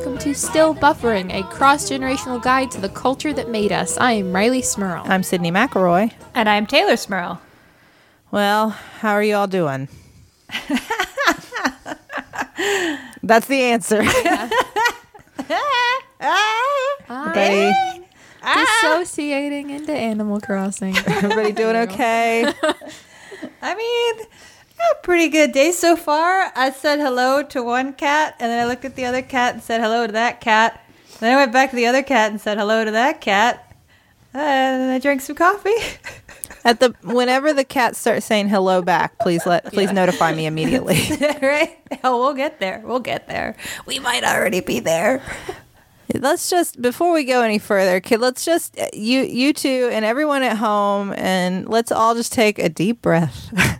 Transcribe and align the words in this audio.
Hello, 0.00 0.12
and 0.12 0.18
welcome 0.18 0.32
to 0.32 0.38
Still 0.38 0.74
Buffering, 0.74 1.30
a 1.34 1.42
cross 1.50 1.90
generational 1.90 2.42
guide 2.42 2.70
to 2.70 2.80
the 2.80 2.88
culture 2.88 3.34
that 3.34 3.50
made 3.50 3.70
us. 3.70 3.98
I 3.98 4.12
am 4.12 4.32
Rileigh 4.32 4.64
Smirl. 4.64 5.02
I'm 5.04 5.20
Sydnee 5.20 5.52
McElroy. 5.52 6.10
And 6.34 6.48
I'm 6.48 6.66
Teylor 6.66 6.98
Smirl. 6.98 7.38
Well, 8.30 8.70
how 8.70 9.12
are 9.12 9.22
you 9.22 9.34
all 9.34 9.46
doing? 9.46 9.88
That's 13.22 13.46
the 13.46 13.60
answer. 13.60 14.00
Everybody, 14.00 14.50
ah. 17.10 17.98
ah. 18.42 18.80
Dissociating 18.82 19.68
into 19.68 19.92
Animal 19.92 20.40
Crossing. 20.40 20.96
everybody 21.06 21.52
doing 21.52 21.76
okay? 21.76 22.50
I 23.60 23.74
mean, 23.74 24.26
a 24.92 25.02
pretty 25.02 25.28
good 25.28 25.52
day 25.52 25.72
so 25.72 25.96
far. 25.96 26.52
I 26.54 26.70
said 26.70 26.98
hello 26.98 27.42
to 27.42 27.62
one 27.62 27.92
cat, 27.92 28.36
and 28.40 28.50
then 28.50 28.60
I 28.64 28.68
looked 28.68 28.84
at 28.84 28.96
the 28.96 29.04
other 29.04 29.22
cat 29.22 29.54
and 29.54 29.62
said 29.62 29.80
hello 29.80 30.06
to 30.06 30.12
that 30.12 30.40
cat. 30.40 30.84
Then 31.20 31.32
I 31.32 31.36
went 31.36 31.52
back 31.52 31.70
to 31.70 31.76
the 31.76 31.86
other 31.86 32.02
cat 32.02 32.30
and 32.30 32.40
said 32.40 32.58
hello 32.58 32.84
to 32.84 32.90
that 32.92 33.20
cat. 33.20 33.66
And 34.32 34.90
I 34.90 34.98
drank 34.98 35.20
some 35.22 35.36
coffee. 35.36 35.74
At 36.64 36.78
the 36.78 36.94
whenever 37.02 37.52
the 37.54 37.64
cats 37.64 37.98
start 37.98 38.22
saying 38.22 38.48
hello 38.48 38.82
back, 38.82 39.18
please 39.18 39.46
let 39.46 39.64
please 39.72 39.86
Yeah. 39.88 39.92
notify 39.92 40.34
me 40.34 40.44
immediately. 40.46 41.00
right? 41.42 41.78
Oh, 42.04 42.18
we'll 42.20 42.34
get 42.34 42.60
there. 42.60 42.82
We'll 42.84 43.00
get 43.00 43.26
there. 43.28 43.56
We 43.86 43.98
might 43.98 44.24
already 44.24 44.60
be 44.60 44.78
there. 44.78 45.22
let's 46.14 46.50
just 46.50 46.80
before 46.80 47.12
we 47.14 47.24
go 47.24 47.40
any 47.40 47.58
further, 47.58 47.98
kid, 48.00 48.20
let's 48.20 48.44
just 48.44 48.78
you 48.92 49.20
you 49.22 49.52
two 49.54 49.88
and 49.90 50.04
everyone 50.04 50.42
at 50.42 50.58
home 50.58 51.12
and 51.16 51.66
let's 51.68 51.90
all 51.90 52.14
just 52.14 52.32
take 52.32 52.58
a 52.58 52.68
deep 52.68 53.00
breath. 53.00 53.52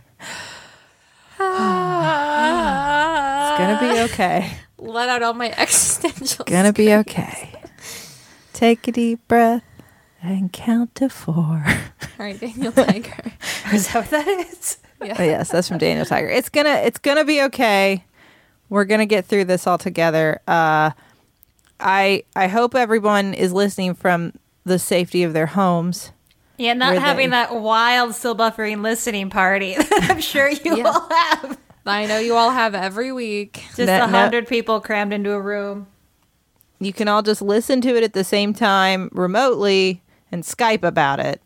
it's 3.47 3.59
gonna 3.59 3.79
be 3.79 3.99
okay. 4.13 4.57
Let 4.77 5.09
out 5.09 5.23
all 5.23 5.33
my 5.33 5.51
existential. 5.57 6.43
It's 6.43 6.51
gonna 6.51 6.73
be 6.73 6.93
okay. 6.93 7.53
Take 8.53 8.87
a 8.87 8.91
deep 8.91 9.27
breath 9.27 9.63
and 10.21 10.51
count 10.51 10.95
to 10.95 11.09
four. 11.09 11.65
All 12.19 12.25
right, 12.25 12.39
Daniel 12.39 12.71
Tiger. 12.71 13.31
Is 13.73 13.87
that 13.91 14.01
what 14.01 14.09
that 14.11 14.27
is? 14.27 14.77
Yeah. 15.03 15.15
Oh, 15.17 15.23
yes, 15.23 15.49
that's 15.49 15.67
from 15.67 15.79
Daniel 15.79 16.05
Tiger. 16.05 16.29
It's 16.29 16.49
gonna 16.49 16.75
it's 16.85 16.99
gonna 16.99 17.25
be 17.25 17.41
okay. 17.43 18.03
We're 18.69 18.85
gonna 18.85 19.07
get 19.07 19.25
through 19.25 19.45
this 19.45 19.65
all 19.65 19.79
together. 19.79 20.39
Uh, 20.47 20.91
I 21.79 22.23
I 22.35 22.47
hope 22.47 22.75
everyone 22.75 23.33
is 23.33 23.51
listening 23.51 23.95
from 23.95 24.33
the 24.63 24.77
safety 24.77 25.23
of 25.23 25.33
their 25.33 25.47
homes. 25.47 26.11
Yeah, 26.57 26.73
not 26.73 26.93
Were 26.93 26.99
having 26.99 27.29
they- 27.31 27.37
that 27.37 27.55
wild, 27.55 28.13
still 28.15 28.35
buffering 28.35 28.81
listening 28.81 29.29
party 29.29 29.75
that 29.75 30.07
I'm 30.11 30.21
sure 30.21 30.49
you 30.49 30.77
Yeah. 30.77 30.83
all 30.87 31.09
have. 31.09 31.57
I 31.85 32.05
know 32.05 32.19
you 32.19 32.35
all 32.35 32.51
have 32.51 32.75
every 32.75 33.11
week. 33.11 33.63
Just 33.69 33.79
a 33.79 33.85
no- 33.85 34.07
hundred 34.07 34.47
people 34.47 34.79
crammed 34.81 35.13
into 35.13 35.31
a 35.31 35.41
room. 35.41 35.87
You 36.79 36.93
can 36.93 37.07
all 37.07 37.21
just 37.23 37.41
listen 37.41 37.81
to 37.81 37.95
it 37.95 38.03
at 38.03 38.13
the 38.13 38.23
same 38.23 38.53
time 38.53 39.09
remotely 39.11 40.01
and 40.31 40.43
Skype 40.43 40.83
about 40.83 41.19
it. 41.19 41.41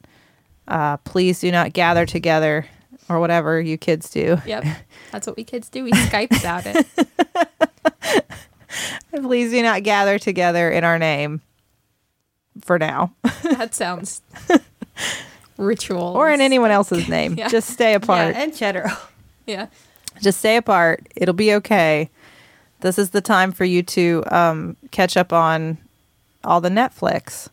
Uh, 0.67 0.97
please 0.97 1.39
do 1.39 1.51
not 1.51 1.73
gather 1.73 2.05
together 2.05 2.65
or 3.07 3.19
whatever 3.19 3.59
you 3.61 3.77
kids 3.77 4.09
do. 4.09 4.37
Yep, 4.45 4.65
that's 5.11 5.27
what 5.27 5.37
we 5.37 5.43
kids 5.43 5.69
do. 5.69 5.83
We 5.83 5.91
Skype 5.91 6.37
about 6.39 6.63
it. 6.65 8.25
Please 9.15 9.51
do 9.51 9.61
not 9.63 9.83
gather 9.83 10.19
together 10.19 10.69
in 10.69 10.83
our 10.83 10.99
name 10.99 11.41
for 12.61 12.77
now 12.77 13.13
That 13.43 13.73
sounds 13.73 14.21
ritual. 15.57 16.01
or 16.15 16.29
in 16.29 16.41
anyone 16.41 16.71
else's 16.71 17.07
name. 17.09 17.35
Yeah. 17.37 17.47
Just 17.49 17.69
stay 17.69 17.93
apart. 17.93 18.35
Yeah, 18.35 18.41
and 18.43 18.55
cheddar. 18.55 18.91
Yeah. 19.47 19.67
just 20.23 20.39
stay 20.39 20.57
apart. 20.57 21.05
It'll 21.15 21.35
be 21.35 21.53
okay. 21.55 22.09
This 22.79 22.97
is 22.97 23.11
the 23.11 23.21
time 23.21 23.51
for 23.51 23.63
you 23.63 23.83
to 23.83 24.23
um, 24.31 24.75
catch 24.89 25.15
up 25.17 25.31
on 25.31 25.77
all 26.43 26.61
the 26.61 26.69
Netflix. 26.69 27.47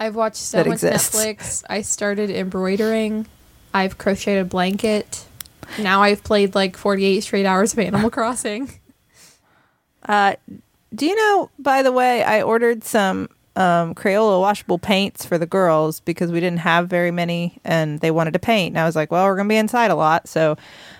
I've 0.00 0.16
watched 0.16 0.36
so 0.38 0.58
much 0.58 0.66
exists. 0.66 1.14
Netflix. 1.14 1.62
I 1.70 1.82
started 1.82 2.30
embroidering. 2.30 3.26
I've 3.72 3.96
crocheted 3.96 4.42
a 4.42 4.44
blanket. 4.44 5.24
Now 5.78 6.02
I've 6.02 6.24
played 6.24 6.56
like 6.56 6.76
48 6.76 7.20
straight 7.20 7.46
hours 7.46 7.72
of 7.74 7.78
Animal 7.78 8.10
Crossing. 8.18 8.70
Uh, 10.04 10.34
do 10.92 11.06
you 11.06 11.14
know, 11.14 11.50
by 11.60 11.82
the 11.82 11.92
way, 11.92 12.24
I 12.24 12.42
ordered 12.42 12.82
some 12.82 13.28
um, 13.58 13.92
Crayola 13.92 14.40
washable 14.40 14.78
paints 14.78 15.26
for 15.26 15.36
the 15.36 15.46
girls 15.46 15.98
because 15.98 16.30
we 16.30 16.38
didn't 16.38 16.60
have 16.60 16.88
very 16.88 17.10
many 17.10 17.58
and 17.64 17.98
they 17.98 18.12
wanted 18.12 18.32
to 18.34 18.38
paint. 18.38 18.74
And 18.74 18.80
I 18.80 18.84
was 18.86 18.94
like, 18.94 19.10
well, 19.10 19.24
we're 19.26 19.34
going 19.34 19.48
to 19.48 19.52
be 19.52 19.56
inside 19.56 19.90
a 19.90 19.96
lot. 19.96 20.28
So 20.28 20.56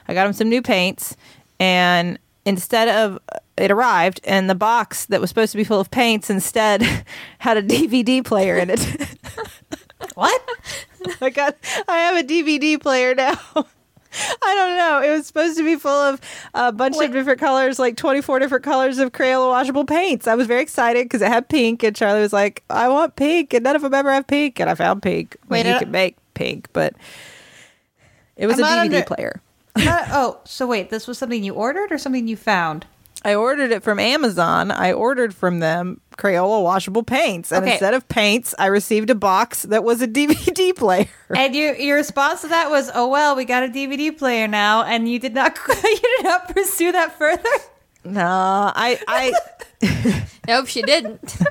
I 0.09 0.15
got 0.15 0.25
them 0.25 0.33
some 0.33 0.49
new 0.49 0.61
paints. 0.61 1.17
And 1.61 2.19
instead 2.45 2.89
of 2.89 3.21
it 3.57 3.71
arrived, 3.71 4.21
and 4.25 4.51
the 4.51 4.57
box 4.57 5.07
that 5.07 5.21
was 5.21 5.31
supposed 5.31 5.53
to 5.53 5.57
be 5.57 5.63
full 5.63 5.79
of 5.79 5.93
paints 5.93 6.31
instead 6.31 6.83
had 7.39 7.57
a 7.57 7.63
DVD 7.63 8.25
player 8.25 8.59
in 8.59 8.71
it. 8.71 9.17
What? 10.15 10.41
I 11.21 11.31
got 11.31 11.57
I 11.89 11.99
have 11.99 12.17
a 12.17 12.27
DVD 12.27 12.81
player 12.81 13.15
now. 13.15 13.39
I 14.43 14.55
don't 14.55 14.77
know. 14.77 15.03
It 15.03 15.17
was 15.17 15.27
supposed 15.27 15.57
to 15.59 15.65
be 15.65 15.77
full 15.77 15.91
of 15.91 16.21
a 16.55 16.73
bunch 16.73 16.97
Wait. 16.97 17.07
of 17.07 17.13
different 17.13 17.41
colors, 17.41 17.79
like 17.79 17.97
24 17.97 18.39
different 18.39 18.65
colors 18.65 18.99
of 18.99 19.13
Crayola 19.13 19.51
washable 19.51 19.85
paints. 19.85 20.27
I 20.27 20.35
was 20.35 20.47
very 20.47 20.63
excited 20.63 21.05
because 21.05 21.23
it 21.23 21.29
had 21.29 21.49
pink, 21.49 21.83
and 21.83 21.95
Charlie 21.95 22.21
was 22.21 22.33
like, 22.33 22.65
I 22.71 22.89
want 22.89 23.17
pink, 23.17 23.53
and 23.55 23.65
none 23.65 23.77
of 23.77 23.83
them 23.83 23.95
ever 23.95 24.13
have 24.13 24.27
pink. 24.27 24.61
And 24.61 24.71
I 24.71 24.75
found 24.75 25.03
pink. 25.03 25.37
Wait, 25.49 25.67
you 25.67 25.79
can 25.79 25.91
make 25.91 26.17
pink, 26.35 26.69
but 26.73 26.95
it 28.37 28.47
was 28.47 28.59
I'm 28.61 28.65
a 28.65 28.91
DVD 28.91 28.97
under- 28.97 29.03
player. 29.05 29.43
Uh, 29.77 30.05
oh, 30.11 30.41
so 30.45 30.67
wait, 30.67 30.91
this 30.91 31.07
was 31.07 31.19
something 31.19 31.45
you 31.45 31.55
ordered 31.55 31.93
or 31.93 31.99
something 31.99 32.27
you 32.27 32.37
found? 32.37 32.87
I 33.25 33.35
ordered 33.35 33.73
it 33.73 33.83
from 33.83 33.99
Amazon. 33.99 34.71
I 34.71 34.93
ordered 34.93 35.35
from 35.35 35.59
them 35.59 36.01
Crayola 36.19 36.63
washable 36.63 37.03
paints, 37.05 37.53
and 37.53 37.63
Okay. 37.63 37.73
instead 37.73 37.95
of 37.95 38.07
paints, 38.09 38.55
I 38.59 38.67
received 38.67 39.09
a 39.09 39.15
box 39.15 39.63
that 39.63 39.85
was 39.85 40.03
a 40.03 40.09
DVD 40.19 40.75
player. 40.77 41.07
And 41.35 41.55
your 41.55 41.75
your 41.77 41.97
response 41.97 42.41
to 42.43 42.49
that 42.49 42.69
was, 42.71 42.91
"Oh 42.95 43.07
well, 43.09 43.37
we 43.37 43.45
got 43.45 43.63
a 43.63 43.69
DVD 43.69 44.11
player 44.17 44.49
now," 44.49 44.83
and 44.83 45.09
you 45.09 45.19
did 45.19 45.35
not 45.35 45.57
you 45.69 45.97
did 46.17 46.25
not 46.25 46.49
pursue 46.55 46.93
that 46.93 47.17
further. 47.17 47.49
No, 48.09 48.73
I, 48.75 48.99
I, 49.07 50.25
Nope, 50.49 50.67
she 50.67 50.81
didn't. 50.81 51.21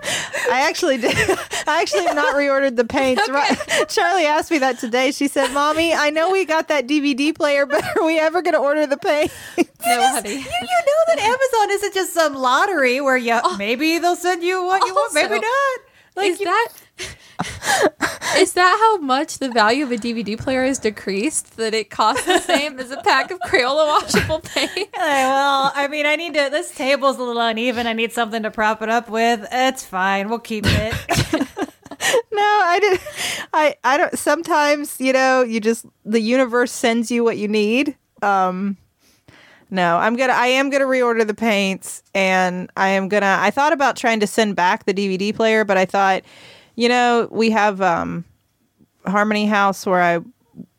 I 0.51 0.67
actually 0.67 0.97
did. 0.97 1.15
I 1.67 1.81
actually 1.81 2.05
have 2.05 2.15
not 2.15 2.35
reordered 2.35 2.77
the 2.77 2.83
paints. 2.83 3.29
Right? 3.29 3.55
Charlie 3.87 4.25
asked 4.25 4.49
me 4.49 4.57
that 4.57 4.79
today. 4.79 5.11
She 5.11 5.27
said, 5.27 5.53
"Mommy, 5.53 5.93
I 5.93 6.09
know 6.09 6.31
we 6.31 6.43
got 6.45 6.67
that 6.69 6.87
DVD 6.87 7.33
player, 7.33 7.67
but 7.67 7.83
are 7.95 8.03
we 8.03 8.17
ever 8.19 8.41
going 8.41 8.55
to 8.55 8.59
order 8.59 8.87
the 8.87 8.97
paint?" 8.97 9.31
No, 9.57 9.65
honey. 10.09 10.31
You, 10.31 10.37
you 10.37 10.43
know 10.43 11.01
that 11.07 11.19
Amazon 11.19 11.75
isn't 11.75 11.93
just 11.93 12.13
some 12.13 12.33
lottery 12.33 12.99
where 12.99 13.17
you 13.17 13.39
oh. 13.41 13.55
maybe 13.57 13.99
they'll 13.99 14.15
send 14.15 14.41
you 14.41 14.63
what 14.65 14.83
you 14.85 14.93
want, 14.95 15.13
maybe 15.13 15.39
not. 15.39 15.79
Like 16.17 16.31
is 16.31 16.39
you- 16.39 16.45
that 16.45 16.67
is 18.37 18.53
that 18.53 18.77
how 18.79 18.97
much 18.97 19.37
the 19.37 19.49
value 19.49 19.83
of 19.83 19.91
a 19.91 19.97
DVD 19.97 20.37
player 20.37 20.65
has 20.65 20.79
decreased? 20.79 21.57
That 21.57 21.73
it 21.73 21.89
costs 21.89 22.25
the 22.25 22.39
same 22.39 22.79
as 22.79 22.89
a 22.91 22.97
pack 22.97 23.29
of 23.31 23.39
Crayola 23.41 23.87
washable 24.01 24.39
paint? 24.43 24.89
Well, 24.95 25.71
I 25.75 25.87
mean, 25.87 26.05
I 26.07 26.15
need 26.15 26.33
to. 26.33 26.49
This 26.51 26.73
table's 26.73 27.17
a 27.17 27.23
little 27.23 27.41
uneven. 27.41 27.85
I 27.87 27.93
need 27.93 28.11
something 28.11 28.41
to 28.43 28.51
prop 28.51 28.81
it 28.81 28.89
up 28.89 29.09
with. 29.09 29.47
It's 29.51 29.83
fine. 29.85 30.29
We'll 30.29 30.39
keep 30.39 30.65
it. 30.67 30.93
no, 32.31 32.41
I 32.41 32.79
did. 32.81 32.99
I 33.53 33.75
I 33.83 33.97
don't. 33.97 34.17
Sometimes 34.17 34.99
you 34.99 35.13
know, 35.13 35.43
you 35.43 35.59
just 35.59 35.85
the 36.05 36.19
universe 36.19 36.71
sends 36.71 37.11
you 37.11 37.23
what 37.23 37.37
you 37.37 37.47
need. 37.47 37.95
Um, 38.23 38.77
no, 39.69 39.97
I'm 39.97 40.15
gonna. 40.15 40.33
I 40.33 40.47
am 40.47 40.69
gonna 40.69 40.85
reorder 40.85 41.25
the 41.25 41.33
paints, 41.33 42.03
and 42.13 42.71
I 42.77 42.89
am 42.89 43.09
gonna. 43.09 43.37
I 43.39 43.51
thought 43.51 43.73
about 43.73 43.97
trying 43.97 44.19
to 44.21 44.27
send 44.27 44.55
back 44.55 44.85
the 44.85 44.93
DVD 44.93 45.35
player, 45.35 45.65
but 45.65 45.77
I 45.77 45.85
thought, 45.85 46.23
you 46.75 46.87
know, 46.87 47.27
we 47.31 47.49
have 47.49 47.81
um, 47.81 48.23
Harmony 49.05 49.45
House 49.45 49.85
where 49.85 50.01
I 50.01 50.19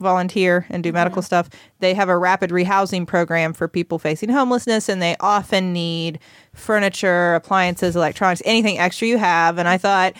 volunteer 0.00 0.66
and 0.70 0.82
do 0.82 0.92
medical 0.92 1.22
stuff. 1.22 1.48
They 1.80 1.94
have 1.94 2.08
a 2.08 2.18
rapid 2.18 2.50
rehousing 2.50 3.06
program 3.06 3.52
for 3.52 3.68
people 3.68 3.98
facing 3.98 4.30
homelessness, 4.30 4.88
and 4.88 5.02
they 5.02 5.16
often 5.20 5.72
need 5.72 6.18
furniture, 6.54 7.34
appliances, 7.34 7.94
electronics, 7.94 8.42
anything 8.44 8.78
extra 8.78 9.06
you 9.06 9.18
have. 9.18 9.58
And 9.58 9.68
I 9.68 9.78
thought 9.78 10.14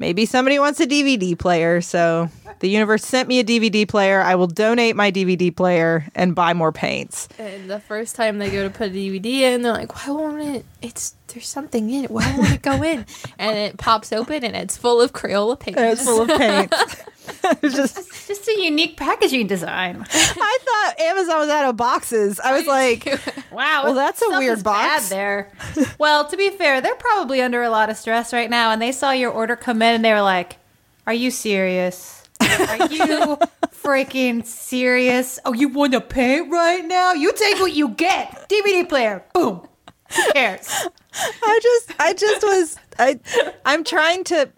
maybe 0.00 0.26
somebody 0.26 0.58
wants 0.58 0.80
a 0.80 0.86
DVD 0.86 1.38
player. 1.38 1.80
So 1.80 2.28
the 2.58 2.68
universe 2.68 3.04
sent 3.04 3.28
me 3.28 3.38
a 3.38 3.44
DVD 3.44 3.86
player. 3.86 4.20
I 4.20 4.34
will 4.34 4.48
donate 4.48 4.96
my 4.96 5.12
DVD 5.12 5.54
player 5.54 6.08
and 6.16 6.34
buy 6.34 6.52
more 6.54 6.72
paints. 6.72 7.28
And 7.38 7.70
the 7.70 7.78
first 7.78 8.16
time 8.16 8.38
they 8.38 8.50
go 8.50 8.64
to 8.64 8.70
put 8.70 8.88
a 8.88 8.92
DVD 8.92 9.42
in, 9.42 9.62
they're 9.62 9.72
like, 9.72 9.94
"Why 9.94 10.12
won't 10.12 10.42
it? 10.42 10.64
It's 10.82 11.14
there's 11.28 11.46
something 11.46 11.88
in 11.90 12.04
it. 12.04 12.10
Why 12.10 12.34
won't 12.36 12.54
it 12.54 12.62
go 12.62 12.82
in?" 12.82 13.06
And 13.38 13.56
it 13.56 13.76
pops 13.76 14.12
open, 14.12 14.42
and 14.42 14.56
it's 14.56 14.76
full 14.76 15.00
of 15.00 15.12
Crayola 15.12 15.60
paint. 15.60 15.76
It's 15.90 16.02
full 16.02 16.22
of 16.22 16.28
paint. 16.28 16.74
It's 17.62 17.74
just 17.74 18.26
Just 18.28 18.48
a 18.48 18.62
unique 18.62 18.96
packaging 18.96 19.46
design. 19.46 20.04
I 20.12 20.58
thought 20.62 21.00
Amazon 21.00 21.38
was 21.38 21.48
out 21.48 21.68
of 21.68 21.76
boxes. 21.76 22.38
I 22.40 22.52
was 22.56 22.66
like, 22.78 23.06
Wow. 23.52 23.82
Well, 23.84 23.94
that's 23.94 24.22
a 24.22 24.38
weird 24.38 24.62
box. 24.62 25.08
There. 25.08 25.50
well, 25.98 26.26
to 26.28 26.36
be 26.36 26.50
fair, 26.50 26.80
they're 26.80 26.94
probably 26.94 27.40
under 27.42 27.62
a 27.62 27.70
lot 27.70 27.90
of 27.90 27.96
stress 27.96 28.32
right 28.32 28.48
now, 28.48 28.70
and 28.70 28.80
they 28.80 28.92
saw 28.92 29.10
your 29.12 29.30
order 29.30 29.56
come 29.56 29.82
in, 29.82 29.94
and 29.96 30.04
they 30.04 30.12
were 30.12 30.22
like, 30.22 30.58
"Are 31.06 31.12
you 31.14 31.30
serious? 31.30 32.22
Are 32.40 32.86
you 32.88 33.36
freaking 33.82 34.44
serious? 34.46 35.38
Oh, 35.44 35.52
you 35.52 35.68
want 35.68 35.92
to 35.92 36.00
paint 36.00 36.50
right 36.50 36.84
now? 36.84 37.12
You 37.12 37.32
take 37.32 37.58
what 37.60 37.72
you 37.74 37.88
get. 37.88 38.48
DVD 38.48 38.88
player. 38.88 39.24
Boom. 39.34 39.66
Who 40.14 40.32
cares? 40.32 40.68
I 41.14 41.60
just 41.62 41.92
I 42.00 42.12
just 42.14 42.42
was 42.42 42.76
I 42.98 43.18
I'm 43.64 43.84
trying 43.84 44.24
to 44.24 44.48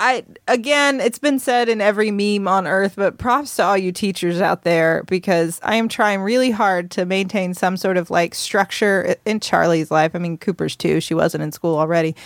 I 0.00 0.24
again 0.48 0.98
it's 0.98 1.18
been 1.18 1.38
said 1.38 1.68
in 1.68 1.82
every 1.82 2.10
meme 2.10 2.48
on 2.48 2.66
earth 2.66 2.94
but 2.96 3.18
props 3.18 3.56
to 3.56 3.64
all 3.64 3.76
you 3.76 3.92
teachers 3.92 4.40
out 4.40 4.62
there 4.62 5.04
because 5.04 5.60
I 5.62 5.76
am 5.76 5.88
trying 5.88 6.22
really 6.22 6.50
hard 6.50 6.90
to 6.92 7.04
maintain 7.04 7.52
some 7.52 7.76
sort 7.76 7.98
of 7.98 8.10
like 8.10 8.34
structure 8.34 9.14
in 9.26 9.40
Charlie's 9.40 9.90
life. 9.90 10.12
I 10.14 10.18
mean 10.18 10.38
Cooper's 10.38 10.74
too. 10.74 11.00
She 11.00 11.12
wasn't 11.12 11.42
in 11.44 11.52
school 11.52 11.78
already. 11.78 12.16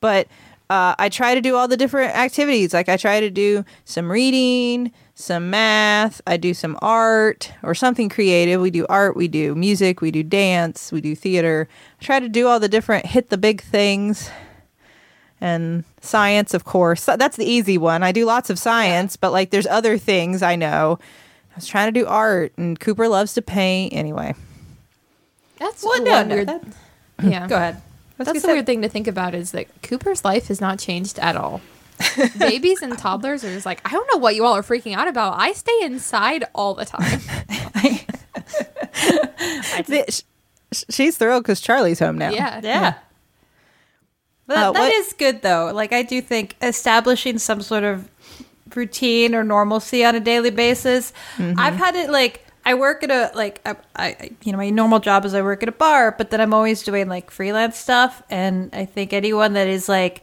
But 0.00 0.28
uh, 0.70 0.94
I 0.96 1.08
try 1.08 1.34
to 1.34 1.40
do 1.40 1.56
all 1.56 1.66
the 1.66 1.76
different 1.76 2.14
activities. 2.14 2.72
Like 2.72 2.88
I 2.88 2.96
try 2.96 3.20
to 3.20 3.30
do 3.30 3.64
some 3.84 4.10
reading, 4.10 4.92
some 5.14 5.50
math, 5.50 6.22
I 6.26 6.36
do 6.36 6.54
some 6.54 6.78
art 6.80 7.52
or 7.64 7.74
something 7.74 8.08
creative. 8.08 8.60
We 8.60 8.70
do 8.70 8.86
art, 8.88 9.16
we 9.16 9.28
do 9.28 9.56
music, 9.56 10.00
we 10.00 10.12
do 10.12 10.22
dance, 10.22 10.92
we 10.92 11.00
do 11.00 11.16
theater. 11.16 11.68
I 12.00 12.04
try 12.04 12.20
to 12.20 12.28
do 12.28 12.46
all 12.46 12.60
the 12.60 12.68
different 12.68 13.06
hit 13.06 13.28
the 13.28 13.38
big 13.38 13.60
things 13.60 14.30
and 15.44 15.84
science, 16.00 16.54
of 16.54 16.64
course. 16.64 17.04
That's 17.04 17.36
the 17.36 17.44
easy 17.44 17.76
one. 17.76 18.02
I 18.02 18.12
do 18.12 18.24
lots 18.24 18.48
of 18.50 18.58
science, 18.58 19.16
but 19.16 19.30
like 19.32 19.50
there's 19.50 19.66
other 19.66 19.98
things 19.98 20.42
I 20.42 20.56
know. 20.56 20.98
I 21.52 21.56
was 21.56 21.66
trying 21.66 21.92
to 21.92 22.00
do 22.00 22.06
art, 22.06 22.52
and 22.56 22.80
Cooper 22.80 23.06
loves 23.08 23.34
to 23.34 23.42
paint 23.42 23.92
anyway. 23.92 24.34
That's 25.58 25.82
Well, 25.84 25.92
one 26.00 26.04
no, 26.04 26.22
no, 26.24 26.34
weird. 26.34 26.48
that- 26.48 26.64
yeah, 27.22 27.46
Go 27.46 27.56
ahead. 27.56 27.80
What's 28.16 28.32
That's 28.32 28.42
the 28.44 28.52
weird 28.52 28.66
thing 28.66 28.82
to 28.82 28.88
think 28.88 29.06
about 29.06 29.34
is 29.34 29.50
that 29.52 29.66
Cooper's 29.82 30.24
life 30.24 30.46
has 30.48 30.60
not 30.60 30.78
changed 30.78 31.18
at 31.18 31.36
all. 31.36 31.60
Babies 32.38 32.80
and 32.82 32.96
toddlers 32.98 33.44
are 33.44 33.52
just 33.52 33.66
like, 33.66 33.80
I 33.84 33.90
don't 33.92 34.08
know 34.12 34.18
what 34.18 34.34
you 34.34 34.44
all 34.44 34.54
are 34.54 34.62
freaking 34.62 34.94
out 34.96 35.08
about. 35.08 35.38
I 35.38 35.52
stay 35.52 35.78
inside 35.82 36.44
all 36.54 36.74
the 36.74 36.84
time. 36.86 37.20
The- 39.86 40.04
sh- 40.10 40.22
sh- 40.72 40.84
She's 40.90 41.16
thrilled 41.16 41.42
because 41.44 41.60
Charlie's 41.60 41.98
home 41.98 42.16
now. 42.18 42.30
Yeah. 42.30 42.60
Yeah. 42.62 42.94
But 44.46 44.56
Uh, 44.58 44.72
that 44.72 44.92
is 44.92 45.12
good 45.14 45.42
though. 45.42 45.70
Like 45.74 45.92
I 45.92 46.02
do 46.02 46.20
think 46.20 46.56
establishing 46.62 47.38
some 47.38 47.62
sort 47.62 47.84
of 47.84 48.08
routine 48.74 49.34
or 49.34 49.44
normalcy 49.44 50.04
on 50.04 50.14
a 50.14 50.20
daily 50.20 50.50
basis. 50.50 51.12
I've 51.58 51.76
had 51.76 51.94
it 51.96 52.10
like 52.10 52.44
I 52.66 52.74
work 52.74 53.02
at 53.02 53.10
a 53.10 53.30
like 53.34 53.60
I, 53.66 53.76
I 53.96 54.30
you 54.42 54.52
know 54.52 54.58
my 54.58 54.70
normal 54.70 54.98
job 54.98 55.24
is 55.24 55.34
I 55.34 55.42
work 55.42 55.62
at 55.62 55.68
a 55.68 55.72
bar, 55.72 56.12
but 56.16 56.30
then 56.30 56.40
I'm 56.40 56.52
always 56.54 56.82
doing 56.82 57.08
like 57.08 57.30
freelance 57.30 57.78
stuff 57.78 58.22
and 58.30 58.70
I 58.72 58.84
think 58.84 59.12
anyone 59.12 59.52
that 59.54 59.68
is 59.68 59.88
like 59.88 60.22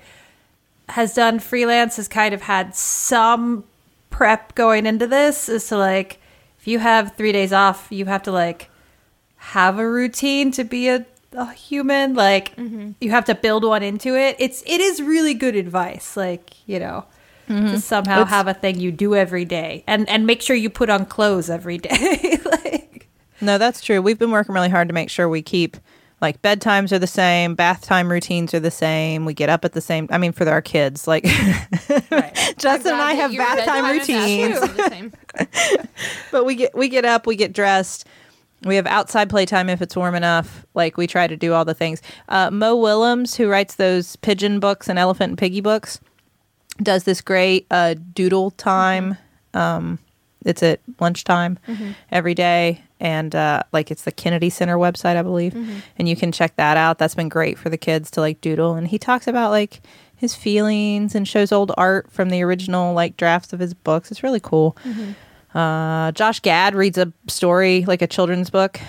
has 0.90 1.14
done 1.14 1.40
freelance 1.40 1.96
has 1.96 2.08
kind 2.08 2.34
of 2.34 2.42
had 2.42 2.76
some 2.76 3.64
prep 4.10 4.54
going 4.56 4.86
into 4.86 5.08
this 5.08 5.48
is 5.50 5.68
to 5.70 5.78
like 5.78 6.20
if 6.60 6.68
you 6.68 6.78
have 6.80 7.16
3 7.16 7.32
days 7.32 7.54
off, 7.54 7.88
you 7.90 8.06
have 8.06 8.22
to 8.24 8.32
like 8.32 8.70
have 9.38 9.80
a 9.80 9.90
routine 9.90 10.52
to 10.52 10.64
be 10.64 10.90
a, 10.90 11.06
a 11.34 11.54
human 11.54 12.14
like 12.14 12.56
mm-hmm. 12.56 12.92
you 13.00 13.10
have 13.12 13.26
to 13.26 13.34
build 13.36 13.64
one 13.64 13.84
into 13.84 14.16
it 14.16 14.36
it's 14.38 14.62
it 14.66 14.82
is 14.82 15.02
really 15.02 15.34
good 15.34 15.56
advice 15.56 16.18
like 16.18 16.68
you 16.68 16.80
know 16.80 17.06
to 17.48 17.54
mm-hmm. 17.54 17.78
somehow 17.78 18.22
It's- 18.22 18.30
have 18.30 18.48
a 18.48 18.54
thing 18.54 18.80
you 18.80 18.92
do 18.92 19.16
every 19.16 19.46
day 19.46 19.84
and 19.88 20.08
and 20.10 20.28
make 20.28 20.42
sure 20.42 20.56
you 20.56 20.70
put 20.70 20.90
on 20.90 21.06
clothes 21.06 21.50
every 21.50 21.78
day 21.78 22.38
like 22.46 22.92
No, 23.42 23.58
that's 23.58 23.82
true. 23.82 24.02
We've 24.02 24.20
been 24.20 24.32
working 24.32 24.54
really 24.54 24.70
hard 24.70 24.88
to 24.88 24.94
make 24.94 25.10
sure 25.10 25.28
we 25.28 25.42
keep 25.42 25.78
like 26.22 26.42
bedtimes 26.44 26.92
are 26.92 27.00
the 27.00 27.08
same, 27.08 27.56
bath 27.56 27.82
time 27.82 28.12
routines 28.12 28.54
are 28.54 28.60
the 28.60 28.70
same. 28.70 29.26
We 29.26 29.34
get 29.34 29.50
up 29.50 29.66
at 29.66 29.74
the 29.74 29.82
same. 29.82 30.08
I 30.12 30.20
mean, 30.20 30.32
for 30.32 30.48
our 30.48 30.62
kids, 30.62 31.08
like 31.08 31.24
Justin 32.58 32.94
and 32.94 33.02
I 33.02 33.14
have 33.16 33.36
bath 33.36 33.66
time 33.66 33.92
routines, 33.92 34.60
but 36.32 36.46
we 36.46 36.54
get 36.54 36.76
we 36.76 36.88
get 36.88 37.06
up, 37.06 37.26
we 37.26 37.36
get 37.36 37.54
dressed. 37.54 38.06
We 38.64 38.76
have 38.76 38.86
outside 38.88 39.30
playtime 39.30 39.70
if 39.70 39.82
it's 39.82 39.96
warm 39.96 40.16
enough. 40.16 40.66
Like 40.74 40.98
we 40.98 41.08
try 41.08 41.28
to 41.28 41.36
do 41.36 41.54
all 41.54 41.66
the 41.66 41.74
things. 41.74 42.02
Uh, 42.30 42.52
Mo 42.52 42.76
Willems, 42.76 43.36
who 43.36 43.50
writes 43.50 43.76
those 43.76 44.16
pigeon 44.18 44.60
books 44.60 44.88
and 44.88 45.00
elephant 45.00 45.32
and 45.32 45.38
piggy 45.38 45.62
books, 45.62 46.00
does 46.82 47.04
this 47.04 47.22
great 47.22 47.66
uh, 47.72 47.96
doodle 48.14 48.52
time. 48.52 49.18
Um, 49.54 50.00
it's 50.46 50.64
at 50.64 50.80
lunchtime 51.00 51.60
every 52.12 52.34
day, 52.34 52.82
and 53.00 53.36
uh, 53.36 53.62
like 53.74 53.92
it's 53.92 54.04
the 54.06 54.12
Kennedy 54.12 54.50
Center 54.50 54.78
website, 54.78 55.16
I 55.16 55.22
believe, 55.22 55.56
and 56.00 56.10
you 56.10 56.16
can 56.16 56.32
check 56.32 56.56
that 56.56 56.78
out. 56.78 56.98
That's 56.98 57.14
been 57.14 57.30
great 57.30 57.60
for 57.60 57.70
the 57.70 57.78
kids 57.78 58.10
to 58.12 58.22
like 58.22 58.42
doodle, 58.42 58.74
and 58.74 58.88
he 58.88 58.98
talks 58.98 59.28
about 59.28 59.52
like 59.52 59.82
his 60.16 60.34
feelings 60.34 61.14
and 61.14 61.28
shows 61.28 61.52
old 61.52 61.72
art 61.78 62.12
from 62.12 62.30
the 62.30 62.42
original 62.42 62.94
like 62.96 63.18
drafts 63.18 63.54
of 63.54 63.60
his 63.60 63.74
books. 63.76 64.10
It's 64.10 64.24
really 64.24 64.40
cool. 64.40 64.76
Uh, 65.54 66.12
Josh 66.14 66.40
Gad 66.40 66.76
reads 66.76 66.98
a 66.98 67.12
story 67.28 67.84
like 67.86 68.02
a 68.02 68.08
children's 68.08 68.50
book 68.50 68.80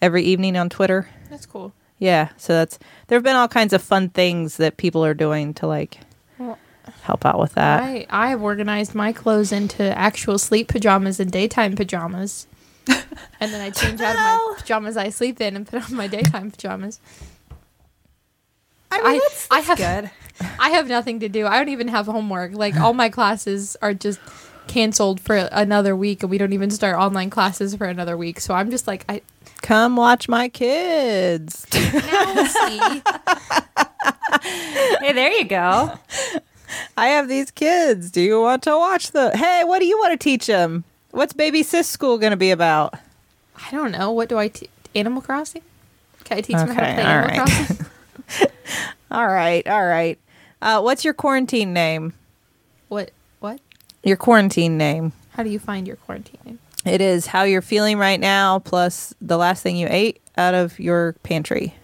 every 0.00 0.22
evening 0.24 0.56
on 0.56 0.68
Twitter. 0.68 1.08
That's 1.30 1.46
cool. 1.46 1.72
Yeah, 1.98 2.30
so 2.36 2.54
that's 2.54 2.78
there 3.06 3.16
have 3.16 3.22
been 3.22 3.36
all 3.36 3.46
kinds 3.48 3.72
of 3.72 3.80
fun 3.82 4.08
things 4.08 4.56
that 4.56 4.76
people 4.76 5.04
are 5.04 5.14
doing 5.14 5.54
to 5.54 5.66
like 5.68 5.98
Well, 6.38 6.58
help 7.02 7.24
out 7.24 7.38
with 7.38 7.54
that. 7.54 7.80
I 7.82 8.06
I 8.10 8.30
have 8.30 8.42
organized 8.42 8.94
my 8.94 9.12
clothes 9.12 9.52
into 9.52 9.96
actual 9.96 10.38
sleep 10.38 10.68
pajamas 10.68 11.20
and 11.20 11.30
daytime 11.30 11.76
pajamas. 11.76 12.48
and 12.88 13.52
then 13.52 13.60
I 13.60 13.70
change 13.70 14.00
out 14.00 14.16
of 14.16 14.20
my 14.20 14.54
pajamas 14.58 14.96
I 14.96 15.10
sleep 15.10 15.40
in 15.40 15.54
and 15.54 15.68
put 15.68 15.88
on 15.88 15.96
my 15.96 16.08
daytime 16.08 16.50
pajamas. 16.50 16.98
i 18.90 18.98
I- 18.98 19.18
that's, 19.20 19.48
I 19.52 19.60
have- 19.60 19.78
good 19.78 20.10
I 20.58 20.70
have 20.70 20.88
nothing 20.88 21.20
to 21.20 21.28
do. 21.28 21.46
I 21.46 21.58
don't 21.58 21.68
even 21.68 21.86
have 21.88 22.06
homework. 22.06 22.52
Like 22.54 22.74
all 22.76 22.94
my 22.94 23.08
classes 23.10 23.76
are 23.80 23.94
just 23.94 24.18
canceled 24.66 25.20
for 25.20 25.36
another 25.36 25.94
week 25.96 26.22
and 26.22 26.30
we 26.30 26.38
don't 26.38 26.52
even 26.52 26.70
start 26.70 26.96
online 26.96 27.30
classes 27.30 27.74
for 27.74 27.86
another 27.86 28.16
week. 28.16 28.40
So 28.40 28.54
I'm 28.54 28.70
just 28.70 28.86
like 28.86 29.04
I 29.08 29.22
Come 29.62 29.96
watch 29.96 30.28
my 30.28 30.48
kids. 30.48 31.66
now 31.72 32.44
see. 32.44 33.02
hey 35.00 35.12
there 35.12 35.30
you 35.32 35.44
go 35.44 35.98
I 36.96 37.08
have 37.08 37.28
these 37.28 37.50
kids. 37.50 38.10
Do 38.10 38.20
you 38.22 38.40
want 38.40 38.62
to 38.62 38.70
watch 38.76 39.10
the? 39.10 39.36
Hey, 39.36 39.62
what 39.64 39.78
do 39.80 39.84
you 39.84 39.98
want 39.98 40.18
to 40.18 40.22
teach 40.22 40.46
them? 40.46 40.84
What's 41.10 41.34
baby 41.34 41.62
sis 41.62 41.86
school 41.86 42.16
going 42.16 42.30
to 42.30 42.36
be 42.36 42.50
about? 42.50 42.94
I 43.56 43.70
don't 43.70 43.92
know. 43.92 44.10
What 44.10 44.30
do 44.30 44.38
I 44.38 44.48
teach? 44.48 44.70
Animal 44.94 45.20
Crossing? 45.20 45.62
Can 46.24 46.38
I 46.38 46.40
teach 46.40 46.56
them 46.56 46.68
how 46.68 46.80
to 46.80 46.94
play 46.94 47.02
all 47.02 47.08
Animal 47.10 47.28
right. 47.28 47.46
Crossing? 47.46 47.86
All 49.10 49.26
right, 49.28 49.66
all 49.66 49.84
right. 49.84 50.18
Uh, 50.62 50.80
what's 50.80 51.04
your 51.04 51.12
quarantine 51.12 51.74
name? 51.74 52.14
What? 52.88 53.10
Your 54.02 54.16
quarantine 54.16 54.76
name. 54.76 55.12
How 55.30 55.42
do 55.42 55.50
you 55.50 55.58
find 55.58 55.86
your 55.86 55.96
quarantine 55.96 56.40
name? 56.44 56.58
It 56.84 57.00
is 57.00 57.26
how 57.26 57.44
you're 57.44 57.62
feeling 57.62 57.98
right 57.98 58.18
now, 58.18 58.58
plus 58.58 59.14
the 59.20 59.36
last 59.36 59.62
thing 59.62 59.76
you 59.76 59.86
ate 59.88 60.20
out 60.36 60.54
of 60.54 60.78
your 60.80 61.12
pantry. 61.22 61.74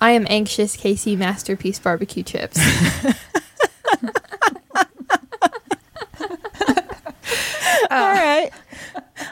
I 0.00 0.12
am 0.12 0.26
anxious 0.30 0.76
KC 0.76 1.18
Masterpiece 1.18 1.78
barbecue 1.78 2.22
chips. 2.22 2.58
all 7.90 7.90
right, 7.90 8.50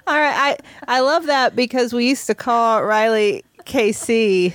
all 0.06 0.18
right. 0.18 0.36
I 0.36 0.58
I 0.86 1.00
love 1.00 1.26
that 1.26 1.56
because 1.56 1.92
we 1.94 2.08
used 2.08 2.26
to 2.26 2.34
call 2.34 2.82
Rileigh 2.82 3.42
KC 3.60 4.54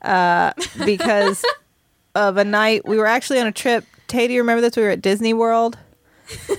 uh, 0.00 0.52
because 0.84 1.44
of 2.14 2.36
a 2.38 2.44
night 2.44 2.86
we 2.86 2.96
were 2.96 3.06
actually 3.06 3.38
on 3.38 3.46
a 3.46 3.52
trip. 3.52 3.84
Tay, 4.12 4.28
do 4.28 4.34
you 4.34 4.42
remember 4.42 4.60
this? 4.60 4.76
We 4.76 4.82
were 4.82 4.90
at 4.90 5.00
Disney 5.00 5.32
World. 5.32 5.78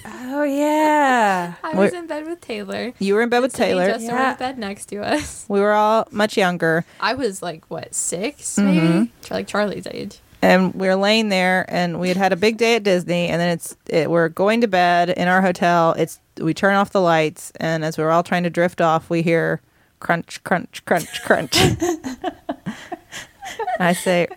oh 0.06 0.42
yeah 0.44 1.54
I 1.64 1.68
What- 1.70 1.78
was 1.78 1.94
in 1.94 2.08
bed 2.08 2.26
with 2.26 2.42
Teylor. 2.42 2.96
You 2.98 3.14
were 3.14 3.22
in 3.22 3.30
bed 3.30 3.42
with 3.42 3.54
Teylor. 3.54 3.86
Just 3.94 4.06
Yeah. 4.06 4.32
in 4.32 4.38
bed 4.38 4.58
next 4.58 4.88
to 4.88 5.04
us. 5.04 5.46
We 5.48 5.60
were 5.62 5.74
all 5.74 6.08
much 6.10 6.36
younger. 6.36 6.84
I 7.00 7.14
was 7.14 7.44
like 7.44 7.64
what 7.70 7.94
6 7.94 8.56
Mm-hmm. 8.56 8.66
maybe, 8.66 9.12
Char- 9.24 9.38
like 9.38 9.46
Charlie's 9.48 9.86
age. 9.86 10.18
and 10.42 10.74
we 10.74 10.88
were 10.88 10.96
laying 10.96 11.30
there 11.30 11.64
and 11.70 12.00
we 12.00 12.08
had 12.08 12.18
had 12.18 12.34
a 12.34 12.36
big 12.36 12.58
day 12.58 12.76
at 12.76 12.82
disney 12.84 13.28
and 13.30 13.40
then 13.40 13.50
it's 13.50 13.78
it, 13.88 14.10
we're 14.10 14.28
going 14.30 14.62
to 14.62 14.68
bed 14.68 15.12
in 15.12 15.28
our 15.28 15.42
hotel 15.44 15.94
it's 15.98 16.20
we 16.42 16.54
turn 16.56 16.74
off 16.76 16.90
the 16.92 17.00
lights 17.02 17.52
and 17.58 17.86
as 17.86 17.98
we're 18.00 18.10
all 18.10 18.24
trying 18.24 18.42
to 18.44 18.50
drift 18.50 18.82
off 18.82 19.10
we 19.12 19.22
hear 19.22 19.62
crunch 20.02 20.44
crunch 20.44 20.84
crunch 20.86 21.22
crunch 21.24 21.56
i 23.80 23.94
say 23.94 24.28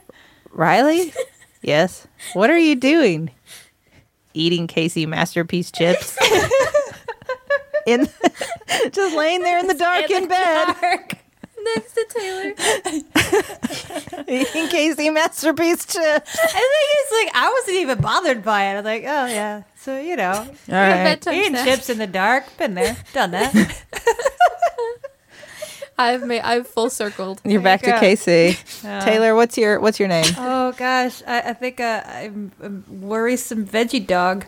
rileigh 0.54 1.12
yes 1.66 2.06
what 2.32 2.48
are 2.48 2.58
you 2.58 2.74
doing 2.74 3.30
eating 4.32 4.66
KC 4.66 5.06
Masterpiece 5.06 5.70
chips 5.72 6.16
in 7.86 8.08
just 8.92 9.16
laying 9.16 9.42
there 9.42 9.58
in 9.58 9.66
the 9.66 9.74
dark 9.74 10.10
in, 10.10 10.28
bed 10.28 10.74
Dark. 10.80 11.14
Next 11.74 11.94
to 11.94 12.06
Teylor. 12.14 12.52
eating 14.28 14.66
KC 14.66 15.12
Masterpiece 15.12 15.84
chips 15.86 15.98
I 15.98 16.48
think 16.48 16.88
it's 17.00 17.12
like 17.12 17.30
I 17.34 17.52
wasn't 17.58 17.76
even 17.78 18.00
bothered 18.00 18.44
by 18.44 18.64
it. 18.66 18.72
I 18.72 18.76
was 18.76 18.84
like, 18.84 19.02
oh 19.02 19.26
yeah. 19.26 19.62
So 19.76 19.98
you 19.98 20.16
know, 20.16 20.32
all 20.32 20.46
right 20.68 21.26
eating 21.28 21.50
snack. 21.50 21.66
chips 21.66 21.90
in 21.90 21.98
the 21.98 22.06
dark, 22.06 22.44
been 22.58 22.74
there, 22.74 22.96
done 23.12 23.32
that. 23.32 23.52
I've 25.98 26.26
made. 26.26 26.40
I've 26.42 26.66
full 26.66 26.90
circled. 26.90 27.40
You're 27.44 27.60
back 27.62 27.82
to. 27.82 27.98
Casey. 27.98 28.58
Yeah. 28.84 29.04
Teylor, 29.06 29.34
what's 29.34 29.56
your 29.56 29.80
what's 29.80 29.98
your 29.98 30.08
name? 30.08 30.26
oh 30.36 30.72
gosh, 30.72 31.22
I, 31.26 31.40
I 31.40 31.52
think 31.54 31.80
uh, 31.80 32.02
I'm 32.06 32.52
a 32.62 32.70
worrisome 32.92 33.66
veggie 33.66 34.06
dog. 34.06 34.44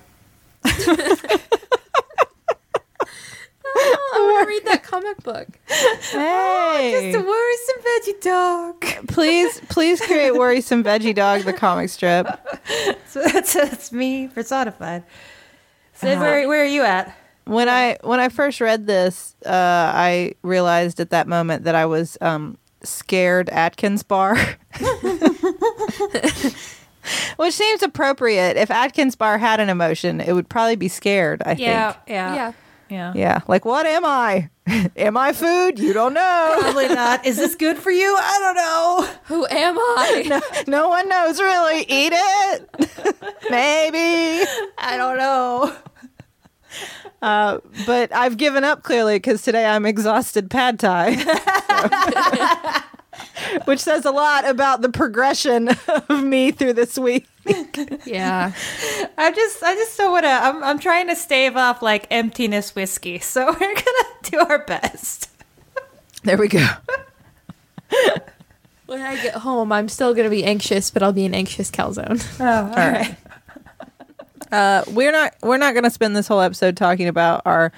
Oh, 3.81 4.11
I 4.15 4.33
want 4.33 4.45
to 4.45 4.49
read 4.49 4.65
that 4.67 4.83
comic 4.83 5.23
book. 5.23 5.47
Hey, 5.69 7.13
Just 7.13 7.25
a 7.25 7.27
worrisome 7.27 7.83
veggie 7.85 8.21
dog. 8.23 9.07
please, 9.09 9.61
please 9.69 10.01
create 10.01 10.33
worrisome 10.35 10.83
veggie 10.83 11.15
dog 11.15 11.43
the 11.43 11.53
comic 11.53 11.89
strip. 11.91 12.27
So 13.09 13.23
that's, 13.23 13.55
that's 13.55 13.91
me 13.91 14.29
personified. 14.29 15.03
Sid, 15.95 16.19
where, 16.19 16.47
where 16.47 16.63
are 16.63 16.67
you 16.67 16.83
at? 16.83 17.17
When 17.49 17.69
I 17.69 17.97
when 18.03 18.21
I 18.21 18.29
first 18.29 18.61
read 18.61 18.87
this, 18.87 19.35
uh, 19.47 19.51
I 19.51 20.35
realized 20.43 21.01
at 21.01 21.11
that 21.11 21.27
moment 21.27 21.65
that 21.65 21.75
I 21.75 21.87
was 21.87 22.19
um, 22.21 22.59
scared 22.83 23.49
Atkins 23.49 24.03
bar. 24.03 24.37
Which 27.37 27.55
seems 27.55 27.83
appropriate. 27.83 28.57
If 28.59 28.71
Atkins 28.71 29.17
bar 29.17 29.39
had 29.39 29.61
an 29.61 29.71
emotion, 29.71 30.21
it 30.21 30.33
would 30.35 30.49
probably 30.51 30.77
be 30.77 30.89
scared, 30.89 31.43
I 31.47 31.53
Yeah, 31.53 31.93
think. 31.93 32.05
yeah, 32.09 32.35
Yeah. 32.35 32.53
yeah. 32.91 33.13
Yeah. 33.15 33.41
Like, 33.49 33.65
what 33.65 33.87
am 33.87 34.05
I? 34.05 34.51
am 34.97 35.17
I 35.17 35.33
food? 35.33 35.79
You 35.79 35.95
don't 35.95 36.13
know. 36.13 36.57
Probably 36.61 36.89
not. 36.89 37.25
Is 37.25 37.37
this 37.39 37.55
good 37.55 37.79
for 37.79 37.91
you? 37.91 38.15
I 38.19 38.39
don't 38.41 38.55
know. 38.57 39.09
Who 39.25 39.47
am 39.47 39.79
I? 39.79 40.43
no 40.67 40.89
one 40.91 41.09
knows 41.09 41.41
really. 41.41 41.81
Eat 41.89 42.13
it. 42.15 42.69
Maybe. 43.49 44.47
I 44.77 44.97
don't 44.99 45.17
know. 45.17 45.75
Uh, 47.21 47.59
but 47.87 48.15
I've 48.15 48.37
given 48.37 48.65
up 48.65 48.83
clearly 48.83 49.17
because 49.17 49.43
today 49.43 49.67
I'm 49.67 49.85
exhausted 49.87 50.51
pad 50.51 50.79
thai. 50.79 51.17
Which 53.65 53.81
says 53.81 54.05
a 54.05 54.11
lot 54.11 54.49
about 54.49 54.81
the 54.83 54.89
progression 54.89 55.69
of 56.09 56.23
me 56.23 56.51
through 56.53 56.75
this 56.75 56.97
week. 56.99 57.27
yeah. 58.05 58.53
I 59.17 59.33
just, 59.33 59.63
I 59.63 59.75
just 59.75 59.97
don't 59.97 60.13
want 60.13 60.25
to. 60.25 60.31
I'm, 60.31 60.63
I'm 60.63 60.79
trying 60.79 61.09
to 61.09 61.17
stave 61.17 61.57
off 61.57 61.83
like 61.83 62.07
emptiness 62.11 62.75
whiskey. 62.75 63.19
So 63.19 63.47
we're 63.61 63.75
gonna 63.75 64.05
do 64.23 64.39
our 64.39 64.65
best. 64.65 65.31
There 66.23 66.37
we 66.37 66.49
go. 66.49 66.67
When 68.87 69.01
I 69.03 69.21
get 69.23 69.35
home, 69.35 69.71
I'm 69.73 69.89
still 69.89 70.15
gonna 70.15 70.31
be 70.31 70.45
anxious, 70.45 70.91
but 70.91 71.03
I'll 71.03 71.13
be 71.13 71.27
an 71.27 71.35
anxious 71.35 71.71
calzone. 71.71 72.25
Oh, 72.41 72.71
all 72.71 72.91
right. 72.91 73.17
Uh, 74.53 74.83
we're 74.93 75.13
not 75.13 75.35
we're 75.43 75.59
not 75.59 75.75
going 75.75 75.85
to 75.85 75.91
spend 75.91 76.17
this 76.17 76.27
whole 76.29 76.41
episode 76.41 76.77
talking 76.77 77.09
about 77.09 77.43
our 77.45 77.73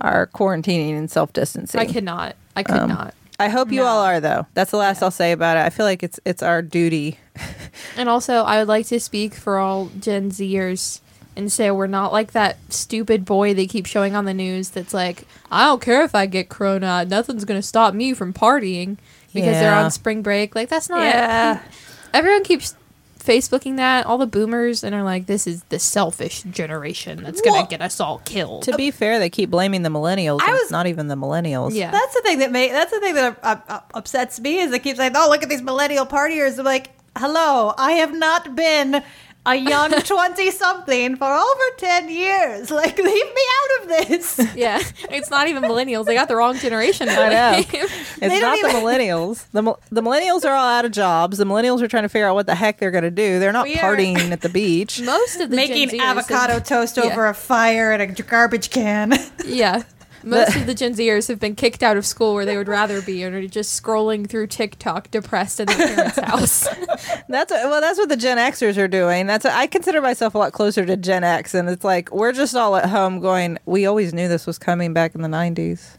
our 0.00 0.26
quarantining 0.28 0.96
and 0.96 1.10
self 1.10 1.32
distancing. 1.32 1.80
I 1.80 1.84
cannot. 1.86 2.36
I 2.56 2.62
could 2.62 2.76
Um, 2.76 2.88
not. 2.88 3.14
I 3.40 3.48
hope 3.48 3.70
you 3.70 3.80
No. 3.82 3.86
all 3.86 4.02
are 4.04 4.20
though. 4.20 4.46
That's 4.54 4.70
the 4.72 4.76
last 4.78 5.02
I'll 5.02 5.10
say 5.12 5.32
about 5.32 5.56
it. 5.56 5.60
I 5.60 5.70
feel 5.70 5.86
like 5.86 6.02
it's 6.02 6.18
it's 6.24 6.42
our 6.42 6.62
duty. 6.62 7.18
And 7.96 8.08
also, 8.08 8.42
I 8.44 8.58
would 8.58 8.68
like 8.68 8.86
to 8.88 8.98
speak 9.00 9.34
for 9.34 9.58
all 9.58 9.90
Gen 9.98 10.30
Zers 10.30 11.00
and 11.36 11.50
say 11.52 11.70
we're 11.70 11.86
not 11.88 12.12
like 12.12 12.32
that 12.32 12.56
stupid 12.72 13.24
boy 13.24 13.54
they 13.54 13.66
keep 13.66 13.86
showing 13.86 14.14
on 14.16 14.24
the 14.24 14.34
news 14.34 14.70
that's 14.70 14.94
like, 14.94 15.24
I 15.50 15.64
don't 15.66 15.80
care 15.82 16.02
if 16.02 16.14
I 16.14 16.26
get 16.26 16.48
corona, 16.48 17.04
nothing's 17.04 17.44
gonna 17.44 17.62
stop 17.62 17.94
me 17.94 18.14
from 18.14 18.32
partying 18.32 18.96
because 19.34 19.54
they're 19.58 19.74
on 19.74 19.90
spring 19.90 20.22
break. 20.22 20.54
Like 20.54 20.68
that's 20.68 20.88
not. 20.88 21.02
Yeah. 21.04 21.60
Everyone 22.14 22.42
keeps 22.44 22.74
Facebooking 23.18 23.76
that. 23.76 24.06
All 24.06 24.18
the 24.18 24.26
boomers 24.26 24.82
and 24.84 24.94
are 24.94 25.02
like, 25.02 25.26
this 25.26 25.46
is 25.46 25.62
the 25.64 25.78
selfish 25.78 26.42
generation 26.42 27.22
that's 27.22 27.40
gonna 27.40 27.58
Well- 27.58 27.66
get 27.66 27.82
us 27.82 28.00
all 28.00 28.20
killed. 28.24 28.62
To 28.64 28.76
be 28.76 28.90
fair, 28.90 29.18
they 29.18 29.28
keep 29.30 29.50
blaming 29.50 29.82
the 29.82 29.88
millennials. 29.90 30.40
I 30.42 30.52
was- 30.52 30.62
it's 30.62 30.70
not 30.70 30.86
even 30.86 31.08
the 31.08 31.16
millennials. 31.16 31.74
yeah. 31.74 31.90
That's 31.90 32.14
the 32.14 32.22
thing 32.22 32.38
that 32.38 32.52
make 32.52 32.72
that's 32.72 32.90
the 32.92 33.00
thing 33.00 33.14
that 33.14 33.38
uh, 33.42 33.56
uh, 33.68 33.80
upsets 33.94 34.38
me 34.40 34.58
is 34.60 34.70
they 34.70 34.78
keep 34.78 34.96
saying, 34.96 35.12
"Oh, 35.14 35.28
look 35.28 35.42
at 35.42 35.48
these 35.48 35.62
millennial 35.62 36.06
partiers." 36.06 36.58
I'm 36.58 36.64
like, 36.64 36.90
"Hello, 37.16 37.74
I 37.76 37.92
have 37.92 38.14
not 38.16 38.54
been 38.54 39.02
a 39.52 39.56
young 39.56 39.90
twenty 40.02 40.50
something 40.50 41.16
for 41.16 41.32
over 41.32 41.62
ten 41.76 42.08
years. 42.08 42.70
Like, 42.78 42.96
leave 42.98 43.04
me 43.04 43.42
out 43.58 43.82
of 43.82 43.88
this." 44.08 44.40
yeah. 44.56 44.80
It's 45.10 45.30
not 45.30 45.48
even 45.48 45.62
millennials. 45.64 46.04
They 46.06 46.14
got 46.14 46.28
the 46.28 46.36
wrong 46.36 46.56
generation. 46.58 47.08
I 47.08 47.14
know. 47.28 47.52
It's 47.58 48.20
don't 48.20 48.40
not 48.40 48.60
the 48.62 48.78
millennials. 48.78 49.46
The 49.52 49.74
the 49.90 50.00
millennials 50.02 50.44
are 50.44 50.52
all 50.54 50.68
out 50.68 50.84
of 50.84 50.92
jobs. 50.92 51.38
The 51.38 51.44
millennials 51.44 51.82
are 51.82 51.88
trying 51.88 52.04
to 52.04 52.08
figure 52.08 52.28
out 52.28 52.34
what 52.34 52.46
the 52.46 52.54
heck 52.54 52.78
they're 52.78 52.90
going 52.90 53.04
to 53.04 53.10
do. 53.10 53.38
They're 53.40 53.52
not 53.52 53.64
We 53.64 53.74
are- 53.78 53.96
partying 53.96 54.30
at 54.30 54.40
the 54.42 54.48
beach. 54.48 55.00
Most 55.02 55.40
of 55.40 55.50
the 55.50 55.56
Making 55.56 55.88
Gen 55.88 55.98
Zers 55.98 56.02
have- 56.02 56.18
avocado 56.18 56.60
toast 56.60 56.96
Yeah. 56.96 57.04
over 57.04 57.26
a 57.26 57.34
fire 57.34 57.92
in 57.92 58.00
a 58.00 58.06
garbage 58.06 58.70
can. 58.70 59.12
Yeah. 59.44 59.82
Most 60.22 60.56
of 60.56 60.66
the 60.66 60.74
Gen 60.74 60.94
Zers 60.94 61.28
have 61.28 61.38
been 61.38 61.54
kicked 61.54 61.82
out 61.82 61.96
of 61.96 62.04
school 62.04 62.34
where 62.34 62.44
they 62.44 62.56
would 62.56 62.68
rather 62.68 63.00
be 63.02 63.22
and 63.22 63.34
are 63.34 63.46
just 63.46 63.80
scrolling 63.80 64.28
through 64.28 64.48
TikTok 64.48 65.10
depressed 65.10 65.60
in 65.60 65.66
their 65.66 65.76
parents' 65.76 66.18
house. 66.18 66.68
That's 67.28 67.50
what, 67.50 67.64
well, 67.64 67.80
that's 67.80 67.98
what 67.98 68.08
the 68.08 68.16
Gen 68.16 68.38
Xers 68.38 68.76
are 68.76 68.88
doing. 68.88 69.26
That's 69.26 69.44
I 69.44 69.66
consider 69.66 70.00
myself 70.00 70.34
a 70.34 70.38
lot 70.38 70.52
closer 70.52 70.84
to 70.84 70.96
Gen 70.96 71.24
X, 71.24 71.54
and 71.54 71.68
it's 71.68 71.84
like 71.84 72.10
we're 72.12 72.32
just 72.32 72.54
all 72.56 72.76
at 72.76 72.88
home 72.88 73.20
going. 73.20 73.58
We 73.66 73.86
always 73.86 74.12
knew 74.14 74.28
this 74.28 74.46
was 74.46 74.58
coming 74.58 74.92
back 74.92 75.14
in 75.14 75.22
the 75.22 75.28
'90s. 75.28 75.96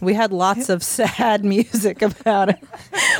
We 0.00 0.14
had 0.14 0.32
lots 0.32 0.68
of 0.68 0.82
sad 0.82 1.44
music 1.44 2.02
about 2.02 2.50
it. 2.50 2.58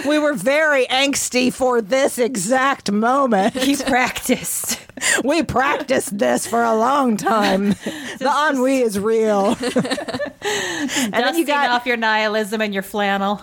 We 0.06 0.18
were 0.18 0.34
very 0.34 0.86
angsty 0.86 1.52
for 1.52 1.80
this 1.80 2.18
exact 2.18 2.90
moment. 2.92 3.54
he 3.54 3.76
practiced. 3.76 4.78
We 5.24 5.42
practiced 5.42 6.16
this 6.18 6.46
for 6.46 6.62
a 6.62 6.74
long 6.74 7.16
time. 7.16 7.74
The 8.18 8.48
ennui 8.48 8.78
is 8.78 8.98
real. 8.98 9.48
and 9.60 11.12
then 11.12 11.36
you 11.36 11.44
got 11.44 11.68
off 11.68 11.84
your 11.84 11.98
nihilism 11.98 12.62
and 12.62 12.72
your 12.72 12.82
flannel. 12.82 13.42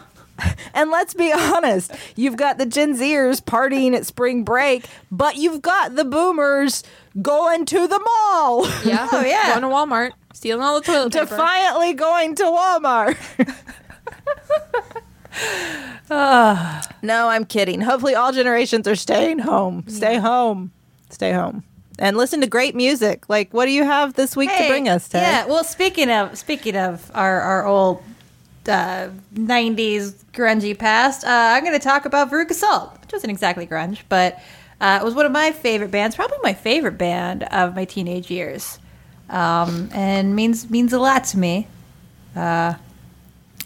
And 0.74 0.90
let's 0.90 1.14
be 1.14 1.32
honest, 1.32 1.92
you've 2.16 2.38
got 2.38 2.58
the 2.58 2.66
Gen 2.66 2.98
Zers 2.98 3.40
partying 3.40 3.96
at 3.96 4.08
spring 4.08 4.44
break, 4.44 4.86
but 5.12 5.36
you've 5.36 5.62
got 5.62 5.96
the 5.96 6.04
boomers 6.04 6.84
going 7.22 7.66
to 7.68 7.88
the 7.88 8.00
mall. 8.00 8.68
Yeah. 8.84 9.08
Oh, 9.12 9.24
yeah. 9.24 9.60
Going 9.60 9.62
to 9.62 9.68
Walmart, 9.68 10.14
stealing 10.34 10.64
all 10.64 10.82
the 10.82 10.86
toilet 10.86 11.14
paper. 11.14 11.26
Defiantly 11.26 11.94
going 11.94 12.34
to 12.36 12.44
Walmart. 12.46 13.16
no, 17.04 17.30
I'm 17.30 17.46
kidding. 17.46 17.82
Hopefully, 17.82 18.16
all 18.16 18.32
generations 18.32 18.88
are 18.88 18.96
staying 18.96 19.38
home. 19.40 19.86
Stay 19.88 20.18
home. 20.18 20.72
Stay 21.14 21.32
home. 21.32 21.64
And 22.00 22.18
listen 22.18 22.42
to 22.42 22.48
great 22.48 22.76
music. 22.76 23.30
Like, 23.30 23.54
what 23.54 23.66
do 23.66 23.72
you 23.72 23.84
have 23.84 24.16
this 24.16 24.36
week 24.36 24.50
to 24.50 24.68
bring 24.68 24.90
us, 24.90 25.08
Ted? 25.08 25.22
Yeah. 25.22 25.46
Well, 25.46 25.64
speaking 25.64 26.10
of 26.10 26.38
speaking 26.38 26.76
of 26.76 27.12
our 27.14 27.40
our 27.40 27.68
old 27.68 28.02
uh, 28.68 29.10
'90s 29.36 30.14
grungy 30.34 30.78
past, 30.78 31.24
uh, 31.24 31.30
I'm 31.30 31.64
going 31.64 31.80
to 31.80 31.84
talk 31.84 32.06
about 32.06 32.32
Veruca 32.32 32.54
Salt, 32.54 33.00
which 33.02 33.14
wasn't 33.14 33.30
exactly 33.32 33.68
grunge, 33.68 34.00
but 34.10 34.40
uh, 34.82 35.00
it 35.02 35.06
was 35.06 35.14
one 35.14 35.28
of 35.28 35.32
my 35.32 35.52
favorite 35.52 35.92
bands, 35.92 36.16
probably 36.16 36.40
my 36.42 36.54
favorite 36.54 36.98
band 36.98 37.44
of 37.44 37.76
my 37.76 37.86
teenage 37.86 38.32
years, 38.32 38.80
um, 39.30 39.90
and 39.94 40.36
means 40.36 40.70
means 40.72 40.94
a 40.94 41.00
lot 41.00 41.26
to 41.26 41.38
me. 41.38 41.68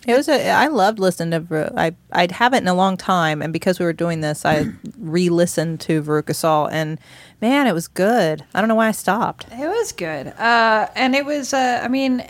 It 0.05 0.15
was 0.15 0.29
a. 0.29 0.49
I 0.49 0.67
loved 0.67 0.99
listening 0.99 1.31
to. 1.31 1.39
Ver- 1.41 1.73
I 1.75 1.93
I 2.13 2.27
haven't 2.31 2.63
in 2.63 2.67
a 2.69 2.73
long 2.73 2.95
time, 2.95 3.41
and 3.41 3.51
because 3.51 3.77
we 3.77 3.85
were 3.85 3.93
doing 3.93 4.21
this, 4.21 4.45
I 4.45 4.67
re-listened 4.97 5.81
to 5.81 6.01
Veruca 6.01 6.33
Salt, 6.33 6.69
and 6.71 6.97
man, 7.41 7.67
it 7.67 7.73
was 7.73 7.87
good. 7.87 8.43
I 8.53 8.59
don't 8.61 8.67
know 8.67 8.75
why 8.75 8.87
I 8.87 8.91
stopped. 8.91 9.45
It 9.51 9.67
was 9.67 9.91
good. 9.91 10.27
Uh, 10.27 10.87
and 10.95 11.15
it 11.15 11.25
was, 11.25 11.53
uh, 11.53 11.81
I 11.83 11.87
mean, 11.87 12.25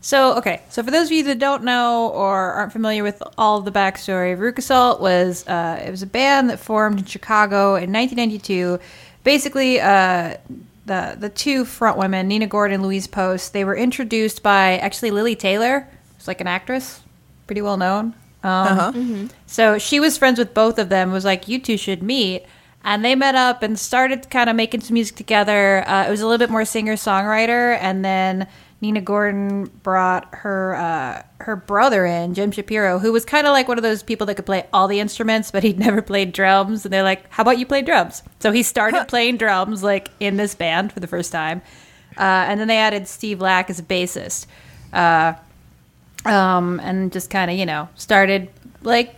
so, 0.00 0.36
okay. 0.38 0.60
So, 0.70 0.82
for 0.82 0.90
those 0.90 1.06
of 1.08 1.12
you 1.12 1.24
that 1.24 1.38
don't 1.38 1.64
know 1.64 2.08
or 2.10 2.52
aren't 2.52 2.72
familiar 2.72 3.02
with 3.02 3.22
all 3.36 3.58
of 3.58 3.64
the 3.64 3.72
backstory, 3.72 4.36
Veruca 4.38 4.62
Salt 4.62 5.00
was, 5.00 5.46
uh, 5.48 5.82
it 5.84 5.90
was 5.90 6.02
a 6.02 6.06
band 6.06 6.48
that 6.50 6.58
formed 6.60 6.98
in 7.00 7.04
Chicago 7.06 7.74
in 7.74 7.92
1992. 7.92 8.78
Basically, 9.24 9.80
uh, 9.80 10.36
the, 10.84 11.16
the 11.18 11.28
two 11.28 11.64
front 11.64 11.98
women, 11.98 12.28
Nina 12.28 12.46
Gordon 12.46 12.74
and 12.76 12.82
Louise 12.84 13.08
Post, 13.08 13.52
they 13.52 13.64
were 13.64 13.74
introduced 13.76 14.42
by 14.44 14.78
actually 14.78 15.10
Lili 15.10 15.34
Taylor, 15.34 15.88
who's 16.16 16.28
like 16.28 16.40
an 16.40 16.46
actress, 16.46 17.00
pretty 17.48 17.62
well 17.62 17.76
known. 17.76 18.14
Um, 18.44 18.78
Uh-huh. 18.78 18.92
so 19.46 19.78
she 19.78 19.98
was 19.98 20.16
friends 20.16 20.38
with 20.38 20.54
both 20.54 20.78
of 20.78 20.88
them. 20.88 21.10
Was 21.10 21.24
like, 21.24 21.48
you 21.48 21.58
two 21.58 21.76
should 21.76 22.00
meet, 22.04 22.44
and 22.86 23.04
they 23.04 23.16
met 23.16 23.34
up 23.34 23.64
and 23.64 23.76
started 23.76 24.30
kind 24.30 24.48
of 24.48 24.54
making 24.54 24.80
some 24.80 24.94
music 24.94 25.16
together. 25.16 25.86
Uh, 25.88 26.06
it 26.06 26.10
was 26.10 26.20
a 26.20 26.24
little 26.26 26.38
bit 26.38 26.50
more 26.50 26.64
singer 26.64 26.94
songwriter, 26.94 27.76
and 27.80 28.04
then 28.04 28.46
Nina 28.80 29.00
Gordon 29.00 29.64
brought 29.82 30.32
her 30.32 30.76
uh, 30.76 31.22
her 31.40 31.56
brother 31.56 32.06
in, 32.06 32.32
Jim 32.32 32.52
Shapiro, 32.52 33.00
who 33.00 33.12
was 33.12 33.24
kind 33.24 33.44
of 33.44 33.52
like 33.52 33.66
one 33.66 33.76
of 33.76 33.82
those 33.82 34.04
people 34.04 34.24
that 34.28 34.36
could 34.36 34.46
play 34.46 34.68
all 34.72 34.86
the 34.86 35.00
instruments, 35.00 35.50
but 35.50 35.64
he'd 35.64 35.78
never 35.80 36.00
played 36.00 36.32
drums. 36.32 36.86
And 36.86 36.92
they're 36.92 37.02
like, 37.02 37.28
"How 37.32 37.42
about 37.42 37.58
you 37.58 37.66
play 37.66 37.82
drums?" 37.82 38.22
So 38.38 38.52
he 38.52 38.62
started 38.62 39.08
playing 39.08 39.38
drums 39.38 39.82
like 39.82 40.08
in 40.20 40.36
this 40.36 40.54
band 40.54 40.92
for 40.92 41.00
the 41.00 41.08
first 41.08 41.32
time, 41.32 41.62
uh, 42.16 42.46
and 42.46 42.60
then 42.60 42.68
they 42.68 42.78
added 42.78 43.08
Steve 43.08 43.40
Lack 43.40 43.68
as 43.68 43.80
a 43.80 43.82
bassist. 43.82 44.46
Uh, 44.92 45.32
um, 46.24 46.78
and 46.84 47.12
just 47.12 47.30
kind 47.30 47.50
of 47.50 47.56
you 47.56 47.66
know 47.66 47.88
started 47.96 48.48
like 48.82 49.15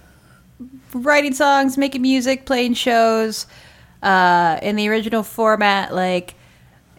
writing 1.03 1.35
songs, 1.35 1.77
making 1.77 2.03
music, 2.03 2.47
playing 2.47 2.75
shows 2.75 3.47
uh, 4.03 4.59
in 4.63 4.77
the 4.77 4.89
original 4.89 5.23
format. 5.23 5.95
Like 5.95 6.35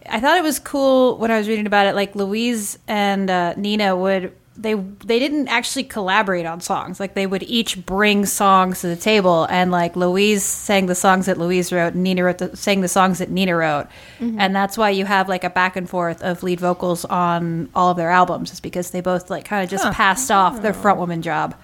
I 0.08 0.20
thought 0.20 0.36
it 0.38 0.42
was 0.42 0.58
cool 0.58 1.16
when 1.18 1.30
I 1.30 1.38
was 1.38 1.48
reading 1.48 1.66
about 1.66 1.86
it. 1.86 1.94
Like 1.94 2.14
Louise 2.14 2.78
and 2.88 3.30
uh, 3.30 3.54
Nina 3.56 3.96
would 3.96 4.32
they 4.56 4.74
they 4.74 5.18
didn't 5.18 5.48
actually 5.48 5.84
collaborate 5.84 6.44
on 6.44 6.60
songs. 6.60 7.00
Like 7.00 7.14
they 7.14 7.26
would 7.26 7.42
each 7.44 7.84
bring 7.86 8.26
songs 8.26 8.82
to 8.82 8.88
the 8.88 8.96
table, 8.96 9.46
and 9.48 9.70
like 9.70 9.96
Louise 9.96 10.44
sang 10.44 10.86
the 10.86 10.94
songs 10.94 11.26
that 11.26 11.38
Louise 11.38 11.72
wrote, 11.72 11.94
and 11.94 12.02
Nina 12.02 12.24
wrote 12.24 12.38
the, 12.38 12.56
sang 12.56 12.82
the 12.82 12.88
songs 12.88 13.18
that 13.18 13.30
Nina 13.30 13.56
wrote, 13.56 13.86
and 14.20 14.54
that's 14.54 14.76
why 14.76 14.90
you 14.90 15.06
have 15.06 15.28
like 15.28 15.44
a 15.44 15.50
back 15.50 15.76
and 15.76 15.88
forth 15.88 16.22
of 16.22 16.42
lead 16.42 16.60
vocals 16.60 17.04
on 17.06 17.70
all 17.74 17.90
of 17.90 17.96
their 17.96 18.10
albums. 18.10 18.52
Is 18.52 18.60
because 18.60 18.90
they 18.90 19.00
both 19.00 19.30
like 19.30 19.46
kind 19.46 19.64
of 19.64 19.70
just 19.70 19.90
passed 19.92 20.30
off 20.30 20.60
their 20.60 20.74
front 20.74 20.98
woman 20.98 21.22
job. 21.22 21.54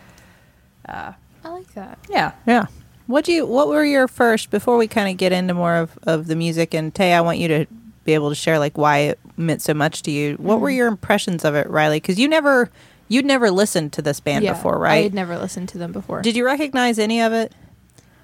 Oh, 0.89 1.15
I 1.47 1.51
like 1.51 1.75
that. 1.75 1.99
Yeah. 2.09 2.33
Yeah. 2.47 2.67
What 3.07 3.25
do 3.25 3.33
you? 3.33 3.47
What 3.47 3.69
were 3.69 3.85
your 3.85 4.09
first? 4.09 4.51
Before 4.51 4.77
we 4.77 4.89
kind 4.89 5.09
of 5.09 5.17
get 5.17 5.33
into 5.33 5.55
more 5.55 5.77
of, 5.77 5.99
of 6.03 6.27
the 6.27 6.35
music, 6.35 6.75
and 6.75 6.93
Tay, 6.93 7.15
I 7.15 7.21
want 7.21 7.39
you 7.39 7.49
to 7.49 7.67
be 8.05 8.15
able 8.15 8.31
to 8.31 8.35
share 8.35 8.59
like 8.59 8.77
why 8.77 8.99
it 8.99 9.19
meant 9.37 9.63
so 9.63 9.75
much 9.75 10.03
to 10.03 10.11
you. 10.11 10.35
What 10.37 10.61
were 10.61 10.71
your 10.71 10.89
impressions 10.89 11.45
of 11.45 11.55
it, 11.55 11.69
Rileigh? 11.69 11.97
Because 11.97 12.19
you 12.19 12.27
never, 12.27 12.71
you'd 13.09 13.25
never 13.25 13.51
listened 13.51 13.93
to 13.95 14.03
this 14.03 14.19
band 14.19 14.45
before, 14.45 14.79
right? 14.79 14.91
I 14.91 14.95
right? 14.95 15.05
had 15.05 15.15
never 15.15 15.39
listened 15.39 15.69
to 15.71 15.79
them 15.79 15.93
before. 15.93 16.23
Did 16.23 16.37
you 16.37 16.45
recognize 16.45 16.99
any 16.99 17.21
of 17.21 17.33
it? 17.33 17.53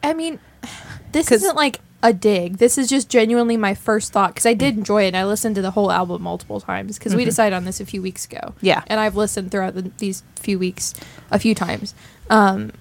I 0.03 0.15
mean, 0.15 0.41
this 1.13 1.31
isn't 1.31 1.57
like 1.57 1.81
a 2.03 2.13
dig. 2.13 2.59
This 2.59 2.79
is 2.79 2.89
just 2.89 3.09
genuinely 3.09 3.57
my 3.57 3.75
first 3.75 4.13
thought 4.13 4.35
because 4.35 4.47
I 4.47 4.55
did 4.55 4.77
enjoy 4.77 5.05
it. 5.05 5.09
and 5.09 5.17
I 5.17 5.25
listened 5.25 5.55
to 5.55 5.63
the 5.63 5.71
whole 5.71 5.93
album 5.93 6.23
multiple 6.23 6.61
times 6.61 6.99
because 6.99 7.15
we 7.15 7.25
decided 7.25 7.55
on 7.55 7.65
this 7.65 7.81
a 7.81 7.87
few 7.87 8.03
weeks 8.03 8.25
ago. 8.25 8.55
Yeah. 8.61 8.83
and 8.89 8.99
I've 8.99 9.15
listened 9.15 9.53
throughout 9.53 9.75
the, 9.75 9.91
these 9.99 10.25
few 10.35 10.59
weeks 10.59 10.95
a 11.31 11.39
few 11.39 11.55
times. 11.55 11.95
Um, 12.29 12.73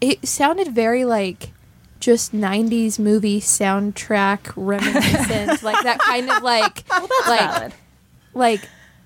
it 0.00 0.26
sounded 0.26 0.68
very 0.68 1.04
like 1.04 1.50
just 2.00 2.32
90s 2.32 2.98
movie 2.98 3.40
soundtrack 3.40 4.52
reminiscent 4.56 5.62
like 5.62 5.82
that 5.84 5.98
kind 5.98 6.30
of 6.30 6.42
like 6.42 6.82
like 7.28 7.40
valid. 7.40 7.72
like 8.32 8.60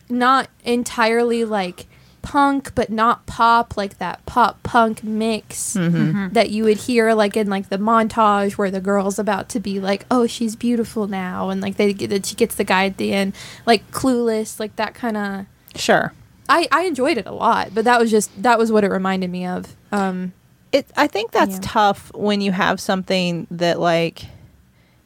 not 0.08 0.48
entirely 0.64 1.44
like 1.44 1.86
punk 2.22 2.74
but 2.74 2.88
not 2.88 3.26
pop 3.26 3.76
like 3.76 3.98
that 3.98 4.24
pop 4.24 4.62
punk 4.62 5.02
mix 5.04 5.74
that 5.74 6.48
you 6.50 6.64
would 6.64 6.78
hear 6.78 7.12
like 7.12 7.36
in 7.36 7.48
like 7.50 7.68
the 7.68 7.76
montage 7.76 8.52
where 8.52 8.70
the 8.70 8.80
girl's 8.80 9.18
about 9.18 9.48
to 9.50 9.60
be 9.60 9.78
like 9.78 10.06
oh 10.10 10.26
she's 10.26 10.56
beautiful 10.56 11.06
now 11.06 11.50
and 11.50 11.60
like 11.60 11.76
they 11.76 11.92
get 11.92 12.08
that 12.08 12.24
she 12.24 12.34
gets 12.34 12.54
the 12.54 12.64
guy 12.64 12.86
at 12.86 12.96
the 12.96 13.12
end 13.12 13.34
like 13.66 13.90
clueless 13.90 14.58
like 14.60 14.74
that 14.76 14.94
kind 14.94 15.16
of 15.16 15.46
Sure. 15.76 16.12
I, 16.48 16.68
I 16.70 16.84
enjoyed 16.84 17.18
it 17.18 17.26
a 17.26 17.32
lot 17.32 17.74
but 17.74 17.84
that 17.84 18.00
was 18.00 18.10
just 18.10 18.30
that 18.42 18.58
was 18.58 18.70
what 18.72 18.84
it 18.84 18.90
reminded 18.90 19.28
me 19.30 19.44
of 19.44 19.74
um 19.92 20.32
It. 20.74 20.86
I 20.96 21.06
think 21.06 21.30
that's 21.32 21.54
Yeah. 21.54 21.60
tough 21.62 22.10
when 22.14 22.40
you 22.40 22.52
have 22.52 22.80
something 22.80 23.46
that 23.50 23.80
like 23.80 24.26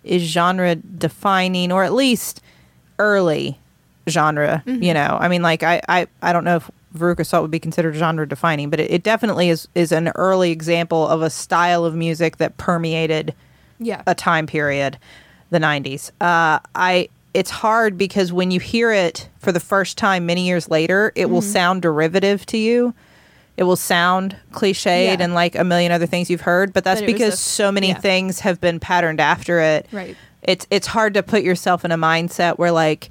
is 0.05 0.23
genre 0.23 0.75
defining, 0.75 1.71
or 1.73 1.85
at 1.85 1.93
least 1.93 2.41
early 2.99 3.59
genre. 4.09 4.63
You 4.67 4.95
know, 4.95 5.19
I 5.21 5.29
mean, 5.29 5.43
like 5.43 5.63
I, 5.63 5.81
I, 5.89 6.07
I 6.23 6.33
don't 6.33 6.45
know 6.45 6.57
if 6.57 6.71
Veruca 6.97 7.25
Salt 7.27 7.43
would 7.43 7.51
be 7.51 7.61
considered 7.61 7.95
genre 7.95 8.27
defining, 8.27 8.71
but 8.71 8.81
it, 8.81 8.91
it 8.91 9.03
definitely 9.03 9.51
is 9.51 9.69
is 9.75 9.93
an 9.93 10.09
early 10.15 10.51
example 10.51 11.07
of 11.07 11.21
a 11.23 11.31
style 11.31 11.85
of 11.85 11.95
music 11.95 12.39
that 12.39 12.57
permeated 12.57 13.35
yeah 13.79 14.03
a 14.07 14.15
time 14.15 14.47
period, 14.47 14.99
the 15.51 15.59
'90s. 15.59 16.11
Uh, 16.21 16.59
I 16.75 17.11
it's 17.35 17.51
hard 17.51 17.99
because 17.99 18.33
when 18.33 18.51
you 18.51 18.59
hear 18.59 18.91
it 18.91 19.29
for 19.39 19.53
the 19.53 19.61
first 19.61 19.99
time 19.99 20.25
many 20.25 20.47
years 20.47 20.71
later, 20.71 21.13
it 21.15 21.27
will 21.29 21.43
sound 21.43 21.83
derivative 21.83 22.47
to 22.47 22.57
you. 22.57 22.95
It 23.59 23.65
will 23.65 23.77
sound 23.77 24.37
cliched 24.53 24.87
Yeah. 24.87 25.17
and 25.19 25.35
like 25.35 25.55
a 25.57 25.65
million 25.65 25.91
other 25.93 26.07
things 26.07 26.31
you've 26.31 26.43
heard, 26.43 26.73
but 26.73 26.85
that's 26.85 27.01
But 27.01 27.09
because 27.09 27.35
a- 27.35 27.37
so 27.37 27.71
many 27.73 27.89
yeah. 27.89 27.99
things 27.99 28.41
have 28.41 28.61
been 28.61 28.79
patterned 28.81 29.21
after 29.21 29.59
it. 29.61 29.87
Right. 29.93 30.17
It's 30.43 30.67
it's 30.71 30.87
hard 30.87 31.13
to 31.15 31.23
put 31.25 31.43
yourself 31.43 31.85
in 31.85 31.91
a 31.93 31.99
mindset 31.99 32.57
where 32.59 32.71
like 32.71 33.11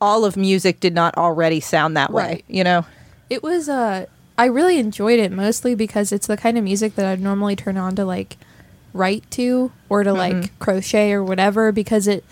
all 0.00 0.24
of 0.24 0.36
music 0.36 0.80
did 0.80 0.94
not 0.94 1.16
already 1.16 1.60
sound 1.60 1.96
that 1.96 2.10
way. 2.12 2.22
Right. 2.24 2.44
You 2.48 2.64
know? 2.64 2.86
It 3.28 3.42
was 3.42 3.68
uh 3.68 4.06
I 4.38 4.46
really 4.46 4.78
enjoyed 4.78 5.20
it 5.20 5.30
mostly 5.30 5.74
because 5.74 6.10
it's 6.12 6.26
the 6.26 6.36
kind 6.38 6.56
of 6.58 6.64
music 6.64 6.94
that 6.96 7.04
I'd 7.06 7.20
normally 7.20 7.54
turn 7.54 7.76
on 7.76 7.94
to 7.96 8.04
like 8.06 8.36
write 8.94 9.30
to 9.32 9.70
or 9.90 10.02
to 10.02 10.12
like 10.14 10.58
crochet 10.58 11.12
or 11.12 11.22
whatever 11.22 11.72
because 11.72 12.08
it 12.08 12.24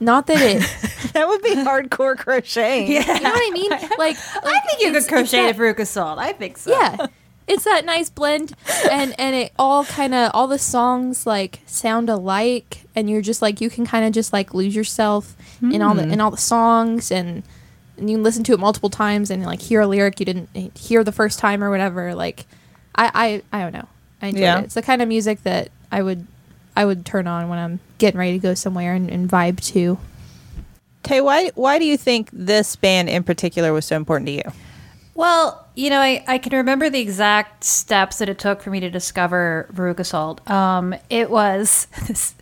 not 0.00 0.26
that 0.26 0.40
it 0.40 0.62
That 1.12 1.28
would 1.28 1.42
be 1.42 1.54
hardcore 1.54 2.18
crocheting. 2.18 2.90
Yeah. 2.90 3.00
you 3.14 3.20
know 3.22 3.30
what 3.30 3.40
I 3.40 3.50
mean? 3.52 3.70
Like, 3.70 4.16
I 4.44 4.60
think 4.60 4.82
you 4.82 4.92
could 4.92 5.06
crochet 5.06 5.52
to 5.52 5.56
Veruca 5.58 5.86
Salt. 5.86 6.18
I 6.18 6.32
think 6.32 6.58
so. 6.58 6.72
Yeah. 6.72 7.06
It's 7.46 7.64
that 7.64 7.84
nice 7.84 8.08
blend 8.08 8.54
and 8.90 9.14
and 9.20 9.36
it 9.36 9.52
all 9.58 9.84
kind 9.84 10.14
of 10.14 10.30
all 10.32 10.46
the 10.46 10.58
songs 10.58 11.26
like 11.26 11.60
sound 11.66 12.08
alike 12.08 12.84
and 12.96 13.10
you're 13.10 13.20
just 13.20 13.42
like 13.42 13.60
you 13.60 13.68
can 13.68 13.84
kind 13.84 14.06
of 14.06 14.12
just 14.12 14.32
like 14.32 14.54
lose 14.54 14.74
yourself 14.74 15.36
in 15.60 15.82
all 15.82 15.94
the 15.94 16.04
hmm. 16.04 16.12
in 16.12 16.22
all 16.22 16.30
the 16.30 16.38
songs 16.38 17.12
and 17.12 17.42
and 17.98 18.08
you 18.08 18.16
listen 18.16 18.44
to 18.44 18.54
it 18.54 18.58
multiple 18.58 18.88
times 18.88 19.30
and 19.30 19.44
like 19.44 19.60
hear 19.60 19.82
a 19.82 19.86
lyric 19.86 20.18
you 20.20 20.24
didn't 20.24 20.48
hear 20.74 21.04
the 21.04 21.12
first 21.12 21.38
time 21.38 21.62
or 21.62 21.68
whatever 21.68 22.14
like 22.14 22.46
I 22.94 23.42
I, 23.52 23.58
I 23.58 23.60
don't 23.60 23.74
know 23.74 23.88
I 24.22 24.28
enjoy 24.28 24.40
Yeah. 24.40 24.60
it 24.60 24.64
it's 24.64 24.74
the 24.74 24.80
kind 24.80 25.02
of 25.02 25.08
music 25.08 25.42
that 25.42 25.68
I 25.92 26.00
would 26.00 26.26
I 26.76 26.84
would 26.84 27.06
turn 27.06 27.26
on 27.26 27.48
when 27.48 27.58
I'm 27.58 27.80
getting 27.98 28.18
ready 28.18 28.32
to 28.32 28.38
go 28.38 28.54
somewhere 28.54 28.94
and, 28.94 29.08
and 29.10 29.28
vibe 29.28 29.60
to 29.72 29.98
Tay, 31.04 31.20
why 31.20 31.50
why 31.54 31.78
do 31.78 31.84
you 31.84 31.96
think 31.96 32.30
this 32.32 32.74
band 32.76 33.08
in 33.08 33.22
particular 33.22 33.72
was 33.72 33.84
so 33.84 33.94
important 33.94 34.26
to 34.26 34.32
you? 34.32 34.42
Well, 35.14 35.64
you 35.76 35.90
know, 35.90 36.00
I, 36.00 36.24
I 36.26 36.38
can 36.38 36.52
remember 36.54 36.90
the 36.90 36.98
exact 36.98 37.62
steps 37.62 38.18
that 38.18 38.28
it 38.28 38.38
took 38.38 38.62
for 38.62 38.70
me 38.70 38.80
to 38.80 38.90
discover 38.90 39.68
Veruca 39.72 40.04
Salt. 40.04 40.48
Um, 40.50 40.94
it 41.08 41.30
was 41.30 41.86
this, 42.08 42.34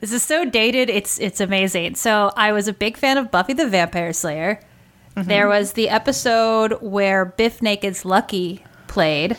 this 0.00 0.12
is 0.12 0.22
so 0.22 0.44
dated. 0.44 0.88
It's 0.88 1.18
it's 1.18 1.40
amazing. 1.40 1.96
So 1.96 2.32
I 2.36 2.52
was 2.52 2.68
a 2.68 2.72
big 2.72 2.96
fan 2.96 3.18
of 3.18 3.30
Buffy 3.30 3.52
the 3.52 3.68
Vampire 3.68 4.12
Slayer. 4.12 4.60
There 5.16 5.46
was 5.46 5.74
the 5.74 5.90
episode 5.90 6.72
where 6.82 7.24
Bif 7.24 7.62
Naked's 7.62 8.04
Lucky 8.04 8.64
played. 8.88 9.36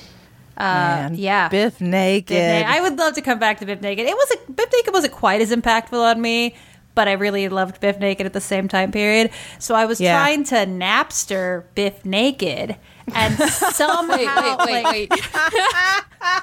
Uh, 0.58 1.10
yeah, 1.14 1.50
Bif 1.50 1.82
naked. 1.82 2.28
Biff 2.30 2.66
Na- 2.66 2.72
I 2.74 2.82
would 2.82 2.98
love 2.98 3.14
to 3.16 3.22
come 3.22 3.40
back 3.40 3.60
to 3.60 3.66
Bif 3.66 3.82
Naked. 3.82 4.06
It 4.08 4.16
wasn't 4.16 4.56
Bif 4.56 4.70
Naked 4.72 4.94
wasn't 4.94 5.14
quite 5.14 5.42
as 5.42 5.52
impactful 5.52 6.00
on 6.00 6.22
me, 6.22 6.56
but 6.96 7.08
I 7.08 7.14
really 7.14 7.50
loved 7.50 7.82
Bif 7.82 8.00
Naked 8.00 8.26
at 8.26 8.34
the 8.34 8.40
same 8.42 8.68
time 8.70 8.92
period. 8.92 9.32
So 9.60 9.76
I 9.76 9.86
was 9.86 10.00
Yeah. 10.00 10.18
trying 10.18 10.44
to 10.46 10.56
Napster 10.66 11.64
Bif 11.76 12.06
Naked, 12.06 12.78
and 13.14 13.38
somehow, 13.50 14.16
wait 14.16 14.30
wait 14.60 14.84
wait 14.86 15.10
wait 15.12 15.24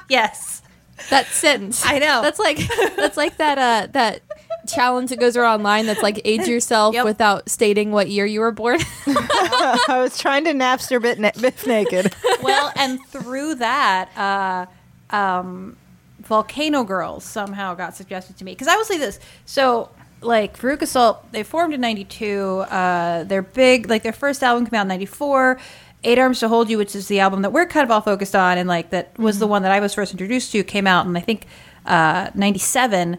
yes, 0.09 0.61
that 1.09 1.25
sentence 1.27 1.83
I 1.85 1.99
know. 1.99 2.21
that's 2.21 2.39
like 2.39 2.59
that's 2.95 3.17
like 3.17 3.37
that 3.37 3.57
uh 3.57 3.87
that 3.93 4.21
challenge 4.67 5.09
that 5.09 5.19
goes 5.19 5.35
around 5.37 5.59
online 5.59 5.85
that's 5.85 6.01
like 6.01 6.21
age 6.25 6.47
yourself 6.47 6.93
Yep. 6.95 7.05
without 7.05 7.49
stating 7.49 7.91
what 7.91 8.09
year 8.09 8.25
you 8.25 8.39
were 8.39 8.51
born 8.51 8.79
I 9.07 9.99
was 10.01 10.17
trying 10.17 10.45
to 10.45 10.51
Napster 10.51 11.01
bit 11.01 11.19
na- 11.19 11.31
Bif 11.39 11.65
naked. 11.67 12.13
well, 12.43 12.71
and 12.75 12.99
through 13.07 13.55
that, 13.55 14.09
uh, 14.17 15.15
um, 15.15 15.77
Volcano 16.21 16.83
Girls 16.83 17.23
somehow 17.23 17.73
got 17.75 17.95
suggested 17.95 18.37
to 18.37 18.45
me 18.45 18.51
because 18.53 18.67
I 18.67 18.75
will 18.75 18.85
say 18.85 18.97
this. 18.97 19.19
So, 19.45 19.89
like 20.21 20.57
Veruca 20.57 20.87
Salt, 20.87 21.31
they 21.33 21.43
formed 21.43 21.73
in 21.73 21.81
'92. 21.81 22.59
Uh, 22.69 23.23
they're 23.25 23.41
big. 23.41 23.89
Like 23.89 24.03
their 24.03 24.13
first 24.13 24.41
album 24.43 24.65
came 24.65 24.77
out 24.79 24.83
in 24.83 24.87
'94. 24.89 25.59
Eight 26.05 26.19
Arms 26.19 26.39
to 26.41 26.49
Hold 26.49 26.69
You, 26.69 26.77
which 26.77 26.95
is 26.95 27.07
the 27.07 27.19
album 27.21 27.43
that 27.43 27.51
we're 27.53 27.65
kind 27.65 27.83
of 27.85 27.91
all 27.91 28.01
focused 28.01 28.35
on, 28.35 28.57
and 28.57 28.67
like 28.67 28.89
that 28.91 29.17
was 29.17 29.39
the 29.39 29.47
one 29.47 29.63
that 29.63 29.71
I 29.71 29.79
was 29.79 29.93
first 29.93 30.11
introduced 30.11 30.51
to, 30.53 30.63
came 30.63 30.85
out 30.87 31.05
in 31.05 31.15
I 31.15 31.21
think 31.21 31.45
uh, 31.85 32.29
'97, 32.35 33.13
uh, 33.15 33.17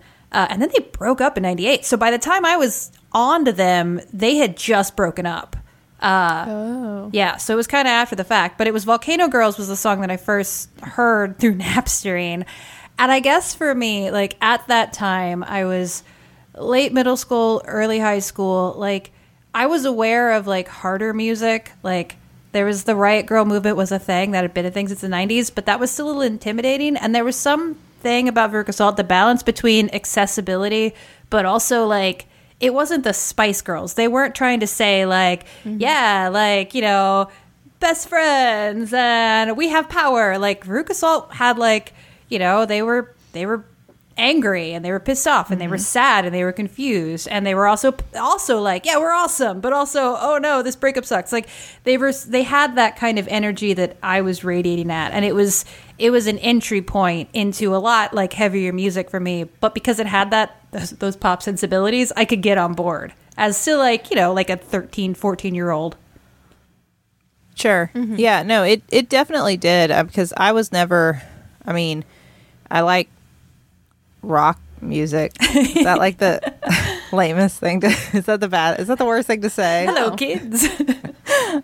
and 0.51 0.61
then 0.61 0.71
they 0.75 0.85
broke 0.93 1.21
up 1.21 1.37
in 1.37 1.43
'98. 1.43 1.85
So 1.85 1.97
by 1.97 2.11
the 2.11 2.19
time 2.19 2.45
I 2.45 2.57
was 2.57 2.91
on 3.13 3.45
to 3.45 3.53
them, 3.53 4.01
they 4.13 4.37
had 4.37 4.57
just 4.57 4.97
broken 4.97 5.27
up. 5.27 5.57
Uh, 6.01 6.45
oh 6.49 7.11
yeah, 7.13 7.37
so 7.37 7.55
it 7.55 7.57
was 7.57 7.67
kind 7.67 7.89
of 7.89 7.93
after 7.93 8.17
the 8.17 8.25
fact, 8.25 8.59
but 8.59 8.67
it 8.67 8.73
was 8.73 8.85
Volcano 8.85 9.29
Girls 9.29 9.57
was 9.57 9.69
the 9.69 9.77
song 9.77 10.01
that 10.03 10.11
I 10.11 10.17
first 10.17 10.69
heard 10.81 11.39
through 11.41 11.57
Napstering. 11.57 12.45
And 12.99 13.11
I 13.11 13.21
guess 13.21 13.55
for 13.55 13.75
me, 13.75 14.11
like 14.11 14.37
at 14.41 14.67
that 14.69 14.93
time, 14.93 15.43
I 15.43 15.65
was 15.65 16.03
late 16.57 16.93
middle 16.93 17.17
school, 17.17 17.63
early 17.67 17.99
high 17.99 18.21
school. 18.21 18.75
Like 18.77 19.13
I 19.55 19.67
was 19.67 19.85
aware 19.85 20.33
of 20.33 20.47
like 20.47 20.69
harder 20.69 21.13
music. 21.13 21.73
Like 21.83 22.17
there 22.53 22.65
was 22.65 22.85
the 22.85 22.95
Riot 22.95 23.27
Grrrl 23.27 23.47
movement 23.47 23.77
was 23.77 23.91
a 23.91 23.99
thing 23.99 24.33
that 24.33 24.43
had 24.43 24.55
been 24.55 24.67
a 24.67 24.71
thing 24.71 24.89
since 24.89 25.01
the 25.01 25.09
90s, 25.09 25.53
but 25.55 25.67
that 25.67 25.81
was 25.81 25.91
still 25.91 26.07
a 26.07 26.09
little 26.09 26.23
intimidating. 26.23 26.97
And 26.97 27.15
there 27.15 27.25
was 27.25 27.37
some 27.37 27.77
thing 28.05 28.29
about 28.29 28.53
Veruca 28.53 28.73
Salt, 28.73 28.97
the 28.97 29.03
balance 29.03 29.43
between 29.43 29.91
accessibility, 29.93 30.95
but 31.31 31.45
also 31.45 31.87
like 31.87 32.27
it 32.61 32.73
wasn't 32.73 33.03
the 33.03 33.13
Spice 33.13 33.61
Girls. 33.61 33.95
They 33.95 34.07
weren't 34.07 34.37
trying 34.37 34.61
to 34.61 34.67
say 34.69 35.07
like, 35.07 35.45
mm-hmm. 35.65 35.79
yeah, 35.81 36.29
like 36.33 36.75
you 36.75 36.83
know, 36.83 37.29
best 37.81 38.09
friends 38.09 38.93
and 38.95 39.57
we 39.57 39.71
have 39.71 39.89
power. 39.89 40.39
Like 40.39 40.65
Veruca 40.65 40.95
Salt 40.95 41.33
had 41.35 41.59
like, 41.59 41.93
you 42.29 42.39
know, 42.39 42.65
they 42.65 42.83
were 42.83 43.13
they 43.33 43.47
were 43.47 43.65
angry 44.17 44.73
and 44.73 44.85
they 44.85 44.93
were 44.93 45.01
pissed 45.01 45.27
off 45.27 45.51
and 45.51 45.61
they 45.61 45.67
were 45.67 45.79
sad 45.79 46.25
and 46.25 46.35
they 46.35 46.45
were 46.45 46.53
confused 46.53 47.27
and 47.29 47.45
they 47.45 47.55
were 47.55 47.67
also 47.67 47.95
also 48.19 48.61
like 48.61 48.87
yeah 48.87 48.97
we're 48.97 49.13
awesome 49.13 49.61
but 49.61 49.73
also 49.73 50.17
oh 50.21 50.39
no 50.41 50.63
this 50.63 50.77
breakup 50.77 51.05
sucks. 51.05 51.33
Like 51.33 51.49
they 51.85 51.97
were 51.97 52.13
they 52.13 52.43
had 52.43 52.77
that 52.77 52.97
kind 52.97 53.19
of 53.19 53.27
energy 53.29 53.73
that 53.75 53.97
I 54.03 54.21
was 54.21 54.45
radiating 54.45 54.91
at 54.91 55.13
and 55.13 55.25
it 55.25 55.35
was 55.35 55.65
it 55.99 56.11
was 56.11 56.27
an 56.27 56.39
entry 56.39 56.83
point 56.83 57.29
into 57.33 57.75
a 57.75 57.79
lot 57.79 58.15
like 58.15 58.33
heavier 58.33 58.73
music 58.73 59.11
for 59.11 59.21
me 59.21 59.45
but 59.45 59.75
because 59.75 59.99
it 59.99 60.07
had 60.07 60.31
that 60.31 60.61
those, 60.71 60.91
those 60.91 61.17
pop 61.17 61.43
sensibilities 61.43 62.13
I 62.17 62.25
could 62.25 62.43
get 62.43 62.59
on 62.59 62.75
board 62.75 63.13
as 63.37 63.57
still 63.57 63.79
like 63.79 64.11
you 64.11 64.17
know 64.17 64.33
like 64.33 64.51
a 64.51 64.57
13 64.57 65.15
14 65.15 65.55
year 65.55 65.71
old 65.71 65.97
Sure. 67.57 67.89
Yeah, 67.95 68.43
no, 68.43 68.65
it 68.65 68.83
it 68.91 69.09
definitely 69.09 69.57
did 69.57 69.91
uh, 69.91 70.03
because 70.03 70.33
I 70.37 70.53
was 70.53 70.73
never 70.73 71.23
I 71.65 71.73
mean, 71.73 72.05
I 72.71 72.81
like 72.81 73.09
rock 74.29 74.61
music. 74.81 75.33
Is 75.41 75.85
that 75.85 75.99
like 75.99 76.19
the 76.19 76.41
lamest 77.13 77.59
thing 77.59 77.81
to 77.81 77.87
Is 78.13 78.27
that 78.27 78.41
the 78.41 78.49
bad? 78.49 78.81
Is 78.81 78.89
that 78.89 78.99
the 78.99 79.05
worst 79.05 79.27
thing 79.27 79.41
to 79.43 79.51
say? 79.51 79.87
hello 79.87 80.17
kids 80.17 80.67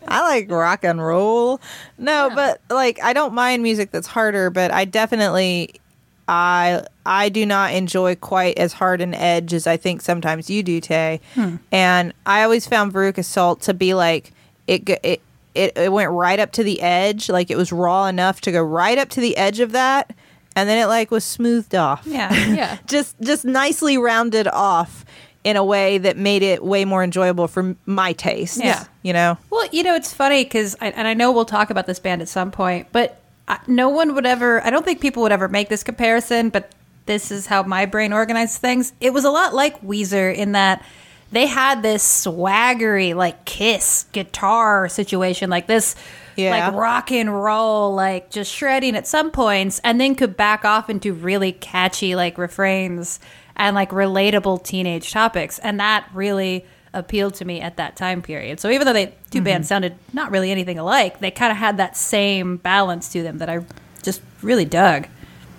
I 0.08 0.22
like 0.22 0.50
rock 0.50 0.84
and 0.84 1.04
roll. 1.04 1.60
No, 1.98 2.30
but 2.34 2.60
like 2.70 3.02
I 3.02 3.12
don't 3.12 3.34
mind 3.34 3.62
music 3.62 3.90
that's 3.90 4.06
harder, 4.06 4.50
but 4.50 4.70
I 4.70 4.84
definitely 4.84 5.80
I 6.28 6.84
I 7.04 7.28
do 7.28 7.44
not 7.44 7.74
enjoy 7.74 8.14
quite 8.14 8.56
as 8.56 8.72
hard 8.72 9.00
an 9.00 9.14
edge 9.14 9.52
as 9.52 9.66
I 9.66 9.76
think 9.76 10.00
sometimes 10.00 10.48
you 10.48 10.62
do, 10.62 10.80
Tay. 10.80 11.20
Hmm. 11.34 11.56
And 11.72 12.14
I 12.24 12.42
always 12.42 12.66
found 12.66 12.92
Veruca 12.92 13.24
Salt 13.24 13.60
to 13.62 13.74
be 13.74 13.94
like 13.94 14.32
it 14.66 14.88
it 14.88 15.20
it, 15.54 15.76
it 15.76 15.92
went 15.92 16.10
right 16.12 16.38
up 16.38 16.52
to 16.52 16.62
the 16.62 16.80
edge, 16.80 17.28
like 17.28 17.50
it 17.50 17.56
was 17.56 17.72
raw 17.72 18.06
enough 18.06 18.40
to 18.42 18.52
go 18.52 18.62
right 18.62 18.96
up 18.96 19.08
to 19.10 19.20
the 19.20 19.36
edge 19.36 19.58
of 19.60 19.72
that, 19.72 20.14
and 20.56 20.68
then 20.68 20.78
it 20.78 20.86
like 20.86 21.10
was 21.10 21.24
smoothed 21.24 21.74
off 21.74 22.02
Yeah. 22.06 22.32
Yeah. 22.54 22.78
just 22.86 23.18
just 23.20 23.44
nicely 23.44 23.96
rounded 23.98 24.48
off 24.48 25.04
in 25.42 25.56
a 25.56 25.64
way 25.64 25.96
that 25.98 26.16
made 26.18 26.42
it 26.42 26.62
way 26.62 26.84
more 26.84 27.02
enjoyable 27.02 27.48
for 27.48 27.74
my 27.86 28.12
taste. 28.12 28.58
Yeah. 28.62 28.84
you 29.02 29.12
know. 29.14 29.38
Well, 29.48 29.66
you 29.72 29.82
know, 29.82 29.94
it's 29.94 30.12
funny 30.12 30.44
because, 30.44 30.74
and 30.82 31.08
I 31.08 31.14
know 31.14 31.32
we'll 31.32 31.46
talk 31.46 31.70
about 31.70 31.86
this 31.86 31.98
band 31.98 32.20
at 32.20 32.28
some 32.28 32.50
point, 32.50 32.88
but 32.92 33.18
I, 33.48 33.58
no 33.66 33.88
one 33.88 34.14
would 34.14 34.26
ever, 34.26 34.62
I 34.62 34.68
don't 34.68 34.84
think 34.84 35.00
people 35.00 35.22
would 35.22 35.32
ever 35.32 35.48
make 35.48 35.70
this 35.70 35.82
comparison, 35.82 36.50
but 36.50 36.70
this 37.06 37.30
is 37.30 37.46
how 37.46 37.62
my 37.62 37.86
brain 37.86 38.12
organizes 38.12 38.58
things. 38.58 38.92
It 39.00 39.14
was 39.14 39.24
a 39.24 39.30
lot 39.30 39.54
like 39.54 39.80
Weezer 39.80 40.34
in 40.34 40.52
that 40.52 40.84
they 41.32 41.46
had 41.46 41.82
this 41.82 42.26
swaggery, 42.26 43.14
like 43.14 43.46
Kiss 43.46 44.04
guitar 44.12 44.88
situation, 44.90 45.48
like 45.48 45.66
this. 45.66 45.96
Yeah. 46.44 46.68
Like 46.68 46.74
rock 46.74 47.12
and 47.12 47.42
roll, 47.42 47.94
like 47.94 48.30
just 48.30 48.52
shredding 48.52 48.96
at 48.96 49.06
some 49.06 49.30
points, 49.30 49.80
and 49.84 50.00
then 50.00 50.14
could 50.14 50.36
back 50.36 50.64
off 50.64 50.90
into 50.90 51.12
really 51.12 51.52
catchy 51.52 52.14
like 52.14 52.38
refrains 52.38 53.20
and 53.56 53.74
like 53.74 53.90
relatable 53.90 54.64
teenage 54.64 55.12
topics. 55.12 55.58
And 55.58 55.80
that 55.80 56.08
really 56.14 56.64
appealed 56.92 57.34
to 57.34 57.44
me 57.44 57.60
at 57.60 57.76
that 57.76 57.96
time 57.96 58.22
period. 58.22 58.58
So 58.60 58.70
even 58.70 58.86
though 58.86 58.92
they 58.92 59.06
2 59.06 59.12
mm-hmm. 59.12 59.44
bands 59.44 59.68
sounded 59.68 59.94
not 60.12 60.30
really 60.30 60.50
anything 60.50 60.78
alike, 60.78 61.20
they 61.20 61.30
kind 61.30 61.52
of 61.52 61.58
had 61.58 61.76
that 61.76 61.96
same 61.96 62.56
balance 62.56 63.12
to 63.12 63.22
them 63.22 63.38
that 63.38 63.48
I 63.48 63.64
just 64.02 64.22
really 64.42 64.64
dug. 64.64 65.06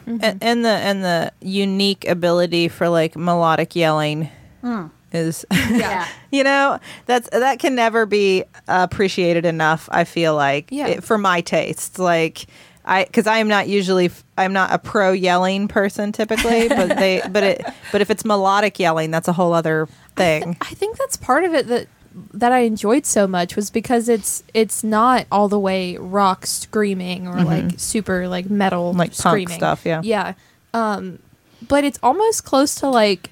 Mm-hmm. 0.08 0.18
and, 0.24 0.44
and 0.44 0.66
the 0.66 0.70
and 0.70 1.04
the 1.04 1.32
unique 1.42 2.08
ability 2.08 2.70
for 2.70 2.90
like 2.90 3.16
melodic 3.16 3.76
yelling 3.76 4.32
mm. 4.64 4.90
Is 5.14 5.46
Yeah. 5.70 6.08
you 6.32 6.44
know 6.44 6.80
that's 7.06 7.30
that 7.32 7.60
can 7.60 7.76
never 7.76 8.06
be 8.06 8.44
appreciated 8.68 9.46
enough 9.46 9.90
i 9.92 10.04
feel 10.04 10.36
like 10.36 10.68
Yeah. 10.72 10.88
it- 10.88 11.04
for 11.04 11.18
my 11.18 11.42
taste 11.42 12.00
like 12.00 12.46
i 12.86 13.04
because 13.06 13.28
i 13.28 13.38
am 13.38 13.48
not 13.48 13.68
usually 13.68 14.10
I'm 14.38 14.54
not 14.54 14.74
a 14.74 14.80
pro 14.80 15.12
yelling 15.12 15.68
person 15.68 16.12
typically 16.12 16.68
but 16.70 16.98
they 16.98 17.22
but 17.30 17.44
it 17.44 17.66
but 17.92 18.02
if 18.02 18.10
it's 18.10 18.26
melodic 18.26 18.80
yelling 18.80 19.12
that's 19.12 19.28
a 19.28 19.34
whole 19.34 19.54
other 19.54 19.88
thing 20.16 20.58
I 20.62 20.74
think 20.74 20.98
that's 20.98 21.16
part 21.18 21.44
of 21.44 21.54
it 21.54 21.68
that 21.68 21.88
that 22.34 22.52
I 22.52 22.60
enjoyed 22.60 23.06
so 23.06 23.26
much 23.28 23.56
was 23.56 23.70
because 23.70 24.10
it's 24.10 24.44
it's 24.54 24.84
not 24.84 25.28
all 25.32 25.48
the 25.48 25.60
way 25.60 25.96
rock 25.98 26.46
screaming 26.46 27.28
or 27.28 27.42
like 27.44 27.74
super 27.78 28.28
like 28.28 28.50
metal 28.50 28.90
Mm-hmm. 28.90 29.00
Like 29.00 29.10
punk 29.18 29.32
screaming. 29.34 29.56
stuff, 29.58 29.86
yeah. 29.86 30.02
Yeah. 30.04 30.34
Um 30.74 31.20
but 31.68 31.84
it's 31.84 32.00
almost 32.04 32.44
close 32.46 32.76
to 32.76 32.88
like 32.90 33.30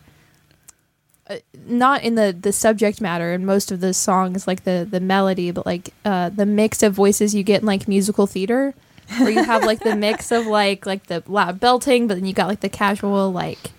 uh, 1.30 1.38
not 1.66 2.04
in 2.04 2.16
the 2.16 2.36
the 2.40 2.52
subject 2.52 3.00
matter 3.02 3.34
in 3.34 3.46
most 3.46 3.72
of 3.72 3.80
the 3.80 3.94
songs 3.94 4.48
like 4.48 4.64
the 4.64 4.88
the 4.90 5.00
melody 5.00 5.52
but 5.52 5.66
like 5.66 5.94
uh 6.06 6.30
the 6.30 6.46
mix 6.46 6.82
of 6.82 6.94
voices 6.94 7.36
you 7.36 7.44
get 7.44 7.62
in 7.62 7.68
like 7.68 7.88
musical 7.88 8.26
theater 8.26 8.74
where 9.18 9.30
you 9.30 9.44
have 9.44 9.64
like 9.64 9.80
the 9.82 9.96
mix 10.08 10.32
of 10.32 10.48
like 10.48 10.86
like 10.86 11.08
the 11.08 11.24
loud 11.28 11.60
belting 11.60 12.08
but 12.08 12.16
then 12.16 12.26
you 12.26 12.34
got 12.34 12.48
like 12.48 12.62
the 12.62 12.70
casual 12.70 13.32
like 13.32 13.72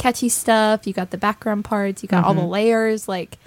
catchy 0.00 0.28
stuff. 0.28 0.86
You 0.86 0.92
got 0.92 1.10
the 1.10 1.18
background 1.18 1.64
parts. 1.64 2.02
You 2.02 2.08
got 2.08 2.24
all 2.24 2.34
the 2.34 2.40
layers. 2.40 3.06
Like 3.06 3.38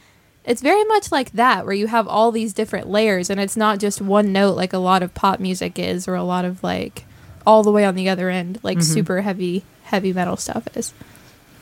it's 0.45 0.61
very 0.61 0.83
much 0.85 1.11
like 1.11 1.31
that 1.31 1.65
where 1.65 1.73
you 1.73 1.87
have 1.87 2.07
all 2.07 2.31
these 2.31 2.53
different 2.53 2.87
layers 2.89 3.29
and 3.29 3.39
it's 3.39 3.57
not 3.57 3.79
just 3.79 4.01
one 4.01 4.31
note 4.31 4.55
like 4.55 4.73
a 4.73 4.77
lot 4.77 5.01
of 5.01 5.13
pop 5.13 5.39
music 5.39 5.79
is 5.79 6.07
or 6.07 6.15
a 6.15 6.23
lot 6.23 6.45
of 6.45 6.61
like 6.63 7.05
all 7.47 7.63
the 7.63 7.71
way 7.71 7.85
on 7.85 7.95
the 7.95 8.09
other 8.09 8.29
end 8.29 8.59
like 8.61 8.81
super 8.81 9.21
heavy 9.21 9.63
heavy 9.83 10.13
metal 10.13 10.37
stuff 10.37 10.67
is. 10.75 10.93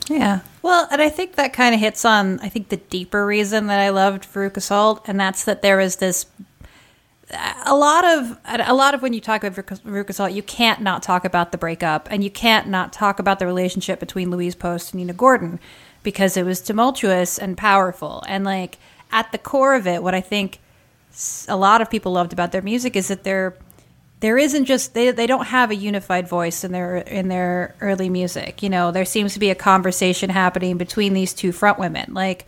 Yeah. 0.08 0.40
Well, 0.62 0.86
and 0.92 1.02
I 1.02 1.08
think 1.08 1.34
that 1.34 1.52
kind 1.52 1.74
of 1.74 1.80
hits 1.80 2.04
on, 2.04 2.38
I 2.40 2.48
think, 2.48 2.68
the 2.68 2.76
deeper 2.76 3.26
reason 3.26 3.66
that 3.66 3.80
I 3.80 3.88
loved 3.88 4.24
Veruca 4.32 4.62
Salt, 4.62 5.02
and 5.06 5.18
that's 5.18 5.44
that 5.44 5.60
there 5.60 5.76
was 5.76 5.96
this. 5.96 6.26
A 7.64 7.74
lot 7.74 8.04
of 8.04 8.38
a 8.46 8.74
lot 8.74 8.94
of 8.94 9.02
when 9.02 9.12
you 9.12 9.20
talk 9.20 9.42
about 9.42 9.66
Veruca- 9.66 10.14
Salt, 10.14 10.32
you 10.32 10.42
can't 10.42 10.80
not 10.80 11.02
talk 11.02 11.24
about 11.24 11.50
the 11.50 11.58
breakup, 11.58 12.06
and 12.10 12.22
you 12.22 12.30
can't 12.30 12.68
not 12.68 12.92
talk 12.92 13.18
about 13.18 13.38
the 13.38 13.46
relationship 13.46 13.98
between 13.98 14.30
Louise 14.30 14.54
Post 14.54 14.92
and 14.92 15.00
Nina 15.00 15.14
Gordon, 15.14 15.58
because 16.02 16.36
it 16.36 16.44
was 16.44 16.60
tumultuous 16.60 17.38
and 17.38 17.56
powerful, 17.56 18.22
and 18.28 18.44
like 18.44 18.78
at 19.10 19.32
the 19.32 19.38
core 19.38 19.74
of 19.74 19.86
it, 19.86 20.02
what 20.02 20.14
I 20.14 20.20
think 20.20 20.60
a 21.48 21.56
lot 21.56 21.80
of 21.80 21.90
people 21.90 22.12
loved 22.12 22.32
about 22.32 22.52
their 22.52 22.62
music 22.62 22.96
is 22.96 23.08
that 23.08 23.24
they're 23.24 23.54
there 24.22 24.38
isn't 24.38 24.64
just 24.64 24.94
they, 24.94 25.10
they 25.10 25.26
don't 25.26 25.46
have 25.46 25.70
a 25.70 25.74
unified 25.74 26.26
voice 26.26 26.64
in 26.64 26.72
their 26.72 26.96
in 26.96 27.28
their 27.28 27.74
early 27.80 28.08
music 28.08 28.62
you 28.62 28.70
know 28.70 28.90
there 28.90 29.04
seems 29.04 29.34
to 29.34 29.40
be 29.40 29.50
a 29.50 29.54
conversation 29.54 30.30
happening 30.30 30.78
between 30.78 31.12
these 31.12 31.34
two 31.34 31.52
front 31.52 31.78
women 31.78 32.14
like 32.14 32.46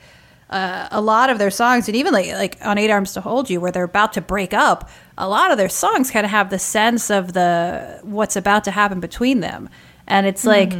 uh, 0.50 0.88
a 0.90 1.00
lot 1.00 1.30
of 1.30 1.38
their 1.38 1.50
songs 1.50 1.88
and 1.88 1.96
even 1.96 2.12
like 2.12 2.30
like 2.32 2.56
on 2.62 2.78
eight 2.78 2.90
arms 2.90 3.12
to 3.12 3.20
hold 3.20 3.50
you 3.50 3.60
where 3.60 3.72
they're 3.72 3.84
about 3.84 4.12
to 4.12 4.20
break 4.20 4.54
up 4.54 4.88
a 5.18 5.28
lot 5.28 5.50
of 5.50 5.58
their 5.58 5.68
songs 5.68 6.10
kind 6.10 6.24
of 6.24 6.30
have 6.30 6.48
the 6.50 6.58
sense 6.58 7.10
of 7.10 7.32
the 7.32 7.98
what's 8.02 8.36
about 8.36 8.64
to 8.64 8.70
happen 8.70 9.00
between 9.00 9.40
them 9.40 9.68
and 10.06 10.26
it's 10.26 10.44
like 10.44 10.72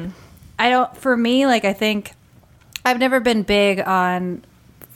i 0.59 0.71
don't 0.71 0.97
for 0.97 1.17
me 1.17 1.47
like 1.47 1.65
i 1.65 1.73
think 1.73 2.15
I've 2.85 2.99
never 2.99 3.21
been 3.21 3.43
big 3.43 3.81
on 3.81 4.45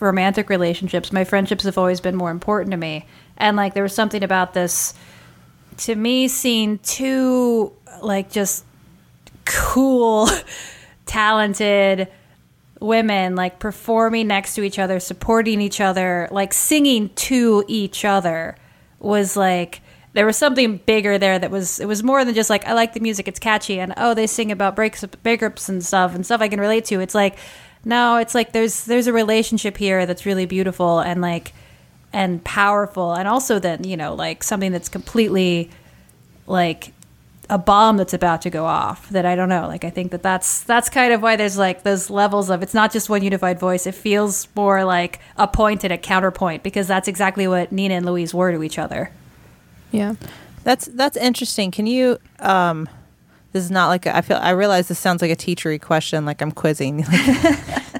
romantic 0.00 0.50
relationships. 0.50 1.12
My 1.12 1.24
friendships 1.24 1.64
have 1.64 1.78
always 1.78 2.00
been 2.00 2.16
more 2.16 2.30
important 2.30 2.70
to 2.72 2.76
me. 2.76 3.06
And 3.36 3.56
like 3.56 3.74
there 3.74 3.82
was 3.82 3.94
something 3.94 4.22
about 4.22 4.54
this 4.54 4.94
to 5.78 5.94
me 5.94 6.28
seeing 6.28 6.78
two 6.78 7.72
like 8.02 8.30
just 8.30 8.64
cool 9.44 10.28
talented 11.06 12.08
women 12.80 13.34
like 13.34 13.58
performing 13.58 14.28
next 14.28 14.54
to 14.54 14.62
each 14.62 14.78
other, 14.78 15.00
supporting 15.00 15.60
each 15.60 15.80
other, 15.80 16.28
like 16.30 16.52
singing 16.52 17.10
to 17.10 17.64
each 17.66 18.04
other 18.04 18.56
was 19.00 19.36
like 19.36 19.80
there 20.12 20.26
was 20.26 20.36
something 20.36 20.78
bigger 20.78 21.18
there 21.18 21.38
that 21.38 21.50
was 21.50 21.80
it 21.80 21.86
was 21.86 22.02
more 22.02 22.24
than 22.24 22.34
just 22.34 22.50
like 22.50 22.66
I 22.66 22.72
like 22.72 22.92
the 22.92 23.00
music, 23.00 23.28
it's 23.28 23.38
catchy 23.38 23.80
and 23.80 23.94
oh 23.96 24.14
they 24.14 24.26
sing 24.26 24.52
about 24.52 24.76
breaks 24.76 25.04
breakups 25.04 25.68
and 25.68 25.84
stuff 25.84 26.14
and 26.14 26.24
stuff 26.24 26.40
I 26.40 26.48
can 26.48 26.60
relate 26.60 26.84
to. 26.86 27.00
It's 27.00 27.14
like 27.14 27.36
no, 27.84 28.16
it's 28.16 28.34
like 28.34 28.52
there's 28.52 28.84
there's 28.84 29.06
a 29.06 29.12
relationship 29.12 29.76
here 29.76 30.06
that's 30.06 30.26
really 30.26 30.46
beautiful 30.46 31.00
and 31.00 31.20
like 31.20 31.52
and 32.12 32.42
powerful 32.44 33.14
and 33.14 33.28
also 33.28 33.58
then, 33.58 33.84
you 33.84 33.96
know, 33.96 34.14
like 34.14 34.42
something 34.42 34.72
that's 34.72 34.88
completely 34.88 35.70
like 36.46 36.92
a 37.50 37.58
bomb 37.58 37.96
that's 37.96 38.12
about 38.12 38.42
to 38.42 38.50
go 38.50 38.66
off 38.66 39.08
that 39.10 39.24
I 39.24 39.34
don't 39.34 39.48
know. 39.48 39.66
Like 39.66 39.84
I 39.84 39.90
think 39.90 40.10
that 40.10 40.22
that's 40.22 40.62
that's 40.64 40.90
kind 40.90 41.12
of 41.12 41.22
why 41.22 41.36
there's 41.36 41.56
like 41.56 41.82
those 41.82 42.10
levels 42.10 42.50
of 42.50 42.62
it's 42.62 42.74
not 42.74 42.92
just 42.92 43.08
one 43.08 43.22
unified 43.22 43.58
voice. 43.58 43.86
It 43.86 43.94
feels 43.94 44.48
more 44.54 44.84
like 44.84 45.20
a 45.36 45.48
point 45.48 45.82
and 45.84 45.92
a 45.92 45.98
counterpoint 45.98 46.62
because 46.62 46.86
that's 46.86 47.08
exactly 47.08 47.48
what 47.48 47.72
Nina 47.72 47.94
and 47.94 48.06
Louise 48.06 48.34
were 48.34 48.52
to 48.52 48.62
each 48.62 48.78
other. 48.78 49.10
yeah 49.92 50.14
That's 50.64 50.86
that's 50.86 51.16
interesting. 51.16 51.70
Can 51.70 51.86
you 51.86 52.18
um 52.40 52.88
this 53.52 53.64
is 53.64 53.70
not 53.70 53.88
like 53.88 54.06
a, 54.06 54.16
I 54.16 54.20
feel 54.20 54.36
I 54.36 54.50
realize 54.50 54.88
this 54.88 54.98
sounds 54.98 55.22
like 55.22 55.30
a 55.30 55.36
teachery 55.36 55.80
question 55.80 56.24
like 56.24 56.42
I'm 56.42 56.52
quizzing. 56.52 57.04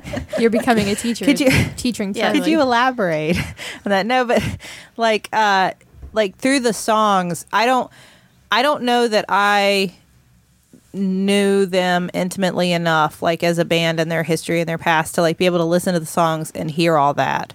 Like, 0.09 0.39
you're 0.41 0.51
becoming 0.51 0.89
a 0.89 0.95
teacher 0.95 1.25
Could 1.25 1.41
you- 1.41 1.51
teaching 1.77 2.15
Yeah. 2.15 2.33
Could 2.33 2.47
you 2.47 2.61
elaborate 2.61 3.37
on 3.37 3.91
that? 3.91 4.07
No, 4.07 4.25
but 4.25 4.43
like 4.97 5.29
uh 5.33 5.73
like 6.13 6.37
through 6.37 6.61
the 6.61 6.73
songs, 6.73 7.45
I 7.53 7.67
don't 7.67 7.91
I 8.53 8.63
don't 8.63 8.83
know 8.85 9.09
that 9.09 9.25
I 9.29 9.95
knew 10.93 11.67
them 11.67 12.11
intimately 12.15 12.73
enough 12.73 13.21
like 13.23 13.43
as 13.43 13.59
a 13.59 13.65
band 13.65 14.01
and 14.01 14.11
their 14.11 14.23
history 14.23 14.61
and 14.61 14.69
their 14.69 14.79
past 14.79 15.15
to 15.17 15.21
like 15.23 15.37
be 15.37 15.47
able 15.47 15.59
to 15.59 15.65
listen 15.65 15.93
to 15.95 16.01
the 16.01 16.07
songs 16.07 16.51
and 16.53 16.71
hear 16.71 16.97
all 16.97 17.15
that 17.15 17.53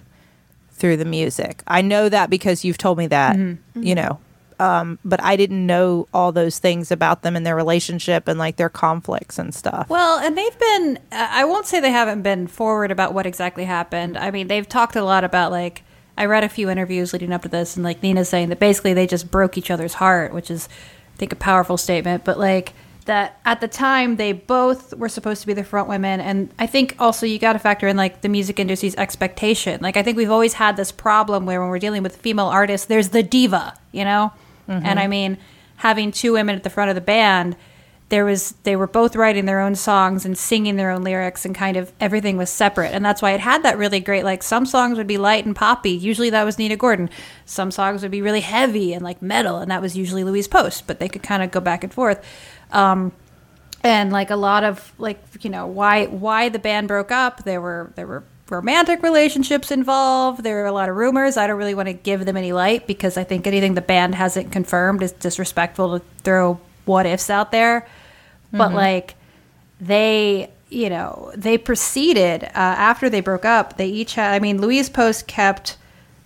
through 0.72 0.96
the 0.96 1.04
music. 1.04 1.62
I 1.66 1.82
know 1.82 2.08
that 2.08 2.30
because 2.30 2.64
you've 2.64 2.78
told 2.78 2.98
me 2.98 3.06
that, 3.08 3.36
you 3.74 3.94
know. 3.94 4.18
Um, 4.60 4.98
but 5.04 5.22
I 5.22 5.36
didn't 5.36 5.66
know 5.66 6.08
all 6.14 6.32
those 6.32 6.58
things 6.58 6.90
about 6.90 7.22
them 7.22 7.34
and 7.36 7.44
their 7.44 7.56
relationship 7.56 8.28
and 8.28 8.38
like 8.38 8.56
their 8.56 8.68
conflicts 8.68 9.38
and 9.38 9.54
stuff. 9.54 9.88
Well, 9.88 10.18
and 10.18 10.38
they've 10.38 10.58
been, 10.58 10.98
I 11.10 11.44
won't 11.44 11.66
say 11.66 11.80
they 11.80 11.90
haven't 11.90 12.22
been 12.22 12.46
forward 12.46 12.90
about 12.90 13.14
what 13.14 13.26
exactly 13.26 13.64
happened. 13.64 14.16
I 14.16 14.30
mean, 14.30 14.48
they've 14.48 14.68
talked 14.68 14.96
a 14.96 15.02
lot 15.02 15.24
about, 15.24 15.50
like, 15.50 15.82
I 16.16 16.26
read 16.26 16.44
a 16.44 16.48
few 16.48 16.70
interviews 16.70 17.12
leading 17.12 17.32
up 17.32 17.42
to 17.42 17.48
this, 17.48 17.74
and, 17.74 17.84
like, 17.84 18.00
Nina's 18.00 18.28
saying 18.28 18.48
that 18.50 18.60
basically 18.60 18.94
they 18.94 19.06
just 19.06 19.32
broke 19.32 19.58
each 19.58 19.70
other's 19.70 19.94
heart, 19.94 20.32
which 20.32 20.48
is, 20.50 20.68
I 21.14 21.16
think, 21.16 21.32
a 21.32 21.36
powerful 21.36 21.76
statement. 21.76 22.24
But, 22.24 22.38
like, 22.38 22.72
that 23.06 23.40
at 23.44 23.60
the 23.60 23.68
time 23.68 24.16
they 24.16 24.32
both 24.32 24.94
were 24.94 25.08
supposed 25.08 25.40
to 25.40 25.46
be 25.48 25.52
the 25.52 25.64
front 25.64 25.88
women. 25.88 26.20
And 26.20 26.54
I 26.58 26.66
think 26.66 26.94
also 27.00 27.26
you 27.26 27.38
got 27.40 27.54
to 27.54 27.58
factor 27.58 27.88
in, 27.88 27.96
like, 27.96 28.20
the 28.20 28.28
music 28.28 28.60
industry's 28.60 28.94
expectation. 28.94 29.80
Like, 29.82 29.96
I 29.96 30.04
think 30.04 30.16
we've 30.16 30.30
always 30.30 30.54
had 30.54 30.76
this 30.76 30.92
problem 30.92 31.46
where 31.46 31.60
when 31.60 31.68
we're 31.68 31.80
dealing 31.80 32.04
with 32.04 32.16
female 32.16 32.46
artists, 32.46 32.86
there's 32.86 33.08
the 33.08 33.24
diva, 33.24 33.74
you 33.90 34.04
know? 34.04 34.32
And 34.68 34.98
I 34.98 35.06
mean, 35.06 35.38
having 35.76 36.10
two 36.12 36.32
women 36.32 36.54
at 36.54 36.62
the 36.62 36.70
front 36.70 36.90
of 36.90 36.94
the 36.94 37.00
band, 37.00 37.56
there 38.08 38.24
was 38.24 38.52
they 38.62 38.76
were 38.76 38.86
both 38.86 39.16
writing 39.16 39.46
their 39.46 39.60
own 39.60 39.74
songs 39.74 40.24
and 40.24 40.36
singing 40.36 40.76
their 40.76 40.90
own 40.90 41.02
lyrics 41.02 41.44
and 41.44 41.54
kind 41.54 41.76
of 41.76 41.92
everything 42.00 42.36
was 42.36 42.50
separate. 42.50 42.92
And 42.92 43.04
that's 43.04 43.22
why 43.22 43.32
it 43.32 43.40
had 43.40 43.62
that 43.62 43.78
really 43.78 44.00
great 44.00 44.24
like 44.24 44.42
some 44.42 44.66
songs 44.66 44.98
would 44.98 45.06
be 45.06 45.18
light 45.18 45.46
and 45.46 45.56
poppy. 45.56 45.90
Usually 45.90 46.30
that 46.30 46.44
was 46.44 46.58
nina 46.58 46.76
gordon. 46.76 47.08
Some 47.46 47.70
songs 47.70 48.02
would 48.02 48.10
be 48.10 48.22
really 48.22 48.40
heavy 48.40 48.92
and 48.92 49.02
like 49.02 49.22
metal 49.22 49.58
and 49.58 49.70
that 49.70 49.80
was 49.80 49.96
usually 49.96 50.22
louise 50.22 50.48
post 50.48 50.86
but 50.86 51.00
they 51.00 51.08
could 51.08 51.22
kind 51.22 51.42
of 51.42 51.50
go 51.50 51.60
back 51.60 51.82
and 51.82 51.92
forth. 51.92 52.24
Um, 52.70 53.12
and 53.82 54.12
like 54.12 54.30
a 54.30 54.36
lot 54.36 54.64
of 54.64 54.92
like 54.98 55.22
you 55.42 55.50
know 55.50 55.66
why 55.66 56.06
why 56.06 56.48
the 56.48 56.58
band 56.58 56.88
broke 56.88 57.10
up 57.10 57.44
there 57.44 57.60
were 57.60 57.92
there 57.96 58.06
were 58.06 58.24
romantic 58.50 59.02
relationships 59.02 59.70
involved. 59.70 60.42
There 60.42 60.62
are 60.62 60.66
a 60.66 60.72
lot 60.72 60.88
of 60.88 60.96
rumors. 60.96 61.36
I 61.36 61.46
don't 61.46 61.56
really 61.56 61.74
want 61.74 61.88
to 61.88 61.92
give 61.94 62.24
them 62.26 62.36
any 62.36 62.52
light 62.52 62.86
because 62.86 63.16
i 63.16 63.24
think 63.24 63.46
anything 63.46 63.74
the 63.74 63.80
band 63.80 64.14
hasn't 64.14 64.52
confirmed 64.52 65.02
is 65.02 65.12
disrespectful 65.12 65.98
to 65.98 66.04
throw 66.22 66.60
what 66.84 67.06
ifs 67.06 67.30
out 67.30 67.52
there. 67.52 67.86
But 68.52 68.72
like 68.72 69.14
they 69.80 70.50
you 70.70 70.88
know 70.90 71.32
they 71.36 71.58
proceeded 71.58 72.44
uh, 72.44 72.48
after 72.54 73.10
they 73.10 73.20
broke 73.20 73.44
up 73.44 73.76
they 73.76 73.86
each 73.86 74.14
had 74.14 74.32
i 74.34 74.38
mean 74.38 74.60
louise 74.60 74.88
post 74.88 75.26
kept 75.26 75.76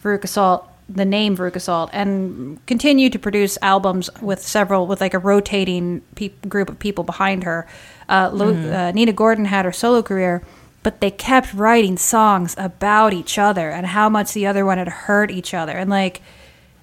Veruca 0.03 0.29
Salt, 0.29 0.69
the 0.89 1.05
name 1.05 1.37
Veruca 1.37 1.61
Salt, 1.61 1.91
and 1.93 2.65
continued 2.67 3.13
to 3.13 3.19
produce 3.19 3.59
albums 3.63 4.09
with 4.23 4.41
several, 4.41 4.87
with 4.87 5.01
like 5.01 5.15
a 5.15 5.19
rotating 5.19 6.03
peop 6.15 6.49
group 6.49 6.71
of 6.71 6.79
people 6.79 7.05
behind 7.05 7.45
her. 7.45 7.67
Uh, 8.09 8.31
Lu- 8.33 8.71
uh, 8.71 8.93
Nina 8.93 9.13
Gordon 9.13 9.45
had 9.45 9.65
her 9.65 9.73
solo 9.73 10.03
career, 10.03 10.43
but 10.89 11.03
they 11.03 11.11
kept 11.11 11.53
writing 11.53 11.99
songs 11.99 12.55
about 12.57 13.13
each 13.13 13.37
other 13.37 13.69
and 13.69 13.89
how 13.89 14.09
much 14.09 14.33
the 14.33 14.47
other 14.47 14.65
one 14.65 14.79
had 14.79 14.89
hurt 14.89 15.31
each 15.31 15.53
other. 15.53 15.73
And 15.73 15.91
like, 15.91 16.23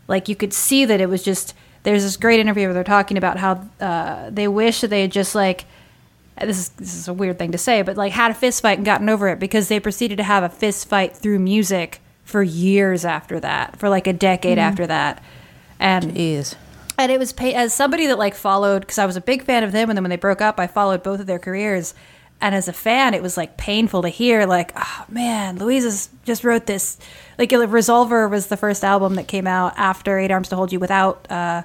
like 0.07 0.29
you 0.29 0.35
could 0.35 0.53
see 0.53 0.85
that 0.85 1.01
it 1.01 1.09
was 1.09 1.23
just, 1.23 1.55
there's 1.81 2.03
this 2.03 2.15
great 2.15 2.39
interview 2.39 2.67
where 2.67 2.75
they're 2.75 2.83
talking 2.83 3.17
about 3.17 3.37
how 3.37 3.67
uh, 3.79 4.29
they 4.29 4.47
wish 4.47 4.81
that 4.81 4.89
they 4.89 5.01
had 5.01 5.11
just 5.11 5.33
like, 5.33 5.65
this 6.39 6.59
is 6.59 6.69
this 6.69 6.93
is 6.93 7.07
a 7.07 7.13
weird 7.13 7.39
thing 7.39 7.51
to 7.53 7.57
say, 7.57 7.81
but 7.81 7.97
like 7.97 8.11
had 8.11 8.29
a 8.29 8.35
fist 8.35 8.61
fight 8.61 8.77
and 8.77 8.85
gotten 8.85 9.09
over 9.09 9.27
it 9.27 9.39
because 9.39 9.69
they 9.69 9.79
proceeded 9.79 10.17
to 10.17 10.23
have 10.23 10.43
a 10.43 10.49
fist 10.49 10.87
fight 10.87 11.17
through 11.17 11.39
music 11.39 11.99
for 12.23 12.43
years 12.43 13.05
after 13.05 13.39
that, 13.39 13.79
for 13.79 13.89
like 13.89 14.05
a 14.05 14.13
decade 14.13 14.59
after 14.59 14.85
that, 14.85 15.23
and 15.79 16.15
Is 16.15 16.55
and 16.97 17.11
it 17.11 17.19
was 17.19 17.33
pay- 17.33 17.53
as 17.53 17.73
somebody 17.73 18.05
that 18.07 18.17
like 18.17 18.35
followed 18.35 18.81
because 18.81 18.97
I 18.97 19.05
was 19.05 19.15
a 19.15 19.21
big 19.21 19.43
fan 19.43 19.63
of 19.63 19.71
them, 19.71 19.89
and 19.89 19.97
then 19.97 20.03
when 20.03 20.09
they 20.09 20.15
broke 20.15 20.41
up, 20.41 20.59
I 20.59 20.67
followed 20.67 21.01
both 21.01 21.19
of 21.19 21.25
their 21.25 21.39
careers. 21.39 21.93
And 22.41 22.54
as 22.54 22.67
a 22.67 22.74
fan, 22.74 23.13
it 23.13 23.24
was 23.24 23.38
like 23.38 23.58
painful 23.58 24.02
to 24.02 24.10
hear, 24.10 24.45
like, 24.45 24.71
oh 24.76 25.06
man, 25.10 25.58
Louisa's 25.58 26.10
just 26.26 26.43
wrote 26.43 26.65
this. 26.65 26.98
Like, 27.39 27.50
Resolver 27.50 28.30
was 28.30 28.48
the 28.48 28.58
first 28.58 28.84
album 28.84 29.15
that 29.15 29.28
came 29.28 29.48
out 29.48 29.74
after 29.78 30.19
Eight 30.19 30.32
Arms 30.32 30.50
to 30.50 30.56
Hold 30.56 30.71
You 30.71 30.80
without, 30.80 31.30
uh, 31.32 31.63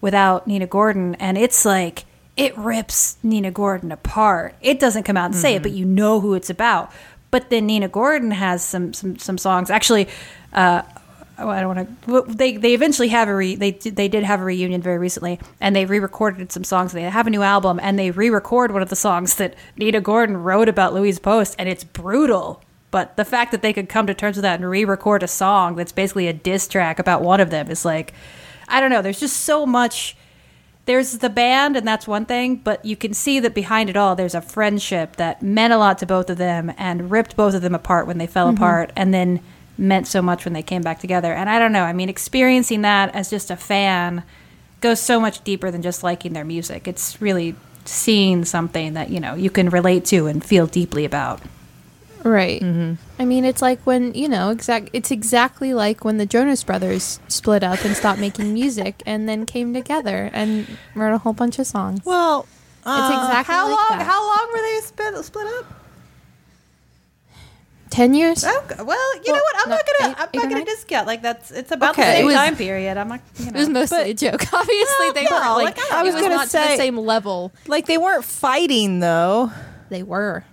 without 0.00 0.46
Nina 0.46 0.66
Gordon, 0.66 1.14
and 1.16 1.36
it's 1.36 1.64
like 1.64 2.04
it 2.36 2.56
rips 2.58 3.16
Nina 3.22 3.50
Gordon 3.50 3.92
apart. 3.92 4.54
It 4.60 4.78
doesn't 4.80 5.04
come 5.04 5.16
out 5.16 5.26
and 5.26 5.34
say 5.34 5.54
it, 5.54 5.62
but 5.62 5.72
you 5.72 5.84
know 5.84 6.20
who 6.20 6.34
it's 6.34 6.50
about. 6.50 6.92
But 7.30 7.50
then 7.50 7.66
Nina 7.66 7.88
Gordon 7.88 8.30
has 8.30 8.62
some 8.62 8.92
some 8.92 9.18
some 9.18 9.38
songs. 9.38 9.70
Actually, 9.70 10.08
uh, 10.52 10.82
oh, 11.38 11.48
I 11.48 11.60
don't 11.60 11.76
want 11.76 12.02
to. 12.06 12.34
They 12.34 12.56
they 12.56 12.74
eventually 12.74 13.08
have 13.08 13.28
a 13.28 13.34
re, 13.34 13.54
they 13.54 13.72
they 13.72 14.08
did 14.08 14.24
have 14.24 14.40
a 14.40 14.44
reunion 14.44 14.82
very 14.82 14.98
recently, 14.98 15.40
and 15.60 15.74
they 15.74 15.84
re-recorded 15.84 16.52
some 16.52 16.64
songs. 16.64 16.92
They 16.92 17.02
have 17.02 17.26
a 17.26 17.30
new 17.30 17.42
album, 17.42 17.80
and 17.82 17.98
they 17.98 18.10
re-record 18.10 18.72
one 18.72 18.82
of 18.82 18.90
the 18.90 18.96
songs 18.96 19.36
that 19.36 19.54
Nina 19.76 20.00
Gordon 20.00 20.36
wrote 20.36 20.68
about 20.68 20.94
Louise 20.94 21.18
Post, 21.18 21.54
and 21.58 21.68
it's 21.68 21.84
brutal. 21.84 22.62
But 22.90 23.16
the 23.16 23.24
fact 23.24 23.50
that 23.50 23.60
they 23.62 23.72
could 23.72 23.88
come 23.88 24.06
to 24.06 24.14
terms 24.14 24.36
with 24.36 24.44
that 24.44 24.60
and 24.60 24.70
re-record 24.70 25.24
a 25.24 25.28
song 25.28 25.74
that's 25.74 25.90
basically 25.90 26.28
a 26.28 26.32
diss 26.32 26.68
track 26.68 27.00
about 27.00 27.22
one 27.22 27.40
of 27.40 27.50
them 27.50 27.68
is 27.68 27.84
like, 27.84 28.14
I 28.68 28.80
don't 28.80 28.90
know. 28.90 29.02
There's 29.02 29.18
just 29.18 29.38
so 29.38 29.66
much 29.66 30.16
there's 30.86 31.18
the 31.18 31.30
band 31.30 31.76
and 31.76 31.86
that's 31.86 32.06
one 32.06 32.26
thing 32.26 32.56
but 32.56 32.84
you 32.84 32.96
can 32.96 33.14
see 33.14 33.40
that 33.40 33.54
behind 33.54 33.88
it 33.88 33.96
all 33.96 34.14
there's 34.14 34.34
a 34.34 34.40
friendship 34.40 35.16
that 35.16 35.42
meant 35.42 35.72
a 35.72 35.78
lot 35.78 35.98
to 35.98 36.06
both 36.06 36.28
of 36.28 36.36
them 36.36 36.72
and 36.76 37.10
ripped 37.10 37.36
both 37.36 37.54
of 37.54 37.62
them 37.62 37.74
apart 37.74 38.06
when 38.06 38.18
they 38.18 38.26
fell 38.26 38.48
mm-hmm. 38.48 38.56
apart 38.56 38.92
and 38.94 39.14
then 39.14 39.40
meant 39.76 40.06
so 40.06 40.22
much 40.22 40.44
when 40.44 40.54
they 40.54 40.62
came 40.62 40.82
back 40.82 41.00
together 41.00 41.32
and 41.32 41.50
i 41.50 41.58
don't 41.58 41.72
know 41.72 41.82
i 41.82 41.92
mean 41.92 42.08
experiencing 42.08 42.82
that 42.82 43.14
as 43.14 43.30
just 43.30 43.50
a 43.50 43.56
fan 43.56 44.22
goes 44.80 45.00
so 45.00 45.18
much 45.20 45.42
deeper 45.44 45.70
than 45.70 45.82
just 45.82 46.02
liking 46.02 46.32
their 46.32 46.44
music 46.44 46.86
it's 46.86 47.20
really 47.20 47.54
seeing 47.84 48.44
something 48.44 48.94
that 48.94 49.10
you 49.10 49.20
know 49.20 49.34
you 49.34 49.50
can 49.50 49.68
relate 49.68 50.04
to 50.04 50.26
and 50.26 50.44
feel 50.44 50.66
deeply 50.66 51.04
about 51.04 51.40
Right. 52.24 52.62
Mm-hmm. 52.62 52.94
I 53.20 53.26
mean, 53.26 53.44
it's 53.44 53.60
like 53.60 53.82
when 53.82 54.14
you 54.14 54.28
know 54.28 54.48
exact. 54.48 54.88
It's 54.94 55.10
exactly 55.10 55.74
like 55.74 56.06
when 56.06 56.16
the 56.16 56.24
Jonas 56.24 56.64
Brothers 56.64 57.20
split 57.28 57.62
up 57.62 57.84
and 57.84 57.94
stopped 57.94 58.18
making 58.18 58.54
music, 58.54 59.02
and 59.04 59.28
then 59.28 59.44
came 59.44 59.74
together 59.74 60.30
and 60.32 60.78
wrote 60.94 61.14
a 61.14 61.18
whole 61.18 61.34
bunch 61.34 61.58
of 61.58 61.66
songs. 61.66 62.00
well. 62.06 62.46
uh, 62.86 63.10
exactly 63.12 63.54
how 63.54 63.68
like 63.68 63.90
long 63.90 63.98
that. 63.98 64.06
how 64.06 64.26
long 64.26 64.48
were 64.52 64.62
they 64.62 64.80
split, 64.80 65.24
split 65.24 65.46
up 65.58 65.83
Ten 67.94 68.12
years. 68.12 68.42
Oh, 68.44 68.64
well, 68.84 69.16
you 69.24 69.32
know 69.32 69.38
what? 69.38 69.56
I'm 69.62 69.68
no, 69.70 69.76
not 69.76 69.84
gonna. 69.86 70.10
eight- 70.10 70.16
I'm 70.18 70.28
eight 70.32 70.34
not 70.34 70.42
gonna 70.42 70.54
nine? 70.56 70.64
discount. 70.64 71.06
Like 71.06 71.22
that's 71.22 71.50
it's 71.52 71.70
about 71.70 71.92
Okay, 71.94 72.02
the 72.04 72.12
same 72.16 72.26
was- 72.26 72.34
time 72.34 72.56
period. 72.56 72.96
I'm 72.96 73.06
not. 73.08 73.20
You 73.36 73.44
know. 73.46 73.50
It 73.50 73.54
was 73.60 73.68
mostly 73.68 73.98
But- 73.98 74.06
a 74.08 74.14
joke. 74.14 74.42
Obviously, 74.52 75.10
they 75.12 75.24
no, 75.24 75.30
weren't 75.30 75.56
like. 75.64 75.76
like, 75.78 75.92
I 75.92 76.00
I 76.00 76.02
was 76.02 76.14
was 76.14 76.22
gonna 76.22 76.34
not 76.34 76.44
to 76.44 76.50
say- 76.50 76.70
the 76.72 76.76
same 76.76 76.98
level. 76.98 77.52
Like 77.68 77.86
they 77.86 77.96
weren't 77.98 78.24
fighting 78.24 78.98
though. 78.98 79.52
They 79.90 80.02
were. 80.02 80.44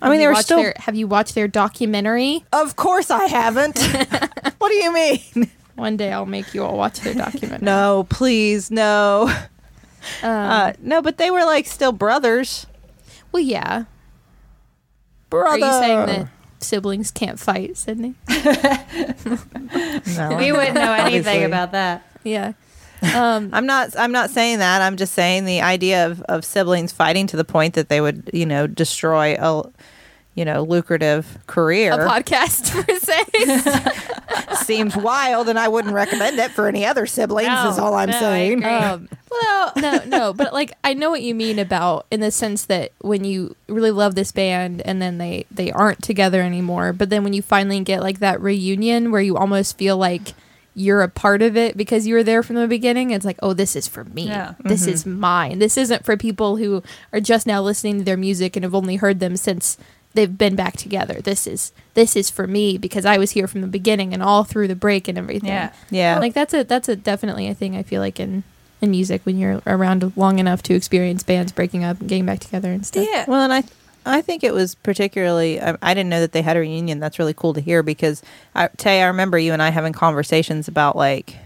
I 0.00 0.10
mean, 0.10 0.20
Have 0.20 0.20
they 0.20 0.26
were 0.28 0.42
still. 0.42 0.58
Their, 0.58 0.74
have 0.76 0.94
you 0.94 1.08
watched 1.08 1.34
their 1.34 1.48
documentary? 1.48 2.44
Of 2.52 2.76
course, 2.76 3.10
I 3.10 3.24
haven't. 3.24 3.76
what 4.58 4.68
do 4.68 4.74
you 4.76 4.92
mean? 4.92 5.50
One 5.74 5.96
day 5.96 6.12
I'll 6.12 6.24
make 6.26 6.54
you 6.54 6.62
all 6.64 6.76
watch 6.78 7.00
their 7.00 7.14
documentary. 7.14 7.64
No, 7.64 8.06
please, 8.08 8.70
no. 8.70 9.28
Um, 10.22 10.28
Uh, 10.30 10.72
no, 10.80 11.02
but 11.02 11.18
they 11.18 11.32
were 11.32 11.44
like 11.44 11.66
still 11.66 11.90
brothers. 11.90 12.66
well, 13.32 13.42
yeah. 13.42 13.84
Brother. 15.30 15.48
Are 15.48 15.58
you 15.58 15.72
saying 15.80 16.06
that 16.06 16.28
siblings 16.60 17.10
can't 17.10 17.38
fight, 17.38 17.72
Sydnee? 17.74 18.14
No. 20.16 20.36
we 20.36 20.50
wouldn't 20.50 20.74
know 20.74 20.92
anything 20.92 21.44
about 21.44 21.72
that. 21.72 22.02
Yeah. 22.24 22.54
Um, 23.14 23.50
I'm 23.52 23.66
not. 23.66 23.96
I'm 23.96 24.10
not 24.10 24.30
saying 24.30 24.58
that. 24.58 24.82
I'm 24.82 24.96
just 24.96 25.12
saying 25.14 25.44
the 25.44 25.60
idea 25.60 26.06
of, 26.06 26.20
of 26.22 26.44
siblings 26.44 26.90
fighting 26.90 27.26
to 27.28 27.36
the 27.36 27.44
point 27.44 27.74
that 27.74 27.88
they 27.88 28.00
would, 28.00 28.30
you 28.32 28.46
know, 28.46 28.66
destroy 28.66 29.36
a, 29.38 29.62
you 30.38 30.44
know, 30.44 30.62
lucrative 30.62 31.36
career 31.48 31.92
a 31.94 32.08
podcast 32.08 32.70
per 32.86 32.96
se. 32.96 34.54
seems 34.64 34.96
wild, 34.96 35.48
and 35.48 35.58
I 35.58 35.66
wouldn't 35.66 35.92
recommend 35.92 36.38
it 36.38 36.52
for 36.52 36.68
any 36.68 36.86
other 36.86 37.06
siblings. 37.06 37.48
No, 37.48 37.70
is 37.70 37.78
all 37.78 37.94
I'm 37.94 38.10
no, 38.10 38.20
saying. 38.20 38.58
agree. 38.58 38.64
um, 38.70 39.08
well, 39.28 39.72
no, 39.76 40.04
no, 40.06 40.32
but 40.32 40.52
like 40.52 40.72
I 40.84 40.94
know 40.94 41.10
what 41.10 41.22
you 41.22 41.34
mean 41.34 41.58
about 41.58 42.06
in 42.12 42.20
the 42.20 42.30
sense 42.30 42.66
that 42.66 42.92
when 43.00 43.24
you 43.24 43.56
really 43.66 43.90
love 43.90 44.14
this 44.14 44.30
band 44.30 44.80
and 44.82 45.02
then 45.02 45.18
they 45.18 45.44
they 45.50 45.72
aren't 45.72 46.04
together 46.04 46.40
anymore, 46.40 46.92
but 46.92 47.10
then 47.10 47.24
when 47.24 47.32
you 47.32 47.42
finally 47.42 47.80
get 47.80 48.00
like 48.00 48.20
that 48.20 48.40
reunion 48.40 49.10
where 49.10 49.20
you 49.20 49.36
almost 49.36 49.76
feel 49.76 49.96
like 49.96 50.34
you're 50.78 51.02
a 51.02 51.08
part 51.08 51.42
of 51.42 51.56
it 51.56 51.76
because 51.76 52.06
you 52.06 52.14
were 52.14 52.22
there 52.22 52.44
from 52.44 52.54
the 52.54 52.68
beginning, 52.68 53.10
it's 53.10 53.24
like, 53.24 53.38
oh, 53.42 53.52
this 53.52 53.74
is 53.74 53.88
for 53.88 54.04
me. 54.04 54.28
Yeah. 54.28 54.54
This 54.60 54.86
is 54.86 55.04
mine. 55.04 55.58
This 55.58 55.76
isn't 55.76 56.04
for 56.04 56.16
people 56.16 56.56
who 56.56 56.84
are 57.12 57.18
just 57.18 57.48
now 57.48 57.60
listening 57.60 57.98
to 57.98 58.04
their 58.04 58.16
music 58.16 58.54
and 58.54 58.62
have 58.62 58.76
only 58.76 58.94
heard 58.94 59.18
them 59.18 59.36
since 59.36 59.76
they've 60.18 60.36
been 60.36 60.56
back 60.56 60.76
together. 60.76 61.20
This 61.20 61.46
is 61.46 61.72
this 61.94 62.16
is 62.16 62.28
for 62.28 62.48
me 62.48 62.76
because 62.76 63.06
I 63.06 63.18
was 63.18 63.30
here 63.30 63.46
from 63.46 63.60
the 63.60 63.68
beginning 63.68 64.12
and 64.12 64.20
all 64.20 64.42
through 64.42 64.66
the 64.66 64.74
break 64.74 65.06
and 65.06 65.16
everything. 65.16 65.48
Yeah. 65.48 65.72
Yeah. 65.90 66.18
Like 66.18 66.34
that's 66.34 66.52
a 66.52 66.64
that's 66.64 66.88
a 66.88 66.96
definitely 66.96 67.46
a 67.46 67.54
thing 67.54 67.76
I 67.76 67.84
feel 67.84 68.00
like 68.00 68.18
in 68.18 68.42
in 68.80 68.90
music 68.90 69.24
when 69.24 69.38
you're 69.38 69.62
around 69.64 70.12
long 70.16 70.40
enough 70.40 70.60
to 70.64 70.74
experience 70.74 71.22
bands 71.22 71.52
breaking 71.52 71.84
up 71.84 72.00
and 72.00 72.08
getting 72.08 72.26
back 72.26 72.40
together 72.40 72.72
and 72.72 72.84
stuff. 72.84 73.06
Yeah. 73.08 73.26
Well, 73.28 73.42
and 73.42 73.52
I, 73.52 73.62
I 74.04 74.20
think 74.20 74.42
it 74.42 74.52
was 74.52 74.74
particularly. 74.74 75.60
I, 75.60 75.76
I 75.80 75.94
didn't 75.94 76.10
know 76.10 76.20
that 76.20 76.32
they 76.32 76.42
had 76.42 76.56
a 76.56 76.60
reunion. 76.60 76.98
That's 76.98 77.20
really 77.20 77.34
cool 77.34 77.54
to 77.54 77.60
hear 77.60 77.84
because 77.84 78.20
I 78.56 78.68
Tay, 78.76 79.02
I 79.02 79.06
remember 79.06 79.38
you 79.38 79.52
and 79.52 79.62
I 79.62 79.70
having 79.70 79.92
conversations 79.92 80.66
about 80.66 80.96
like. 80.96 81.36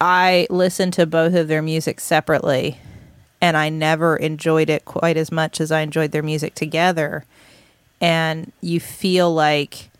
I 0.00 0.46
listened 0.48 0.92
to 0.92 1.06
both 1.06 1.34
of 1.34 1.48
their 1.48 1.60
music 1.62 1.98
separately, 1.98 2.78
and 3.40 3.56
I 3.56 3.68
never 3.68 4.16
enjoyed 4.16 4.68
it 4.70 4.84
quite 4.84 5.16
as 5.16 5.30
much 5.30 5.60
as 5.60 5.70
I 5.72 5.80
enjoyed 5.80 6.10
their 6.12 6.22
music 6.22 6.54
together. 6.54 7.24
And 8.00 8.52
you 8.60 8.80
feel 8.80 9.32
like, 9.32 9.90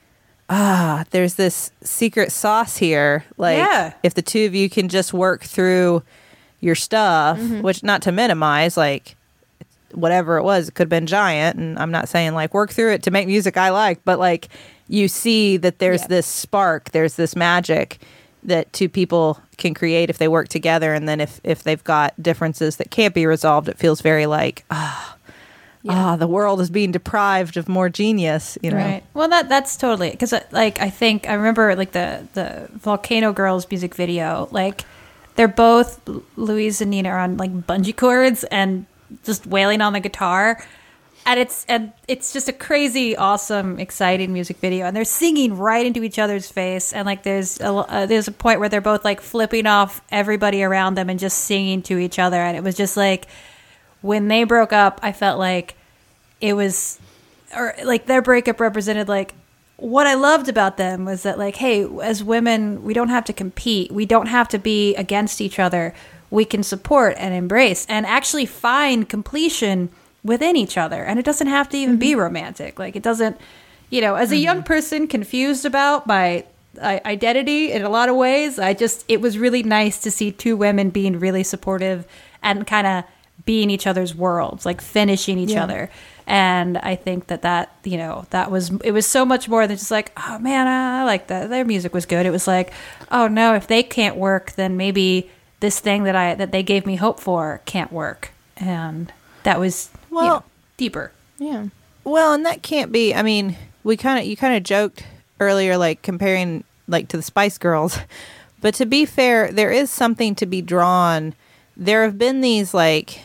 ah, 0.50 1.04
there's 1.10 1.34
this 1.34 1.70
secret 1.82 2.32
sauce 2.32 2.76
here. 2.78 3.24
Like, 3.36 3.58
Yeah. 3.58 3.92
if 4.02 4.14
the 4.14 4.22
two 4.22 4.46
of 4.46 4.54
you 4.54 4.68
can 4.70 4.88
just 4.88 5.12
work 5.12 5.44
through 5.44 6.02
your 6.60 6.74
stuff, 6.74 7.38
Mm-hmm. 7.38 7.60
which 7.62 7.82
not 7.82 8.02
to 8.02 8.12
minimize, 8.12 8.76
like 8.76 9.16
whatever 9.92 10.36
it 10.36 10.42
was, 10.42 10.68
it 10.68 10.74
could 10.74 10.84
have 10.84 10.88
been 10.90 11.06
giant. 11.06 11.56
And 11.58 11.78
I'm 11.78 11.90
not 11.90 12.08
saying 12.08 12.34
like 12.34 12.52
work 12.54 12.70
through 12.70 12.92
it 12.92 13.02
to 13.04 13.10
make 13.10 13.26
music 13.26 13.56
I 13.56 13.70
like, 13.70 14.00
but 14.04 14.18
like 14.18 14.48
you 14.88 15.06
see 15.08 15.56
that 15.58 15.78
there's 15.78 16.02
Yeah. 16.02 16.08
this 16.08 16.26
spark, 16.26 16.90
there's 16.92 17.14
this 17.14 17.34
magic 17.36 17.98
that 18.42 18.72
two 18.72 18.88
people 18.88 19.40
can 19.56 19.74
create 19.74 20.10
if 20.10 20.18
they 20.18 20.28
work 20.28 20.48
together. 20.48 20.94
And 20.94 21.08
then 21.08 21.20
if, 21.20 21.40
if 21.44 21.62
they've 21.62 21.82
got 21.82 22.20
differences 22.22 22.76
that 22.76 22.90
can't 22.90 23.14
be 23.14 23.26
resolved, 23.26 23.68
it 23.68 23.76
feels 23.78 24.00
very 24.00 24.26
like, 24.26 24.64
ah, 24.70 25.16
Yeah. 25.82 25.92
ah, 26.12 26.16
the 26.16 26.26
world 26.26 26.60
is 26.60 26.70
being 26.70 26.92
deprived 26.92 27.56
of 27.56 27.68
more 27.68 27.88
genius, 27.88 28.56
you 28.62 28.70
know? 28.70 28.76
Right. 28.76 29.02
Well, 29.14 29.28
that 29.28 29.48
that's 29.48 29.76
totally 29.76 30.10
because 30.10 30.32
like 30.50 30.80
I 30.80 30.90
think 30.90 31.28
I 31.28 31.34
remember 31.34 31.74
like 31.76 31.92
the 31.92 32.26
the 32.34 32.68
Volcano 32.74 33.32
Girls 33.32 33.66
music 33.70 33.94
video 33.94 34.48
like 34.50 34.84
they're 35.36 35.46
both 35.48 36.00
Louise 36.36 36.80
and 36.80 36.90
Nina 36.90 37.10
are 37.10 37.18
on 37.20 37.36
like 37.36 37.52
bungee 37.66 37.96
cords 37.96 38.42
and 38.44 38.86
just 39.24 39.46
wailing 39.46 39.80
on 39.80 39.92
the 39.92 40.00
guitar. 40.00 40.60
And 41.26 41.38
it's 41.38 41.66
and 41.68 41.92
it's 42.06 42.32
just 42.32 42.48
a 42.48 42.52
crazy, 42.52 43.14
awesome, 43.14 43.78
exciting 43.78 44.32
music 44.32 44.56
video, 44.58 44.86
and 44.86 44.96
they're 44.96 45.04
singing 45.04 45.58
right 45.58 45.84
into 45.84 46.02
each 46.02 46.18
other's 46.18 46.50
face. 46.50 46.92
And 46.94 47.04
like, 47.04 47.22
there's 47.22 47.60
a 47.60 47.70
uh, 47.70 48.06
there's 48.06 48.28
a 48.28 48.32
point 48.32 48.60
where 48.60 48.70
they're 48.70 48.80
both 48.80 49.04
like 49.04 49.20
flipping 49.20 49.66
off 49.66 50.00
everybody 50.10 50.62
around 50.62 50.94
them 50.94 51.10
and 51.10 51.18
just 51.18 51.38
singing 51.38 51.82
to 51.82 51.98
each 51.98 52.18
other. 52.18 52.38
And 52.38 52.56
it 52.56 52.62
was 52.62 52.76
just 52.76 52.96
like 52.96 53.26
when 54.00 54.28
they 54.28 54.44
broke 54.44 54.72
up, 54.72 55.00
I 55.02 55.12
felt 55.12 55.38
like 55.38 55.74
it 56.40 56.54
was, 56.54 56.98
or 57.54 57.74
like 57.84 58.06
their 58.06 58.22
breakup 58.22 58.60
represented 58.60 59.08
like 59.08 59.34
what 59.78 60.08
I 60.08 60.14
loved 60.14 60.48
about 60.48 60.76
them 60.76 61.04
was 61.04 61.22
that 61.22 61.38
like, 61.38 61.56
hey, 61.56 61.86
as 62.02 62.22
women, 62.22 62.82
we 62.82 62.92
don't 62.92 63.10
have 63.10 63.24
to 63.26 63.32
compete. 63.32 63.92
We 63.92 64.06
don't 64.06 64.26
have 64.26 64.48
to 64.48 64.58
be 64.58 64.94
against 64.96 65.40
each 65.40 65.60
other. 65.60 65.94
We 66.30 66.44
can 66.44 66.64
support 66.64 67.14
and 67.16 67.32
embrace 67.32 67.86
and 67.88 68.04
actually 68.04 68.44
find 68.44 69.08
completion 69.08 69.90
within 70.24 70.56
each 70.56 70.76
other. 70.76 71.02
And 71.02 71.18
it 71.18 71.24
doesn't 71.24 71.46
have 71.46 71.68
to 71.70 71.76
even 71.76 71.98
be 71.98 72.10
mm-hmm. 72.10 72.20
romantic. 72.20 72.78
Like 72.78 72.96
it 72.96 73.02
doesn't, 73.02 73.38
you 73.90 74.00
know, 74.00 74.14
as 74.14 74.32
a 74.32 74.36
young 74.36 74.58
mm-hmm. 74.58 74.66
person 74.66 75.06
confused 75.08 75.64
about 75.64 76.06
my 76.06 76.44
identity 76.80 77.72
in 77.72 77.82
a 77.82 77.88
lot 77.88 78.08
of 78.08 78.16
ways, 78.16 78.58
I 78.58 78.74
just 78.74 79.04
it 79.08 79.20
was 79.20 79.38
really 79.38 79.62
nice 79.62 79.98
to 80.00 80.10
see 80.10 80.30
two 80.30 80.56
women 80.56 80.90
being 80.90 81.18
really 81.18 81.42
supportive 81.42 82.06
and 82.42 82.66
kind 82.66 82.86
of 82.86 83.04
being 83.44 83.70
each 83.70 83.86
other's 83.86 84.14
worlds, 84.14 84.66
like 84.66 84.80
finishing 84.80 85.38
each 85.38 85.52
Yeah. 85.52 85.64
other. 85.64 85.90
And 86.26 86.76
I 86.78 86.96
think 86.96 87.28
that 87.28 87.42
that 87.42 87.72
you 87.84 87.96
know 87.96 88.26
that 88.30 88.50
was 88.50 88.70
it 88.84 88.92
was 88.92 89.06
so 89.06 89.24
much 89.24 89.48
more 89.48 89.66
than 89.66 89.78
just 89.78 89.90
like 89.90 90.12
oh 90.16 90.38
man 90.38 90.66
I 90.66 91.04
like 91.04 91.28
that 91.28 91.48
their 91.48 91.64
music 91.64 91.94
was 91.94 92.04
good. 92.04 92.26
It 92.26 92.30
was 92.30 92.46
like 92.46 92.72
oh 93.10 93.28
no 93.28 93.54
if 93.54 93.66
they 93.66 93.82
can't 93.82 94.16
work 94.16 94.52
then 94.52 94.76
maybe 94.76 95.30
this 95.60 95.80
thing 95.80 96.04
that 96.04 96.14
I 96.14 96.34
that 96.34 96.52
they 96.52 96.62
gave 96.62 96.84
me 96.84 96.96
hope 96.96 97.18
for 97.18 97.62
can't 97.64 97.90
work. 97.92 98.32
And 98.58 99.12
that 99.44 99.58
was 99.58 99.90
well 100.10 100.26
Well- 100.26 100.44
deeper. 100.76 101.12
Yeah. 101.38 101.66
Well, 102.04 102.32
and 102.32 102.44
that 102.46 102.62
can't 102.62 102.90
be. 102.90 103.14
I 103.14 103.22
mean, 103.22 103.56
we 103.84 103.96
kind 103.96 104.18
of 104.18 104.24
you 104.26 104.36
kind 104.36 104.56
of 104.56 104.62
joked 104.62 105.04
earlier, 105.40 105.76
like 105.76 106.02
comparing 106.02 106.64
like 106.88 107.08
to 107.08 107.16
the 107.16 107.22
Spice 107.22 107.58
Girls, 107.58 107.98
but 108.60 108.74
to 108.74 108.86
be 108.86 109.04
fair, 109.04 109.52
there 109.52 109.70
is 109.70 109.90
something 109.90 110.34
to 110.36 110.46
be 110.46 110.62
drawn. 110.62 111.34
There 111.76 112.02
have 112.04 112.16
been 112.18 112.40
these 112.40 112.72
like 112.74 113.20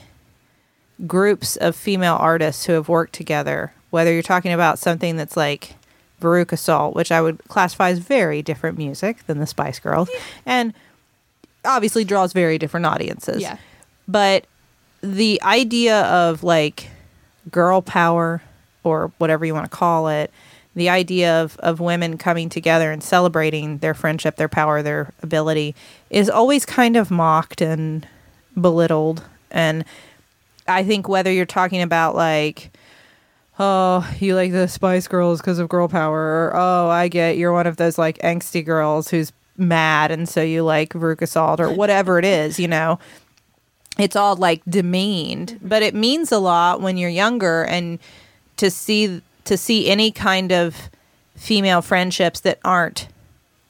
groups 1.08 1.56
of 1.58 1.76
female 1.76 2.18
artists 2.20 2.66
who 2.66 2.74
have 2.74 2.90
worked 2.90 3.14
together. 3.14 3.74
Whether 3.90 4.12
you're 4.14 4.22
talking 4.22 4.52
about 4.54 4.80
something 4.80 5.16
that's 5.18 5.38
like 5.38 5.76
Veruca 6.22 6.58
Salt, 6.58 6.96
which 6.96 7.12
I 7.12 7.22
would 7.22 7.40
classify 7.48 7.90
as 7.90 8.00
very 8.00 8.42
different 8.42 8.78
music 8.78 9.26
than 9.28 9.40
the 9.40 9.48
Spice 9.48 9.80
Girls, 9.80 10.10
and 10.46 10.74
obviously 11.66 12.04
draws 12.04 12.34
very 12.34 12.58
different 12.58 12.86
audiences 12.86 13.42
Yeah. 13.42 13.58
but 14.08 14.46
the 15.04 15.40
idea 15.44 16.02
of 16.04 16.44
like 16.44 16.90
girl 17.52 17.82
power 17.82 18.42
or 18.84 19.12
whatever 19.18 19.46
you 19.46 19.54
want 19.54 19.70
to 19.70 19.78
call 19.78 20.08
it 20.08 20.32
the 20.76 20.90
idea 20.90 21.44
of, 21.44 21.56
of 21.58 21.80
women 21.80 22.18
coming 22.18 22.50
together 22.50 22.92
and 22.92 23.04
celebrating 23.04 23.78
their 23.80 23.94
friendship 23.94 24.38
their 24.38 24.48
power 24.48 24.82
their 24.82 25.14
ability 25.22 25.76
is 26.10 26.30
always 26.30 26.66
kind 26.66 26.96
of 26.96 27.12
mocked 27.12 27.62
and 27.62 28.08
belittled. 28.60 29.24
And 29.52 29.86
i 30.66 30.84
think 30.84 31.10
whether 31.10 31.30
you're 31.32 31.46
talking 31.46 31.82
about 31.82 32.16
like 32.16 32.72
oh 33.60 34.10
you 34.20 34.34
like 34.34 34.54
the 34.54 34.68
spice 34.68 35.10
girls 35.10 35.42
because 35.42 35.60
of 35.60 35.68
girl 35.68 35.90
power 35.90 36.18
or 36.18 36.52
oh 36.56 36.88
i 36.88 37.10
get 37.10 37.38
you're 37.38 37.52
one 37.52 37.68
of 37.68 37.76
those 37.76 37.98
like 37.98 38.18
angsty 38.20 38.64
girls 38.64 39.10
who's 39.10 39.34
mad 39.58 40.10
and 40.10 40.28
so 40.28 40.42
you 40.42 40.64
like 40.64 40.94
Veruca 40.94 41.28
Salt 41.28 41.60
or 41.60 41.70
whatever 41.70 42.18
it 42.18 42.24
is 42.26 42.60
you 42.60 42.68
know 42.68 42.98
it's 44.00 44.16
all 44.16 44.36
like 44.36 44.62
demeaned 44.68 45.60
but 45.62 45.84
it 45.84 45.94
means 45.94 46.32
a 46.32 46.40
lot 46.40 46.82
when 46.82 46.98
you're 46.98 47.10
younger 47.10 47.64
and 47.64 48.00
to 48.58 48.70
see 48.72 49.22
to 49.46 49.58
see 49.58 49.90
any 49.90 50.12
kind 50.12 50.52
of 50.52 50.90
female 51.36 51.82
friendships 51.82 52.40
that 52.42 52.60
aren't 52.64 53.08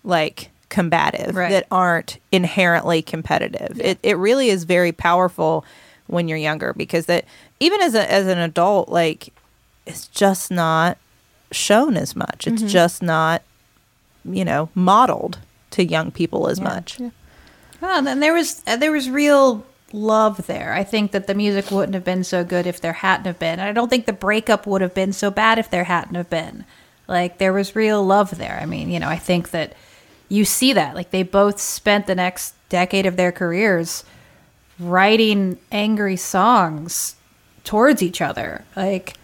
like 0.03 0.49
combative 0.69 1.35
Right. 1.35 1.51
that 1.51 1.67
aren't 1.71 2.17
inherently 2.31 3.01
competitive. 3.01 3.79
It, 3.79 3.99
it 4.01 4.17
really 4.17 4.49
is 4.49 4.63
very 4.63 4.91
powerful 4.91 5.63
when 6.07 6.27
you're 6.27 6.37
younger 6.37 6.73
because 6.73 7.05
that 7.05 7.25
even 7.59 7.79
as 7.81 7.93
a 7.95 8.11
as 8.11 8.27
an 8.27 8.37
adult 8.39 8.89
like 8.89 9.29
it's 9.85 10.07
just 10.07 10.49
not 10.51 10.97
shown 11.51 11.95
as 11.97 12.15
much. 12.15 12.47
It's 12.47 12.61
just 12.63 13.01
not 13.03 13.41
you 14.25 14.43
know 14.45 14.69
modeled 14.75 15.39
to 15.71 15.83
young 15.85 16.11
people 16.11 16.47
as 16.47 16.59
much. 16.61 16.99
Yeah. 16.99 17.09
Well, 17.81 17.97
and 17.97 18.07
then 18.07 18.19
there 18.19 18.33
was 18.33 18.61
uh, 18.67 18.75
there 18.77 18.91
was 18.91 19.09
real 19.09 19.65
love 19.93 20.47
there. 20.47 20.73
I 20.73 20.83
think 20.83 21.11
that 21.11 21.27
the 21.27 21.35
music 21.35 21.71
wouldn't 21.71 21.93
have 21.93 22.03
been 22.03 22.23
so 22.23 22.43
good 22.43 22.67
if 22.67 22.81
there 22.81 22.93
hadn't 22.93 23.25
have 23.25 23.39
been. 23.39 23.59
And 23.59 23.69
I 23.69 23.71
don't 23.71 23.89
think 23.89 24.05
the 24.05 24.13
breakup 24.13 24.67
would 24.67 24.81
have 24.81 24.93
been 24.93 25.13
so 25.13 25.31
bad 25.31 25.59
if 25.59 25.69
there 25.69 25.85
hadn't 25.85 26.15
have 26.15 26.29
been. 26.29 26.65
Like 27.07 27.37
there 27.37 27.53
was 27.53 27.75
real 27.75 28.03
love 28.03 28.37
there. 28.37 28.59
I 28.61 28.65
mean, 28.65 28.89
you 28.89 28.99
know, 28.99 29.09
I 29.09 29.17
think 29.17 29.51
that 29.51 29.73
you 30.29 30.45
see 30.45 30.73
that. 30.73 30.95
Like 30.95 31.11
they 31.11 31.23
both 31.23 31.59
spent 31.61 32.07
the 32.07 32.15
next 32.15 32.55
decade 32.69 33.05
of 33.05 33.15
their 33.15 33.31
careers 33.31 34.03
writing 34.79 35.59
angry 35.71 36.17
songs 36.17 37.15
towards 37.63 38.01
each 38.01 38.21
other. 38.21 38.65
Like 38.75 39.15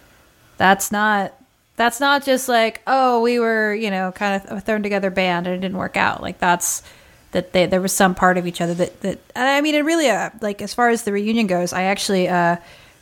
that's 0.58 0.92
not 0.92 1.34
that's 1.78 2.02
not 2.02 2.26
just 2.26 2.50
like 2.50 2.82
oh 2.86 3.22
we 3.22 3.40
were 3.40 3.74
you 3.74 3.90
know 3.90 4.12
kind 4.12 4.44
of 4.44 4.58
a 4.58 4.62
thrown 4.62 4.84
together 4.84 5.10
band 5.10 5.48
and 5.48 5.56
it 5.56 5.62
didn't 5.62 5.78
work 5.78 5.96
out 5.96 6.22
like 6.22 6.38
that's 6.38 6.84
that 7.32 7.54
they 7.54 7.66
there 7.66 7.82
was 7.82 7.94
some 7.94 8.16
part 8.16 8.38
of 8.38 8.48
each 8.48 8.60
other 8.60 8.74
that 8.74 9.02
that 9.02 9.20
i 9.36 9.62
mean 9.62 9.76
it 9.76 9.82
really 9.82 10.10
uh, 10.10 10.30
like 10.42 10.62
as 10.62 10.74
far 10.74 10.90
as 10.90 11.04
the 11.04 11.12
reunion 11.12 11.48
goes 11.48 11.74
i 11.74 11.84
actually 11.84 12.28
uh 12.28 12.56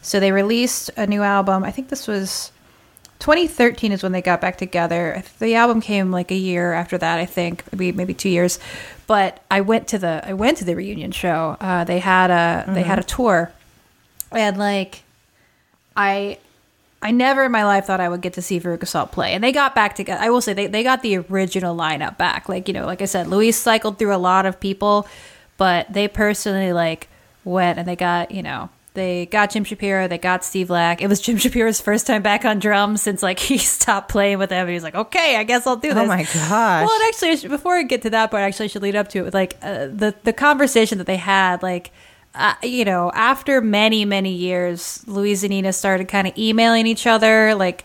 so 0.08 0.22
they 0.22 0.32
released 0.32 0.90
a 0.96 1.06
new 1.06 1.22
album. 1.22 1.66
I 1.66 1.72
think 1.72 1.90
this 1.90 2.08
was 2.08 2.54
2013 3.20 3.92
is 3.92 4.04
when 4.04 4.14
they 4.14 4.22
got 4.22 4.40
back 4.40 4.58
together. 4.58 5.22
The 5.40 5.56
album 5.56 5.82
came 5.82 6.12
like 6.12 6.32
a 6.32 6.36
year 6.36 6.72
after 6.72 6.98
that 6.98 7.20
i 7.20 7.26
think 7.26 7.64
maybe 7.74 7.92
maybe 7.92 8.14
two 8.14 8.30
years. 8.30 8.58
But 9.06 9.44
i 9.52 9.60
went 9.60 9.90
to 9.90 9.98
the 9.98 10.22
i 10.24 10.34
went 10.34 10.60
to 10.60 10.66
the 10.66 10.76
reunion 10.76 11.12
show. 11.12 11.58
Uh 11.60 11.84
they 11.84 12.00
had 12.00 12.32
a 12.32 12.72
they 12.72 12.84
had 12.84 13.00
a 13.00 13.04
tour. 13.04 13.52
And 14.32 14.58
like 14.58 15.04
I 15.96 16.38
I 17.02 17.12
never 17.12 17.46
in 17.46 17.52
my 17.52 17.64
life 17.64 17.86
thought 17.86 18.00
I 18.00 18.10
would 18.10 18.22
get 18.22 18.34
to 18.34 18.42
see 18.42 18.60
Veruca 18.60 18.88
Salt 18.88 19.12
play. 19.12 19.34
And 19.34 19.44
they 19.44 19.52
got 19.52 19.76
back 19.76 19.96
together. 19.96 20.22
I 20.22 20.30
will 20.30 20.42
say 20.42 20.54
they, 20.54 20.68
they 20.68 20.84
got 20.84 21.04
the 21.04 21.18
original 21.18 21.78
lineup 21.78 22.18
back. 22.18 22.50
Like, 22.50 22.68
you 22.68 22.74
know, 22.74 22.86
like 22.86 23.02
I 23.02 23.06
said, 23.06 23.28
Louise 23.28 23.56
cycled 23.56 24.00
through 24.00 24.16
a 24.16 24.18
lot 24.18 24.46
of 24.46 24.60
people, 24.60 25.08
but 25.58 25.92
they 25.94 26.08
personally 26.08 26.74
like 26.74 27.08
went 27.44 27.78
and 27.78 27.88
they 27.88 27.96
got, 27.96 28.32
you 28.32 28.42
know, 28.42 28.70
they 28.96 29.28
got 29.28 29.52
Jim 29.52 29.64
Shapiro, 29.64 30.08
they 30.08 30.18
got 30.18 30.44
Steve 30.44 30.72
Lack. 30.72 31.04
It 31.04 31.08
was 31.08 31.22
Jim 31.22 31.38
Shapiro's 31.38 31.80
first 31.80 32.08
time 32.08 32.24
back 32.24 32.46
on 32.46 32.58
drums 32.58 33.04
since 33.04 33.22
like 33.22 33.38
he 33.48 33.60
stopped 33.60 34.10
playing 34.10 34.40
with 34.40 34.50
them 34.50 34.66
and 34.66 34.74
he's 34.74 34.84
like, 34.84 34.96
okay, 34.96 35.38
I 35.38 35.44
guess 35.44 35.68
I'll 35.68 35.76
do 35.76 35.94
this. 35.94 36.04
Oh 36.04 36.08
my 36.08 36.24
gosh. 36.24 36.88
Well, 36.88 36.92
and 36.92 37.04
actually, 37.08 37.48
before 37.48 37.76
I 37.76 37.84
get 37.84 38.02
to 38.02 38.10
that 38.10 38.32
part, 38.32 38.42
actually, 38.42 38.66
I 38.66 38.68
should 38.68 38.82
lead 38.82 38.96
up 38.96 39.10
to 39.10 39.20
it 39.20 39.24
with 39.24 39.36
like 39.36 39.56
uh, 39.62 39.86
the 39.86 40.16
the 40.24 40.34
conversation 40.34 40.98
that 40.98 41.06
they 41.06 41.18
had. 41.18 41.62
Like, 41.62 41.92
uh, 42.38 42.54
you 42.64 42.86
know, 42.86 43.12
after 43.14 43.62
many 43.62 44.06
many 44.06 44.32
years, 44.32 45.04
Louise 45.08 45.44
and 45.44 45.52
Nina 45.52 45.74
started 45.74 46.08
kind 46.08 46.28
of 46.28 46.38
emailing 46.38 46.88
each 46.88 47.08
other. 47.08 47.56
Like, 47.56 47.84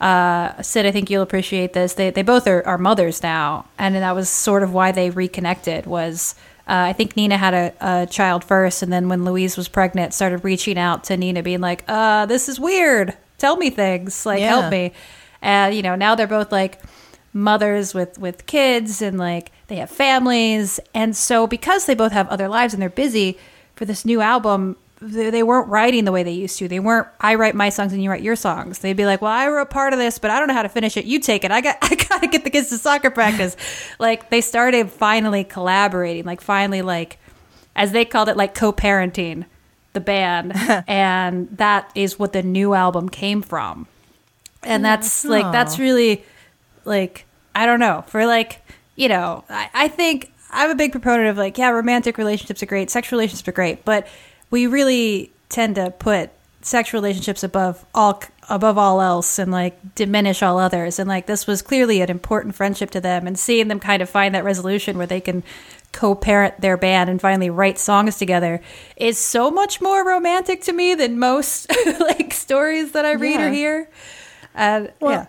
uh, 0.00 0.60
Sid, 0.62 0.86
I 0.86 0.90
think 0.92 1.10
you'll 1.10 1.22
appreciate 1.22 1.72
this. 1.72 1.94
They 1.94 2.10
they 2.10 2.22
both 2.22 2.46
are, 2.46 2.64
are 2.66 2.78
mothers 2.78 3.22
now, 3.22 3.66
and 3.78 3.94
that 3.96 4.14
was 4.14 4.28
sort 4.28 4.62
of 4.62 4.72
why 4.72 4.92
they 4.92 5.10
reconnected. 5.10 5.86
Was 5.86 6.34
uh, 6.68 6.86
I 6.90 6.92
think 6.92 7.16
Nina 7.16 7.36
had 7.36 7.54
a, 7.54 7.72
a 7.80 8.06
child 8.06 8.44
first, 8.44 8.82
and 8.82 8.92
then 8.92 9.08
when 9.08 9.24
Louise 9.24 9.56
was 9.56 9.68
pregnant, 9.68 10.14
started 10.14 10.44
reaching 10.44 10.78
out 10.78 11.04
to 11.04 11.16
Nina, 11.16 11.42
being 11.42 11.60
like, 11.60 11.82
"Uh, 11.88 12.26
this 12.26 12.48
is 12.48 12.60
weird. 12.60 13.16
Tell 13.38 13.56
me 13.56 13.70
things. 13.70 14.24
Like, 14.26 14.40
Yeah. 14.40 14.48
help 14.48 14.70
me." 14.70 14.92
And 15.42 15.74
you 15.74 15.82
know, 15.82 15.94
now 15.96 16.14
they're 16.14 16.26
both 16.26 16.52
like 16.52 16.80
mothers 17.32 17.94
with 17.94 18.18
with 18.18 18.46
kids 18.46 19.02
and 19.02 19.18
like 19.18 19.52
they 19.68 19.76
have 19.76 19.90
families 19.90 20.80
and 20.94 21.14
so 21.14 21.46
because 21.46 21.84
they 21.84 21.94
both 21.94 22.10
have 22.10 22.26
other 22.28 22.48
lives 22.48 22.72
and 22.72 22.80
they're 22.82 22.88
busy 22.88 23.36
for 23.78 23.84
this 23.84 24.04
new 24.04 24.20
album 24.20 24.76
they, 25.00 25.44
weren't 25.44 25.68
writing 25.68 26.04
the 26.04 26.10
way 26.10 26.24
they 26.24 26.32
used 26.32 26.58
to. 26.58 26.66
They 26.66 26.80
weren't 26.80 27.06
i 27.20 27.36
write 27.36 27.54
my 27.54 27.68
songs 27.68 27.92
and 27.92 28.02
you 28.02 28.10
write 28.10 28.22
your 28.22 28.34
songs. 28.34 28.80
They'd 28.80 28.96
be 28.96 29.06
like 29.06 29.22
well 29.22 29.30
i 29.30 29.46
wrote 29.46 29.70
part 29.70 29.92
of 29.92 30.00
this 30.00 30.18
but 30.18 30.32
i 30.32 30.38
don't 30.40 30.48
know 30.48 30.54
how 30.54 30.62
to 30.62 30.68
finish 30.68 30.96
it. 30.96 31.04
You 31.04 31.20
take 31.20 31.44
it. 31.44 31.52
I 31.52 31.60
got 31.60 31.78
i 31.82 31.94
gotta 31.94 32.26
get 32.26 32.42
the 32.42 32.50
kids 32.50 32.68
to 32.70 32.78
soccer 32.78 33.10
practice. 33.10 33.56
Like 34.00 34.30
they 34.30 34.40
started 34.40 34.90
finally 34.90 35.44
collaborating 35.44 36.24
like 36.24 36.40
finally 36.40 36.82
like 36.82 37.18
as 37.76 37.92
they 37.92 38.04
called 38.04 38.28
it 38.28 38.36
like 38.36 38.54
co-parenting 38.54 39.44
the 39.92 40.00
band. 40.00 40.52
And 40.88 41.48
that 41.58 41.92
is 41.94 42.18
what 42.18 42.32
the 42.32 42.42
new 42.42 42.74
album 42.74 43.08
came 43.08 43.42
from. 43.42 43.86
And 44.64 44.84
that's 44.84 45.24
like 45.24 45.52
that's 45.52 45.78
really 45.78 46.24
like 46.84 47.24
I 47.54 47.66
don't 47.66 47.80
know. 47.80 48.04
For 48.08 48.26
like 48.26 48.62
you 48.96 49.08
know 49.08 49.44
I, 49.48 49.70
I 49.74 49.88
think 49.88 50.32
I'm 50.50 50.70
a 50.70 50.74
big 50.74 50.92
proponent 50.92 51.28
of 51.28 51.36
like 51.36 51.58
yeah 51.58 51.70
romantic 51.70 52.18
relationships 52.18 52.62
are 52.62 52.66
great 52.66 52.90
sexual 52.90 53.18
relationships 53.18 53.48
are 53.48 53.52
great 53.52 53.84
but 53.84 54.06
we 54.50 54.66
really 54.66 55.30
tend 55.48 55.74
to 55.76 55.90
put 55.90 56.30
sex 56.60 56.92
relationships 56.92 57.42
above 57.42 57.84
all 57.94 58.22
above 58.50 58.78
all 58.78 59.00
else 59.00 59.38
and 59.38 59.52
like 59.52 59.94
diminish 59.94 60.42
all 60.42 60.58
others 60.58 60.98
and 60.98 61.08
like 61.08 61.26
this 61.26 61.46
was 61.46 61.60
clearly 61.62 62.00
an 62.00 62.10
important 62.10 62.54
friendship 62.54 62.90
to 62.90 63.00
them 63.00 63.26
and 63.26 63.38
seeing 63.38 63.68
them 63.68 63.78
kind 63.78 64.02
of 64.02 64.08
find 64.08 64.34
that 64.34 64.42
resolution 64.44 64.96
where 64.96 65.06
they 65.06 65.20
can 65.20 65.42
co-parent 65.92 66.60
their 66.60 66.76
band 66.76 67.08
and 67.08 67.20
finally 67.20 67.48
write 67.50 67.78
songs 67.78 68.16
together 68.18 68.60
is 68.96 69.18
so 69.18 69.50
much 69.50 69.80
more 69.80 70.06
romantic 70.06 70.62
to 70.62 70.72
me 70.72 70.94
than 70.94 71.18
most 71.18 71.70
like 72.00 72.32
stories 72.32 72.92
that 72.92 73.04
I 73.04 73.12
read 73.12 73.40
Yeah. 73.40 73.46
or 73.46 73.50
hear. 73.50 73.90
And 74.54 74.92
Well, 75.00 75.12
yeah. 75.12 75.26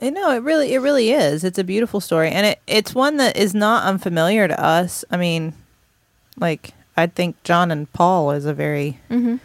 You 0.00 0.10
know, 0.10 0.30
it 0.32 0.42
really, 0.42 0.74
it 0.74 0.78
really 0.78 1.12
is. 1.12 1.44
It's 1.44 1.58
a 1.58 1.64
beautiful 1.64 2.00
story, 2.00 2.30
and 2.30 2.46
it, 2.46 2.58
it's 2.66 2.94
one 2.94 3.16
that 3.18 3.36
is 3.36 3.54
not 3.54 3.84
unfamiliar 3.84 4.46
to 4.48 4.62
us. 4.62 5.04
I 5.10 5.16
mean, 5.16 5.54
like 6.38 6.72
I 6.96 7.06
think 7.06 7.42
John 7.44 7.70
and 7.70 7.90
Paul 7.92 8.32
is 8.32 8.44
a 8.44 8.52
very 8.54 8.98
Mm-hmm. 9.10 9.36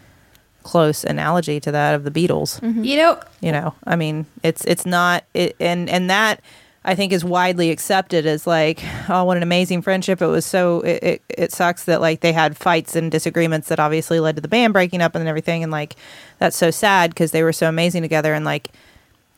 close 0.62 1.02
analogy 1.04 1.60
to 1.60 1.72
that 1.72 1.94
of 1.94 2.04
the 2.04 2.10
Beatles. 2.10 2.60
You 2.84 2.96
know, 2.96 3.20
You 3.40 3.52
know, 3.52 3.74
I 3.84 3.96
mean, 3.96 4.26
it's 4.42 4.64
it's 4.66 4.84
not, 4.84 5.24
it, 5.32 5.56
and 5.60 5.88
and 5.88 6.10
that 6.10 6.42
I 6.84 6.94
think 6.94 7.12
is 7.12 7.24
widely 7.24 7.70
accepted 7.70 8.26
as 8.26 8.46
like, 8.46 8.82
oh, 9.08 9.24
what 9.24 9.36
an 9.36 9.42
amazing 9.42 9.80
friendship. 9.82 10.20
It 10.20 10.26
was 10.26 10.44
so. 10.44 10.80
It 10.80 11.02
it, 11.02 11.22
it 11.28 11.52
sucks 11.52 11.84
that 11.84 12.00
like 12.02 12.20
they 12.20 12.32
had 12.32 12.56
fights 12.56 12.96
and 12.96 13.10
disagreements 13.10 13.68
that 13.68 13.78
obviously 13.80 14.18
led 14.20 14.34
to 14.36 14.42
the 14.42 14.48
band 14.48 14.72
breaking 14.74 15.00
up 15.00 15.14
and 15.14 15.26
everything, 15.28 15.62
and 15.62 15.72
like 15.72 15.96
that's 16.38 16.56
so 16.56 16.70
sad 16.70 17.10
because 17.10 17.30
they 17.30 17.42
were 17.42 17.52
so 17.52 17.68
amazing 17.68 18.02
together, 18.02 18.34
and 18.34 18.44
like 18.44 18.68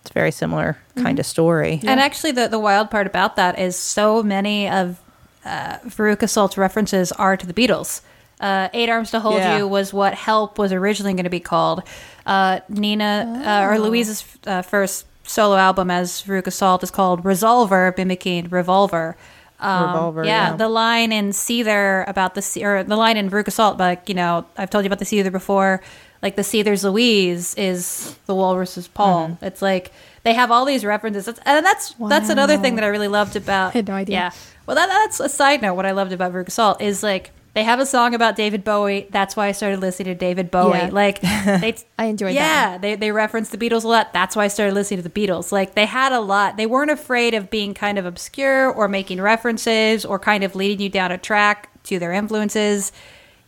it's 0.02 0.10
a 0.10 0.14
very 0.14 0.32
similar 0.32 0.76
kind 0.96 1.20
of 1.20 1.26
story. 1.26 1.80
And 1.84 2.00
actually, 2.00 2.32
the, 2.32 2.48
the 2.48 2.58
wild 2.58 2.90
part 2.90 3.06
about 3.06 3.36
that 3.36 3.56
is 3.56 3.76
so 3.76 4.20
many 4.20 4.68
of 4.68 5.00
uh, 5.44 5.78
Veruca 5.86 6.28
Salt's 6.28 6.58
references 6.58 7.12
are 7.12 7.36
to 7.36 7.46
the 7.46 7.54
Beatles. 7.54 8.00
Uh, 8.40 8.68
Eight 8.72 8.88
Arms 8.88 9.12
to 9.12 9.20
Hold 9.20 9.36
Yeah. 9.36 9.58
You 9.58 9.68
was 9.68 9.92
what 9.92 10.14
Help 10.14 10.58
was 10.58 10.72
originally 10.72 11.12
going 11.12 11.22
to 11.22 11.30
be 11.30 11.38
called. 11.38 11.84
Uh, 12.26 12.58
Nina, 12.68 13.42
uh, 13.46 13.70
or 13.70 13.78
Louise's 13.78 14.24
uh, 14.44 14.62
first 14.62 15.06
solo 15.22 15.56
album 15.56 15.88
as 15.88 16.20
Veruca 16.24 16.52
Salt 16.52 16.82
is 16.82 16.90
called 16.90 17.22
Resolver, 17.22 17.96
mimicking 17.96 18.48
Revolver. 18.48 19.16
Um, 19.60 19.86
Revolver, 19.86 20.24
yeah, 20.24 20.50
yeah. 20.50 20.56
the 20.56 20.68
line 20.68 21.12
in 21.12 21.30
Seether 21.30 22.08
about 22.08 22.34
the, 22.34 22.42
Se- 22.42 22.64
or 22.64 22.82
the 22.82 22.96
line 22.96 23.16
in 23.16 23.30
Veruca 23.30 23.52
Salt, 23.52 23.78
like, 23.78 24.08
you 24.08 24.16
know, 24.16 24.44
I've 24.56 24.70
told 24.70 24.84
you 24.84 24.88
about 24.88 24.98
the 24.98 25.04
Seether 25.04 25.30
before. 25.30 25.80
Like 26.22 26.36
the 26.36 26.44
Seether's 26.44 26.84
Louise 26.84 27.54
is 27.56 28.16
the 28.26 28.34
Walrus's 28.34 28.88
Paul. 28.88 29.28
Mm-hmm. 29.28 29.44
It's 29.44 29.60
like 29.60 29.92
they 30.22 30.34
have 30.34 30.50
all 30.50 30.64
these 30.64 30.84
references. 30.84 31.26
That's, 31.26 31.40
and 31.44 31.66
that's 31.66 31.94
that's 31.94 32.28
another 32.28 32.56
thing 32.56 32.76
that 32.76 32.84
I 32.84 32.88
really 32.88 33.08
loved 33.08 33.34
about. 33.36 33.68
I 33.74 33.78
had 33.78 33.88
no 33.88 33.94
idea. 33.94 34.16
Yeah. 34.16 34.30
Well, 34.66 34.76
that, 34.76 34.86
that's 34.86 35.18
a 35.18 35.28
side 35.28 35.62
note. 35.62 35.74
What 35.74 35.86
I 35.86 35.90
loved 35.90 36.12
about 36.12 36.32
Veruca 36.32 36.52
Salt 36.52 36.80
is 36.80 37.02
like 37.02 37.32
they 37.54 37.64
have 37.64 37.80
a 37.80 37.86
song 37.86 38.14
about 38.14 38.36
David 38.36 38.64
Bowie. 38.64 39.08
That's 39.10 39.36
why 39.36 39.48
I 39.48 39.52
started 39.52 39.80
listening 39.80 40.14
to 40.14 40.14
David 40.14 40.50
Bowie. 40.50 40.78
Yeah. 40.78 40.90
Like 40.90 41.20
they, 41.20 41.74
I 41.98 42.06
enjoyed 42.06 42.30
that 42.30 42.34
yeah, 42.34 42.78
they 42.78 42.94
they 42.94 43.12
reference 43.12 43.50
the 43.50 43.58
Beatles 43.58 43.84
a 43.84 43.88
lot. 43.88 44.12
That's 44.12 44.36
why 44.36 44.44
I 44.44 44.48
started 44.48 44.74
listening 44.74 45.02
to 45.02 45.08
the 45.08 45.26
Beatles. 45.26 45.52
Like 45.52 45.74
they 45.74 45.86
had 45.86 46.12
a 46.12 46.20
lot. 46.20 46.56
They 46.56 46.66
weren't 46.66 46.90
afraid 46.90 47.34
of 47.34 47.50
being 47.50 47.74
kind 47.74 47.98
of 47.98 48.06
obscure 48.06 48.70
or 48.72 48.88
making 48.88 49.20
references 49.20 50.04
or 50.04 50.18
kind 50.18 50.44
of 50.44 50.54
leading 50.54 50.80
you 50.80 50.88
down 50.88 51.10
a 51.12 51.18
track 51.18 51.68
to 51.84 51.98
their 51.98 52.12
influences. 52.12 52.92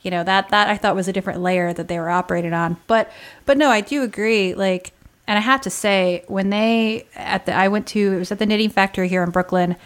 You 0.05 0.11
know 0.11 0.23
that 0.23 0.51
that 0.51 0.69
I 0.69 0.77
thought 0.77 0.95
was 0.95 1.09
a 1.09 1.13
different 1.13 1.41
layer 1.41 1.73
that 1.73 1.89
they 1.89 1.99
were 1.99 2.11
operating 2.11 2.53
on. 2.53 2.77
But 2.87 3.11
but 3.47 3.57
no, 3.57 3.71
I 3.71 3.81
do 3.81 4.03
agree. 4.03 4.55
Like, 4.55 4.93
and 5.27 5.39
I 5.39 5.41
have 5.41 5.63
to 5.63 5.71
say 5.71 6.25
when 6.29 6.51
they 6.51 7.07
at 7.17 7.47
the 7.47 7.55
I 7.55 7.69
went 7.69 7.87
to 7.89 8.13
it 8.13 8.19
was 8.19 8.31
at 8.31 8.39
the 8.39 8.47
Knitting 8.47 8.69
Factory 8.69 9.09
here 9.09 9.23
in 9.23 9.31
Brooklyn, 9.31 9.77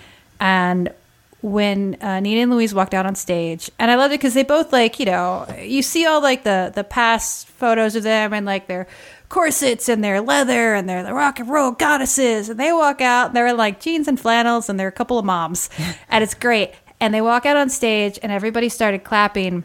and 0.40 0.92
when 1.40 1.96
uh, 2.02 2.18
Nina 2.18 2.42
and 2.42 2.50
Louise 2.50 2.74
walked 2.74 2.94
out 2.94 3.06
on 3.06 3.14
stage, 3.14 3.70
and 3.78 3.92
I 3.92 3.94
loved 3.94 4.12
it 4.12 4.18
because 4.18 4.34
they 4.34 4.42
both 4.42 4.72
like 4.72 4.98
you 4.98 5.06
know 5.06 5.46
you 5.62 5.82
see 5.82 6.04
all 6.04 6.20
like 6.20 6.42
the 6.42 6.72
the 6.74 6.82
past 6.84 7.46
photos 7.46 7.94
of 7.94 8.02
them 8.02 8.32
and 8.32 8.44
like 8.44 8.66
their 8.66 8.88
corsets 9.28 9.88
and 9.88 10.02
their 10.02 10.20
leather 10.20 10.74
and 10.74 10.88
they're 10.88 11.04
the 11.04 11.14
rock 11.14 11.38
and 11.38 11.48
roll 11.48 11.70
goddesses, 11.70 12.48
and 12.48 12.58
they 12.58 12.72
walk 12.72 13.00
out 13.00 13.28
and 13.28 13.36
they're 13.36 13.46
in 13.46 13.56
like 13.56 13.80
jeans 13.80 14.08
and 14.08 14.18
flannels 14.18 14.68
and 14.68 14.80
they're 14.80 14.88
a 14.88 14.92
couple 14.92 15.16
of 15.16 15.24
moms, 15.24 15.70
and 16.08 16.24
it's 16.24 16.34
great. 16.34 16.72
And 17.00 17.14
they 17.14 17.20
walk 17.20 17.46
out 17.46 17.56
on 17.56 17.70
stage 17.70 18.18
and 18.24 18.32
everybody 18.32 18.68
started 18.68 19.04
clapping 19.04 19.62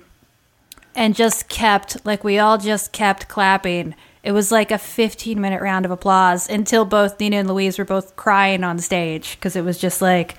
and 0.96 1.16
just 1.16 1.50
kept 1.50 2.06
like 2.06 2.24
we 2.24 2.40
all 2.40 2.58
just 2.58 2.92
kept 2.92 3.28
clapping. 3.28 3.96
It 4.24 4.32
was 4.32 4.52
like 4.52 4.72
a 4.72 4.78
15 4.78 5.40
minute 5.42 5.62
round 5.62 5.86
of 5.86 5.92
applause 5.92 6.50
until 6.50 6.86
both 6.86 7.20
Nina 7.20 7.38
and 7.38 7.48
Louise 7.50 7.78
were 7.78 7.86
both 7.86 8.16
crying 8.16 8.64
on 8.64 8.80
stage 8.80 9.36
because 9.36 9.56
it 9.56 9.64
was 9.66 9.78
just 9.78 10.02
like, 10.02 10.36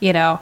you 0.00 0.12
know, 0.12 0.40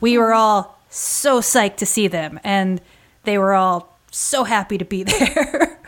we 0.00 0.16
were 0.18 0.32
all 0.32 0.78
so 0.90 1.40
psyched 1.40 1.76
to 1.76 1.86
see 1.86 2.06
them 2.08 2.38
and 2.44 2.80
they 3.24 3.36
were 3.38 3.52
all 3.54 3.98
so 4.12 4.44
happy 4.44 4.78
to 4.78 4.84
be 4.84 5.02
there. 5.04 5.78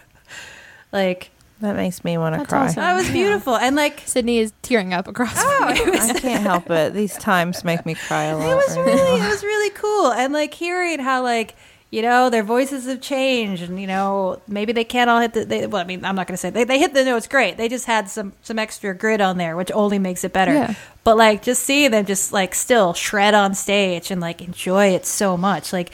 like 0.92 1.30
That 1.60 1.76
makes 1.76 2.02
me 2.04 2.18
want 2.18 2.38
to 2.40 2.44
cry. 2.46 2.66
awesome. 2.66 2.76
that 2.82 2.94
was 2.94 3.08
beautiful 3.10 3.56
and 3.56 3.76
like 3.76 4.00
Sydnee 4.00 4.38
is 4.40 4.52
tearing 4.62 4.92
up 4.92 5.06
across. 5.08 5.34
oh, 5.36 5.68
it 5.74 5.90
was 5.92 6.10
I 6.10 6.18
can't 6.18 6.42
help 6.42 6.70
it. 6.70 6.92
These 6.94 7.16
times 7.18 7.62
make 7.64 7.86
me 7.86 7.94
cry 7.94 8.24
a 8.24 8.36
lot. 8.38 8.50
it 8.50 8.54
was 8.56 8.76
right 8.76 8.86
really 8.86 9.18
now. 9.20 9.26
it 9.26 9.28
was 9.30 9.42
really 9.44 9.70
cool 9.70 10.12
and 10.12 10.32
like 10.32 10.54
hearing 10.54 10.98
how 10.98 11.22
like 11.22 11.54
you 11.92 12.02
know 12.02 12.30
their 12.30 12.42
voices 12.42 12.86
have 12.86 13.00
changed 13.00 13.62
and 13.62 13.80
you 13.80 13.86
know 13.86 14.40
maybe 14.48 14.72
they 14.72 14.82
can't 14.82 15.08
all 15.08 15.20
hit 15.20 15.34
the 15.34 15.44
they, 15.44 15.66
well 15.66 15.82
i 15.82 15.84
mean 15.84 16.04
i'm 16.04 16.16
not 16.16 16.26
going 16.26 16.32
to 16.34 16.38
say 16.38 16.50
they, 16.50 16.64
they 16.64 16.78
hit 16.78 16.94
the 16.94 17.04
notes 17.04 17.28
great 17.28 17.56
they 17.58 17.68
just 17.68 17.84
had 17.84 18.08
some 18.08 18.32
some 18.42 18.58
extra 18.58 18.94
grit 18.94 19.20
on 19.20 19.36
there 19.36 19.54
which 19.56 19.70
only 19.72 19.98
makes 19.98 20.24
it 20.24 20.32
better 20.32 20.52
Yeah. 20.54 20.74
but 21.04 21.16
like 21.16 21.42
just 21.42 21.62
seeing 21.62 21.90
them 21.92 22.06
just 22.06 22.32
like 22.32 22.54
still 22.54 22.94
shred 22.94 23.34
on 23.34 23.54
stage 23.54 24.10
and 24.10 24.20
like 24.20 24.40
enjoy 24.42 24.86
it 24.86 25.06
so 25.06 25.36
much 25.36 25.72
like 25.72 25.90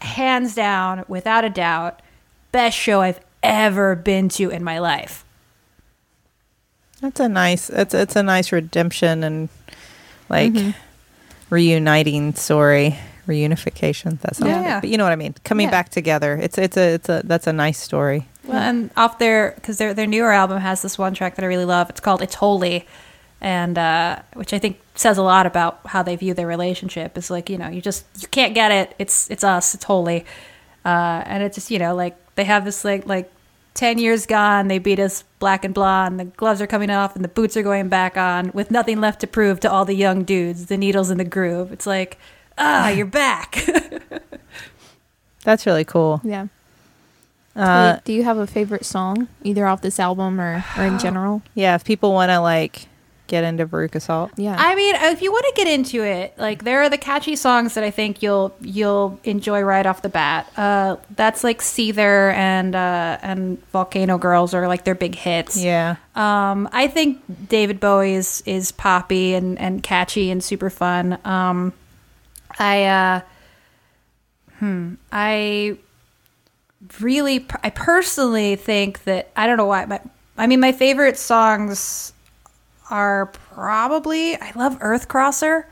hands 0.00 0.54
down 0.54 1.04
without 1.08 1.44
a 1.44 1.50
doubt 1.50 2.02
best 2.52 2.76
show 2.76 3.00
i've 3.00 3.20
ever 3.42 3.94
been 3.94 4.28
to 4.28 4.50
in 4.50 4.62
my 4.64 4.78
life 4.80 5.24
That's 7.00 7.20
a 7.20 7.28
nice. 7.28 7.70
It's 7.70 7.94
it's 7.94 8.16
a 8.16 8.24
nice 8.24 8.50
redemption 8.50 9.22
and 9.22 9.48
like 10.28 10.52
mm-hmm. 10.52 10.70
reuniting 11.48 12.34
story, 12.34 12.98
reunification. 13.28 14.20
That's. 14.20 14.40
Yeah. 14.40 14.62
Yeah. 14.62 14.80
But 14.80 14.88
you 14.90 14.96
know 14.98 15.04
what 15.04 15.12
I 15.12 15.16
mean. 15.16 15.34
Coming 15.44 15.66
Yeah. 15.66 15.70
back 15.70 15.88
together. 15.90 16.36
It's 16.36 16.58
it's 16.58 16.76
a 16.76 16.94
it's 16.94 17.08
a 17.08 17.22
that's 17.24 17.46
a 17.46 17.52
nice 17.52 17.78
story. 17.78 18.26
Well, 18.44 18.56
and 18.58 18.90
off 18.96 19.18
their 19.18 19.52
because 19.54 19.78
their 19.78 19.94
their 19.94 20.06
newer 20.06 20.32
album 20.32 20.58
has 20.60 20.82
this 20.82 20.98
one 20.98 21.14
track 21.14 21.36
that 21.36 21.44
I 21.44 21.48
really 21.48 21.64
love. 21.66 21.88
It's 21.90 22.00
called 22.00 22.22
"It's 22.22 22.34
Holy," 22.34 22.86
and 23.40 23.78
uh, 23.78 24.20
which 24.34 24.52
I 24.52 24.58
think 24.58 24.80
says 24.94 25.18
a 25.18 25.22
lot 25.22 25.46
about 25.46 25.80
how 25.86 26.02
they 26.02 26.16
view 26.16 26.34
their 26.34 26.46
relationship. 26.46 27.16
It's 27.16 27.30
like 27.30 27.48
you 27.50 27.58
know 27.58 27.68
you 27.68 27.80
just 27.82 28.04
you 28.20 28.28
can't 28.28 28.54
get 28.54 28.72
it. 28.72 28.94
It's 28.98 29.30
it's 29.30 29.44
us. 29.44 29.74
It's 29.74 29.84
holy, 29.84 30.24
uh, 30.84 31.22
and 31.26 31.42
it's 31.42 31.54
just 31.54 31.70
you 31.70 31.78
know 31.78 31.94
like 31.94 32.16
they 32.34 32.44
have 32.44 32.64
this 32.64 32.84
like 32.84 33.06
like 33.06 33.30
ten 33.74 33.98
years 33.98 34.26
gone. 34.26 34.68
They 34.68 34.78
beat 34.78 34.98
us 34.98 35.24
black 35.38 35.64
and 35.64 35.74
blonde. 35.74 36.18
The 36.18 36.24
gloves 36.24 36.60
are 36.60 36.66
coming 36.66 36.90
off 36.90 37.14
and 37.14 37.22
the 37.24 37.28
boots 37.28 37.56
are 37.56 37.62
going 37.62 37.88
back 37.88 38.16
on 38.16 38.50
with 38.54 38.70
nothing 38.70 39.00
left 39.00 39.20
to 39.20 39.26
prove 39.26 39.60
to 39.60 39.70
all 39.70 39.84
the 39.84 39.94
young 39.94 40.24
dudes. 40.24 40.66
The 40.66 40.76
needles 40.78 41.10
in 41.10 41.18
the 41.18 41.24
groove. 41.24 41.70
It's 41.70 41.86
like 41.86 42.18
ah, 42.58 42.88
you're 42.90 43.06
back. 43.06 43.64
That's 45.44 45.66
really 45.66 45.84
cool. 45.84 46.20
Yeah. 46.24 46.48
Uh, 47.56 47.94
Wait, 47.96 48.04
do 48.04 48.12
you 48.12 48.22
have 48.24 48.38
a 48.38 48.46
favorite 48.46 48.84
song, 48.84 49.28
either 49.42 49.66
off 49.66 49.80
this 49.82 49.98
album 49.98 50.40
or, 50.40 50.64
or 50.76 50.84
in 50.84 50.98
general? 51.00 51.42
yeah. 51.54 51.74
If 51.74 51.84
people 51.84 52.12
want 52.12 52.30
to 52.30 52.38
like 52.40 52.86
get 53.26 53.44
into 53.44 53.66
Veruca 53.66 54.00
Salt, 54.00 54.30
Yeah. 54.36 54.56
I 54.58 54.74
mean, 54.74 54.94
if 54.96 55.20
you 55.22 55.30
want 55.32 55.44
to 55.46 55.52
get 55.56 55.66
into 55.66 56.02
it, 56.02 56.34
like 56.38 56.64
there 56.64 56.82
are 56.82 56.88
the 56.88 56.96
catchy 56.98 57.34
songs 57.36 57.74
that 57.74 57.82
I 57.84 57.90
think 57.90 58.22
you'll 58.22 58.54
you'll 58.60 59.18
enjoy 59.24 59.62
right 59.62 59.84
off 59.86 60.02
the 60.02 60.08
bat. 60.08 60.50
Uh, 60.56 60.96
that's 61.16 61.42
like 61.44 61.60
Seether 61.60 62.32
and 62.34 62.74
uh, 62.76 63.18
and 63.22 63.62
Volcano 63.70 64.18
Girls 64.18 64.54
are 64.54 64.68
like 64.68 64.84
their 64.84 64.94
big 64.94 65.14
hits. 65.14 65.56
yeah. 65.62 65.96
Um, 66.14 66.68
I 66.72 66.86
think 66.88 67.22
David 67.48 67.80
Bowie 67.80 68.14
is 68.14 68.42
is 68.46 68.70
poppy 68.72 69.34
and, 69.34 69.58
and 69.58 69.82
catchy 69.82 70.30
and 70.30 70.42
super 70.44 70.70
fun. 70.70 71.18
Um, 71.24 71.72
I 72.58 72.84
uh, 72.84 73.20
hmm, 74.58 74.94
I 75.12 75.76
really, 77.00 77.46
I 77.62 77.70
personally 77.70 78.56
think 78.56 79.04
that 79.04 79.30
I 79.36 79.46
don't 79.46 79.56
know 79.56 79.66
why. 79.66 79.86
but 79.86 80.04
I 80.36 80.46
mean, 80.46 80.60
my 80.60 80.72
favorite 80.72 81.16
songs 81.18 82.12
are 82.90 83.26
probably 83.26 84.36
I 84.36 84.52
love 84.54 84.78
Earth 84.80 85.08
Crosser. 85.08 85.66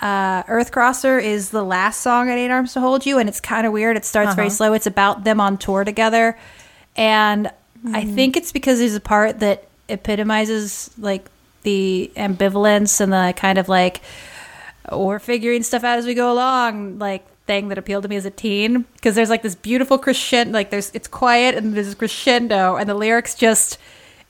Uh, 0.00 0.44
Earth 0.46 0.70
Crosser 0.70 1.18
is 1.18 1.50
the 1.50 1.62
last 1.64 2.00
song 2.02 2.30
at 2.30 2.38
Eight 2.38 2.50
Arms 2.50 2.72
to 2.74 2.80
Hold 2.80 3.04
You, 3.04 3.18
and 3.18 3.28
it's 3.28 3.40
kind 3.40 3.66
of 3.66 3.72
weird. 3.72 3.96
It 3.96 4.04
starts 4.04 4.34
very 4.34 4.46
Uh-huh. 4.46 4.54
slow. 4.56 4.72
It's 4.72 4.86
about 4.86 5.24
them 5.24 5.40
on 5.40 5.58
tour 5.58 5.82
together, 5.84 6.38
and 6.96 7.50
I 7.92 8.04
think 8.04 8.36
it's 8.36 8.52
because 8.52 8.78
there's 8.80 8.94
a 8.94 9.00
part 9.00 9.40
that 9.40 9.64
epitomizes 9.88 10.90
like 10.98 11.28
the 11.62 12.10
ambivalence 12.16 13.00
and 13.00 13.12
the 13.12 13.32
kind 13.36 13.56
of 13.58 13.68
like 13.68 14.00
we're 14.92 15.18
figuring 15.18 15.62
stuff 15.62 15.84
out 15.84 15.98
as 15.98 16.06
we 16.06 16.14
go 16.14 16.32
along 16.32 16.98
like 16.98 17.26
thing 17.46 17.68
that 17.68 17.78
appealed 17.78 18.02
to 18.04 18.08
me 18.08 18.16
as 18.16 18.24
a 18.24 18.30
teen. 18.30 18.84
Because 18.94 19.14
there's 19.14 19.30
like 19.30 19.42
this 19.42 19.54
beautiful 19.54 19.98
crescendo 19.98 20.52
like 20.52 20.70
there's 20.70 20.90
it's 20.94 21.08
quiet 21.08 21.54
and 21.54 21.74
there's 21.74 21.92
a 21.92 21.96
crescendo 21.96 22.76
and 22.76 22.88
the 22.88 22.94
lyrics 22.94 23.34
just 23.34 23.78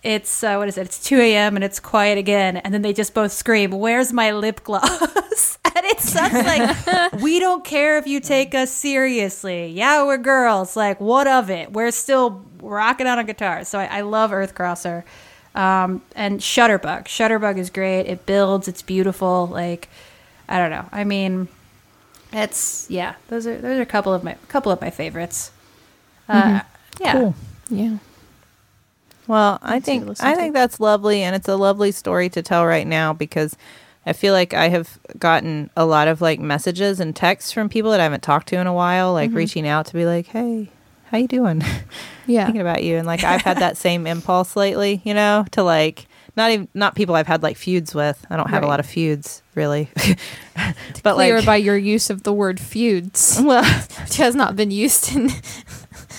it's 0.02 0.44
uh, 0.44 0.56
what 0.56 0.68
is 0.68 0.78
it? 0.78 0.86
It's 0.86 1.02
2 1.04 1.20
a.m 1.20 1.56
and 1.56 1.64
it's 1.64 1.80
quiet 1.80 2.18
again 2.18 2.56
and 2.59 2.72
then 2.72 2.82
they 2.82 2.92
just 2.92 3.14
both 3.14 3.32
scream 3.32 3.70
where's 3.72 4.12
my 4.12 4.32
lip 4.32 4.64
gloss? 4.64 5.59
And 5.78 5.86
it's 5.86 6.11
such 6.11 6.32
like 6.32 7.12
we 7.22 7.38
don't 7.38 7.64
care 7.64 7.98
if 7.98 8.06
you 8.09 8.18
take 8.18 8.52
us 8.52 8.72
seriously. 8.72 9.68
Yeah 9.68 10.04
we're 10.04 10.18
girls 10.18 10.76
like 10.76 11.00
what 11.00 11.28
of 11.28 11.50
it? 11.50 11.72
We're 11.72 11.92
still 11.92 12.44
rocking 12.61 13.06
out 13.06 13.18
on 13.18 13.26
guitar. 13.26 13.64
So 13.64 13.78
i, 13.78 13.84
I 13.84 14.00
love 14.00 14.32
earthcrosser 14.32 15.04
um, 15.54 16.02
and 16.14 16.40
shutterbug. 16.40 17.04
Shutterbug 17.04 17.59
is 17.59 17.70
great. 17.70 18.06
It 18.06 18.26
builds. 18.26 18.68
It's 18.68 18.82
beautiful. 18.82 19.46
Like 19.46 19.88
i 20.49 20.59
don't 20.59 20.70
know 20.70 20.86
i 20.92 21.05
mean 21.05 21.49
It's 22.32 22.86
yeah. 22.90 23.14
Those 23.28 23.46
are 23.46 23.57
those 23.57 23.78
are 23.78 23.82
a 23.82 23.86
couple 23.86 24.12
of 24.12 24.22
my 24.22 24.34
couple 24.49 24.70
of 24.70 24.80
my 24.82 24.90
favorites. 24.90 25.51
Uh, 26.28 26.42
Mhm. 26.42 26.64
Yeah. 27.01 27.12
Cool. 27.12 27.34
Yeah. 27.70 27.96
Well, 29.26 29.59
I 29.62 29.78
That's 29.78 29.86
good 29.88 30.01
to 30.01 30.14
think 30.14 30.22
I 30.22 30.34
think 30.34 30.55
that's 30.55 30.80
lovely, 30.80 31.22
and 31.22 31.36
it's 31.36 31.49
a 31.49 31.57
lovely 31.57 31.92
story 31.92 32.28
to 32.30 32.42
tell 32.42 32.66
right 32.66 32.86
now 32.86 33.12
because 33.12 33.57
I 34.07 34.12
feel 34.14 34.32
like 34.34 34.53
I 34.55 34.68
have 34.68 34.99
gotten 35.18 35.70
a 35.76 35.84
lot 35.84 36.09
of 36.09 36.20
like 36.20 36.40
messages 36.40 36.99
and 37.01 37.14
texts 37.14 37.53
from 37.53 37.68
people 37.68 37.90
that 37.92 38.01
I 38.01 38.05
haven't 38.05 38.22
talked 38.22 38.49
to 38.49 38.57
in 38.57 38.66
a 38.66 38.72
while, 38.74 39.12
like 39.12 39.30
Mhm. 39.30 39.36
reaching 39.36 39.66
out 39.68 39.86
to 39.86 39.94
be 39.94 40.05
like, 40.07 40.26
"Hey, 40.26 40.68
how 41.11 41.18
you 41.18 41.28
doing?" 41.28 41.62
Yeah. 42.26 42.44
Thinking 42.44 42.61
about 42.61 42.82
you, 42.82 42.99
and 42.99 43.07
like 43.07 43.24
I've 43.24 43.40
had 43.40 43.57
that 43.57 43.78
same 43.78 44.07
impulse 44.07 44.55
lately, 44.55 45.01
you 45.03 45.14
know, 45.14 45.46
to 45.53 45.62
like 45.62 46.07
not 46.39 46.51
even 46.53 46.68
not 46.72 46.95
people 46.95 47.14
I've 47.16 47.26
had 47.26 47.43
like 47.43 47.57
feuds 47.59 47.95
with. 47.95 48.24
I 48.30 48.36
don't 48.36 48.49
have 48.49 48.62
a 48.62 48.66
lot 48.66 48.80
of 48.80 48.86
feuds 48.86 49.43
really, 49.55 49.91
but 51.03 51.14
Clear 51.16 51.36
like 51.39 51.45
by 51.47 51.57
your 51.57 51.76
use 51.76 52.09
of 52.09 52.22
the 52.22 52.32
word 52.32 52.59
feuds, 52.61 53.39
well, 53.45 53.64
which 54.03 54.16
has 54.16 54.34
not 54.34 54.57
been 54.57 54.70
used 54.70 55.14
in 55.14 55.28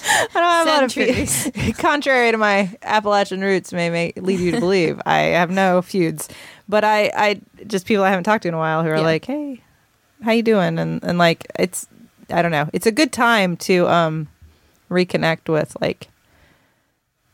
I 0.02 0.28
don't 0.34 0.44
have 0.44 0.68
a 0.68 0.70
lot 0.70 0.84
of 0.84 0.94
feuds. 0.94 1.78
Contrary 1.78 2.32
to 2.32 2.38
my 2.38 2.70
Appalachian 2.84 3.42
roots 3.42 3.74
may 3.74 3.90
make, 3.90 4.18
lead 4.18 4.40
you 4.40 4.52
to 4.52 4.60
believe, 4.60 5.02
I 5.06 5.20
have 5.40 5.50
no 5.50 5.82
feuds. 5.82 6.30
But 6.68 6.84
I, 6.84 7.12
I 7.16 7.42
just 7.66 7.86
people 7.88 8.04
I 8.04 8.10
haven't 8.10 8.26
talked 8.26 8.44
to 8.44 8.48
in 8.48 8.54
a 8.54 8.58
while 8.58 8.84
who 8.84 8.90
are 8.90 8.96
Yeah. 8.98 9.02
like, 9.02 9.26
"Hey, 9.26 9.62
how 10.24 10.32
you 10.32 10.44
doing?" 10.44 10.78
And 10.78 11.04
and 11.04 11.18
like 11.18 11.48
it's, 11.58 11.88
I 12.30 12.42
don't 12.42 12.52
know, 12.52 12.70
it's 12.74 12.86
a 12.86 12.92
good 12.92 13.12
time 13.12 13.58
to 13.58 13.88
um 13.88 14.28
reconnect 14.92 15.50
with 15.50 15.76
like 15.82 16.10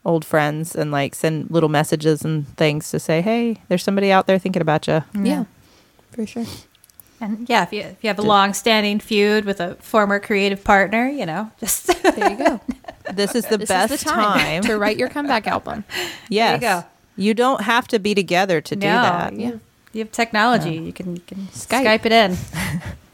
old 0.06 0.24
friends 0.24 0.76
and 0.76 0.92
like 0.92 1.16
send 1.16 1.50
little 1.50 1.70
messages 1.70 2.24
and 2.24 2.48
things 2.58 2.90
to 2.92 3.00
say, 3.00 3.22
"Hey, 3.22 3.58
there's 3.68 3.84
somebody 3.84 4.12
out 4.12 4.28
there 4.28 4.40
thinking 4.40 4.62
about 4.62 4.88
you." 4.88 5.04
Yeah. 5.14 5.46
For 6.12 6.26
sure. 6.26 6.46
And 7.20 7.50
yeah, 7.50 7.64
if 7.64 7.74
you 7.74 7.82
if 7.82 8.04
you 8.04 8.08
have 8.08 8.20
a 8.20 8.24
long-standing 8.24 9.00
feud 9.00 9.46
with 9.46 9.60
a 9.60 9.76
former 9.76 10.20
creative 10.20 10.64
partner, 10.64 11.08
you 11.08 11.26
know, 11.26 11.52
just 11.60 11.88
There 12.04 12.30
you 12.30 12.38
go. 12.38 12.62
This 13.14 13.36
is 13.36 13.46
the 13.46 13.58
this 13.58 13.70
best 13.70 13.94
is 13.94 14.04
the 14.04 14.10
time, 14.10 14.40
time. 14.40 14.64
to 14.64 14.78
write 14.78 14.98
your 14.98 15.10
comeback 15.10 15.48
album. 15.48 15.84
yes. 16.30 16.62
go. 16.62 16.84
You 17.18 17.34
don't 17.34 17.62
have 17.62 17.88
to 17.90 18.00
be 18.00 18.14
together 18.14 18.60
to 18.62 18.76
do 18.76 18.88
that. 18.88 19.34
You, 19.34 19.62
you 19.94 20.00
have 20.00 20.12
technology. 20.12 20.76
You 20.76 20.92
can, 20.92 21.16
you 21.16 21.22
can 21.26 21.48
Skype. 21.54 21.86
Skype. 21.86 22.06
it 22.06 22.12
in. 22.12 22.38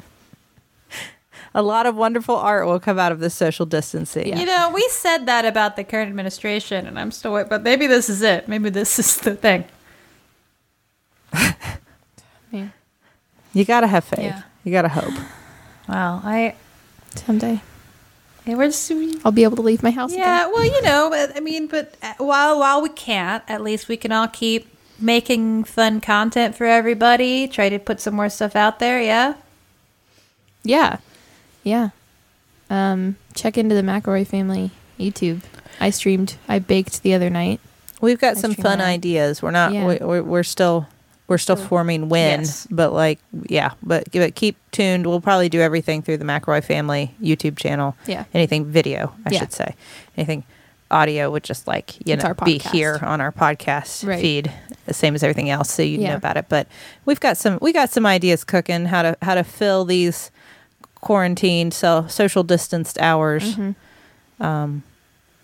A 1.54 1.62
lot 1.62 1.86
of 1.86 1.96
wonderful 1.96 2.36
art 2.36 2.66
will 2.66 2.80
come 2.80 2.98
out 2.98 3.12
of 3.12 3.20
this 3.20 3.34
social 3.34 3.66
distancing. 3.66 4.28
Yeah. 4.28 4.40
You 4.40 4.46
know, 4.46 4.72
we 4.74 4.88
said 4.90 5.26
that 5.26 5.46
about 5.46 5.76
the 5.76 5.84
current 5.84 6.10
administration, 6.10 6.88
and 6.88 6.98
I'm 6.98 7.12
still 7.12 7.34
wait. 7.34 7.50
But 7.50 7.64
maybe 7.64 7.88
this 7.88 8.10
is 8.10 8.22
it. 8.22 8.48
Maybe 8.48 8.70
this 8.70 9.00
is 9.00 9.18
the 9.18 9.36
thing. 9.36 9.66
Yeah. 12.54 12.68
You 13.54 13.64
gotta 13.64 13.88
have 13.88 14.04
faith. 14.04 14.20
Yeah. 14.20 14.42
You 14.66 14.74
gotta 14.74 14.90
hope. 14.90 15.14
Well, 15.88 16.22
I 16.22 16.56
Someday 17.16 17.62
yeah, 18.46 18.56
we're 18.56 18.68
just 18.68 18.92
I'll 19.24 19.32
be 19.32 19.44
able 19.44 19.56
to 19.58 19.62
leave 19.62 19.84
my 19.84 19.92
house 19.92 20.14
yeah. 20.14 20.42
again. 20.42 20.54
Well, 20.54 20.66
you 20.66 20.82
know, 20.82 21.10
but, 21.12 21.38
I 21.38 21.40
mean, 21.40 21.68
but 21.68 21.96
uh, 22.02 22.14
while 22.18 22.60
while 22.60 22.82
we 22.82 22.90
can't, 22.90 23.44
at 23.48 23.62
least 23.62 23.88
we 23.88 23.98
can 23.98 24.12
all 24.12 24.28
keep 24.28 24.68
making 25.00 25.66
fun 25.66 26.02
content 26.02 26.56
for 26.56 26.66
everybody. 26.66 27.48
Try 27.48 27.70
to 27.70 27.78
put 27.78 28.00
some 28.00 28.16
more 28.16 28.30
stuff 28.30 28.56
out 28.56 28.80
there. 28.80 29.02
Yeah. 29.02 29.36
Yeah. 30.64 30.98
Yeah. 31.64 31.90
Um, 32.70 33.18
check 33.36 33.58
into 33.58 33.76
the 33.76 33.82
McElroy 33.82 34.26
family 34.26 34.72
YouTube. 35.00 35.42
I 35.80 35.90
streamed, 35.90 36.36
I 36.48 36.60
baked 36.60 37.04
the 37.04 37.14
other 37.14 37.30
night. 37.30 37.60
We've 38.02 38.20
got 38.20 38.38
I 38.38 38.40
some 38.42 38.54
fun 38.54 38.80
that. 38.80 38.88
ideas. 38.88 39.42
We're 39.42 39.52
not. 39.52 39.74
Yeah. 39.74 39.86
We, 39.86 39.98
we're, 39.98 40.24
we're 40.24 40.44
still. 40.44 40.88
We're 41.28 41.38
still 41.38 41.56
forming 41.56 42.10
when, 42.10 42.42
Yes. 42.42 42.68
but 42.70 42.92
like, 42.92 43.18
yeah, 43.48 43.72
but, 43.82 44.12
but 44.12 44.36
keep 44.36 44.58
tuned. 44.72 45.08
We'll 45.08 45.22
probably 45.22 45.48
do 45.48 45.62
everything 45.62 46.02
through 46.02 46.18
the 46.18 46.26
McElroy 46.26 46.62
family 46.62 47.16
YouTube 47.22 47.56
channel. 47.58 47.96
Yeah. 48.06 48.26
Anything 48.34 48.66
video, 48.66 49.14
I 49.26 49.30
Yeah. 49.30 49.40
should 49.40 49.54
say. 49.54 49.76
Anything 50.18 50.44
audio 50.90 51.32
would 51.32 51.46
just 51.46 51.68
like 51.68 52.06
you 52.06 52.16
It's 52.16 52.24
know 52.26 52.34
be 52.44 52.58
here 52.58 53.00
on 53.02 53.22
our 53.22 53.32
podcast 53.32 54.06
Right. 54.06 54.20
feed, 54.20 54.52
the 54.88 54.94
same 54.94 55.16
as 55.16 55.24
everything 55.24 55.50
else, 55.50 55.72
so 55.72 55.82
you 55.84 56.00
Yeah. 56.00 56.10
know 56.10 56.16
about 56.18 56.36
it. 56.36 56.48
But 56.50 56.68
we've 57.06 57.20
got 57.22 57.38
some. 57.38 57.60
We 57.62 57.72
got 57.72 57.90
some 57.92 58.06
ideas 58.06 58.44
cooking 58.44 58.88
how 58.88 59.02
to 59.04 59.18
how 59.22 59.36
to 59.36 59.46
fill 59.46 59.86
these 59.86 60.32
quarantined, 61.02 61.74
so 61.74 62.06
social 62.08 62.44
distanced 62.44 62.98
hours. 63.00 63.56
Mhm. 63.56 63.76
um, 64.40 64.84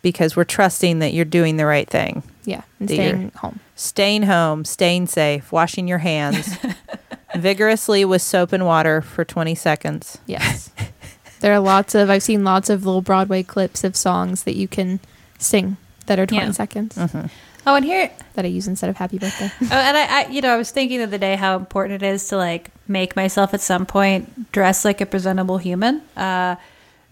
because 0.04 0.36
we're 0.38 0.44
trusting 0.46 1.00
that 1.00 1.12
you're 1.14 1.26
doing 1.26 1.58
the 1.58 1.66
right 1.66 1.90
thing. 1.90 2.24
Yeah. 2.46 2.62
And 2.80 2.90
staying 2.90 3.32
home. 3.36 3.60
Staying 3.76 4.24
home, 4.24 4.64
staying 4.64 5.08
safe, 5.08 5.52
washing 5.52 5.88
your 5.88 5.98
hands 5.98 6.56
vigorously 7.36 8.06
with 8.06 8.22
soap 8.22 8.54
and 8.54 8.66
water 8.66 9.02
for 9.02 9.26
20 9.26 9.54
seconds. 9.56 10.18
Yes. 10.26 10.70
there 11.42 11.52
are 11.54 11.60
lots 11.60 11.94
of, 11.94 12.10
I've 12.10 12.24
seen 12.24 12.44
lots 12.44 12.70
of 12.70 12.86
little 12.86 13.02
Broadway 13.02 13.44
clips 13.44 13.84
of 13.84 13.96
songs 13.96 14.44
that 14.44 14.56
you 14.56 14.68
can 14.68 15.00
sing 15.40 15.78
that 16.06 16.20
are 16.20 16.26
20 16.26 16.46
Yeah. 16.46 16.52
seconds 16.52 16.96
Mm-hmm. 16.96 17.28
Oh, 17.68 17.76
and 17.76 17.84
here 17.84 18.10
that 18.36 18.46
I 18.46 18.48
use 18.48 18.70
instead 18.70 18.90
of 18.90 18.96
happy 18.96 19.20
birthday. 19.20 19.52
Oh, 19.62 19.76
and 19.76 19.98
I, 19.98 20.22
I, 20.22 20.28
you 20.30 20.40
know, 20.40 20.54
I 20.54 20.56
was 20.56 20.72
thinking 20.72 21.00
the 21.00 21.04
other 21.04 21.18
day 21.18 21.36
how 21.36 21.58
important 21.58 22.02
it 22.02 22.06
is 22.06 22.30
to 22.30 22.38
like 22.38 22.72
make 22.88 23.18
myself 23.18 23.54
at 23.54 23.60
some 23.60 23.86
point 23.86 24.54
dress 24.54 24.86
like 24.86 25.02
a 25.02 25.06
presentable 25.06 25.58
human. 25.58 26.02
Uh, 26.16 26.56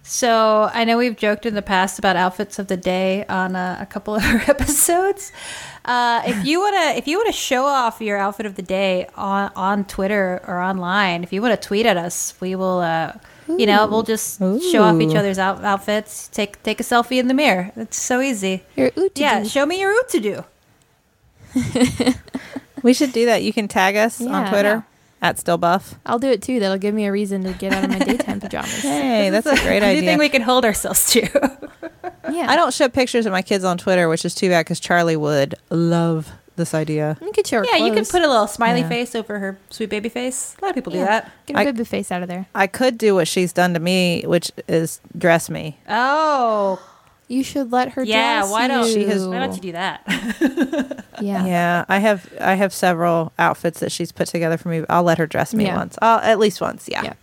so 0.01 0.69
I 0.73 0.85
know 0.85 0.97
we've 0.97 1.17
joked 1.17 1.45
in 1.45 1.55
the 1.55 1.61
past 1.61 1.99
about 1.99 2.15
outfits 2.15 2.57
of 2.57 2.67
the 2.67 2.77
day 2.77 3.25
on 3.25 3.57
uh, 3.57 3.79
a 3.81 3.85
couple 3.85 4.15
of 4.15 4.23
our 4.25 4.41
episodes. 4.47 5.33
Uh, 5.83 6.21
if 6.25 6.45
you 6.45 6.61
wanna, 6.61 6.93
if 6.95 7.05
you 7.05 7.17
wanna 7.17 7.33
show 7.33 7.65
off 7.65 7.99
your 7.99 8.17
outfit 8.17 8.45
of 8.45 8.55
the 8.55 8.61
day 8.61 9.09
on 9.15 9.51
on 9.57 9.83
Twitter 9.83 10.41
or 10.47 10.61
online, 10.61 11.23
if 11.23 11.33
you 11.33 11.41
wanna 11.41 11.57
tweet 11.57 11.85
at 11.85 11.97
us, 11.97 12.33
we 12.39 12.55
will. 12.55 12.79
Uh, 12.79 13.11
you 13.47 13.65
know, 13.65 13.87
we'll 13.87 14.03
just 14.03 14.39
show 14.39 14.83
off 14.83 14.99
each 15.01 15.15
other's 15.15 15.37
out- 15.39 15.63
outfits. 15.63 16.27
Take 16.29 16.61
take 16.63 16.79
a 16.79 16.83
selfie 16.83 17.19
in 17.19 17.27
the 17.27 17.33
mirror. 17.33 17.71
It's 17.75 17.99
so 18.01 18.21
easy. 18.21 18.63
Your 18.75 18.91
ooh 18.97 19.09
Yeah, 19.15 19.43
show 19.43 19.65
me 19.65 19.79
your 19.79 19.91
oot 19.91 20.09
to 20.09 20.19
do. 20.19 20.43
We 22.83 22.93
should 22.93 23.13
do 23.13 23.25
that. 23.25 23.41
You 23.41 23.51
can 23.51 23.67
tag 23.67 23.95
us 23.95 24.21
on 24.21 24.27
Yeah. 24.27 24.49
Twitter 24.49 24.85
at 25.21 25.37
stillbuff. 25.37 25.95
I'll 26.05 26.19
do 26.19 26.29
it 26.29 26.41
too. 26.43 26.59
That'll 26.59 26.77
give 26.77 26.93
me 26.93 27.05
a 27.05 27.11
reason 27.11 27.43
to 27.45 27.53
get 27.53 27.73
out 27.73 27.83
of 27.83 27.89
my 27.89 27.97
daytime 27.99 28.39
pajamas. 28.39 28.71
Hey, 28.81 29.29
that's 29.31 29.47
a 29.47 29.55
great 29.55 29.77
idea. 29.81 29.87
Anything 29.89 30.09
idea. 30.09 30.17
we 30.19 30.29
can 30.29 30.41
hold 30.43 30.65
ourselves 30.65 31.11
to. 31.13 31.59
Yeah. 32.31 32.49
I 32.49 32.55
don't 32.55 32.73
show 32.73 32.89
pictures 32.89 33.27
of 33.27 33.31
my 33.31 33.43
kids 33.43 33.63
on 33.63 33.77
Twitter, 33.77 34.09
which 34.09 34.25
is 34.25 34.33
too 34.33 34.49
bad 34.49 34.65
because 34.65 34.79
Charlie 34.79 35.15
would 35.15 35.53
love 35.69 36.31
this 36.55 36.73
idea. 36.73 37.17
You 37.21 37.31
could 37.31 37.45
show 37.47 37.59
her 37.59 37.65
Yeah, 37.71 37.77
you 37.77 37.85
can 37.87 37.95
clothes. 37.95 38.11
put 38.11 38.21
a 38.21 38.27
little 38.27 38.47
smiley 38.47 38.81
Yeah. 38.81 38.89
face 38.89 39.15
over 39.15 39.39
her 39.39 39.57
sweet 39.69 39.89
baby 39.89 40.09
face. 40.09 40.55
A 40.59 40.65
lot 40.65 40.69
of 40.69 40.75
people 40.75 40.91
do 40.91 40.99
Yeah. 40.99 41.05
that. 41.05 41.31
Get 41.45 41.55
her 41.55 41.61
I- 41.61 41.65
baby 41.65 41.83
face 41.83 42.11
out 42.11 42.21
of 42.21 42.27
there. 42.27 42.45
I 42.55 42.67
could 42.67 42.97
do 42.97 43.15
what 43.15 43.27
she's 43.27 43.51
done 43.53 43.73
to 43.73 43.79
me, 43.79 44.23
which 44.25 44.51
is 44.67 44.99
dress 45.17 45.49
me. 45.49 45.77
Oh, 45.89 46.79
You 47.27 47.43
should 47.43 47.71
let 47.71 47.93
her 47.93 48.03
yeah. 48.03 48.41
dress 48.41 48.51
Why 48.51 48.67
don't 48.67 48.85
She 48.87 49.03
has- 49.05 49.23
you. 49.23 49.29
Why 49.31 49.39
don't 49.39 49.55
you 49.55 49.61
do 49.61 49.71
that? 49.73 50.01
Yeah. 51.21 51.45
Yeah, 51.45 51.85
I 51.87 51.99
have 51.99 52.27
I 52.41 52.55
have 52.55 52.73
several 52.73 53.31
outfits 53.39 53.79
that 53.79 53.91
she's 53.91 54.11
put 54.11 54.27
together 54.27 54.57
for 54.57 54.67
me. 54.69 54.83
I'll 54.89 55.01
let 55.03 55.17
her 55.17 55.25
dress 55.25 55.53
me 55.53 55.63
Yeah. 55.65 55.77
once. 55.77 55.97
I'll, 56.01 56.19
at 56.19 56.39
least 56.39 56.59
once. 56.61 56.87
Yeah. 56.91 57.03
Yeah. 57.03 57.13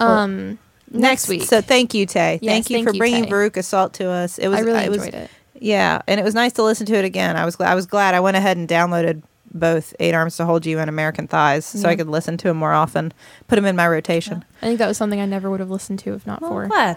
Um 0.00 0.58
next 0.90 1.28
week. 1.28 1.42
So 1.44 1.60
thank 1.60 1.94
you, 1.94 2.06
Tay. 2.06 2.38
Yes, 2.42 2.52
thank 2.52 2.70
you 2.70 2.76
thank 2.78 2.88
for 2.88 2.94
you, 2.94 2.98
bringing 2.98 3.24
Tay. 3.24 3.30
Veruca 3.30 3.62
Salt 3.62 3.92
to 3.94 4.08
us. 4.08 4.38
It 4.38 4.48
was 4.48 4.58
I 4.58 4.62
really 4.62 4.84
it 4.84 4.90
was, 4.90 5.04
enjoyed 5.06 5.14
it. 5.22 5.30
Yeah, 5.62 6.02
and 6.08 6.18
it 6.18 6.24
was 6.24 6.34
nice 6.34 6.52
to 6.54 6.62
listen 6.62 6.86
to 6.86 6.94
it 6.94 7.04
again. 7.04 7.36
I 7.36 7.44
was 7.44 7.56
glad. 7.56 7.70
I 7.70 7.74
was 7.74 7.86
glad 7.86 8.14
I 8.14 8.20
went 8.20 8.36
ahead 8.36 8.56
and 8.56 8.68
downloaded 8.68 9.22
both 9.54 9.94
Eight 10.00 10.14
Arms 10.14 10.36
to 10.38 10.44
Hold 10.44 10.66
You 10.66 10.78
and 10.78 10.88
American 10.88 11.28
Thighs, 11.28 11.64
so 11.66 11.88
I 11.88 11.94
could 11.94 12.08
listen 12.08 12.36
to 12.38 12.48
them 12.48 12.56
more 12.56 12.72
often. 12.72 13.12
Put 13.48 13.56
them 13.56 13.64
in 13.66 13.76
my 13.76 13.86
rotation. 13.86 14.44
I 14.62 14.66
think 14.66 14.78
that 14.78 14.88
was 14.88 14.96
something 14.96 15.20
I 15.20 15.26
never 15.26 15.50
would 15.50 15.60
have 15.60 15.70
listened 15.70 15.98
to 16.00 16.14
if 16.14 16.26
not 16.26 16.40
Well, 16.40 16.50
for 16.50 16.66
glad. 16.66 16.96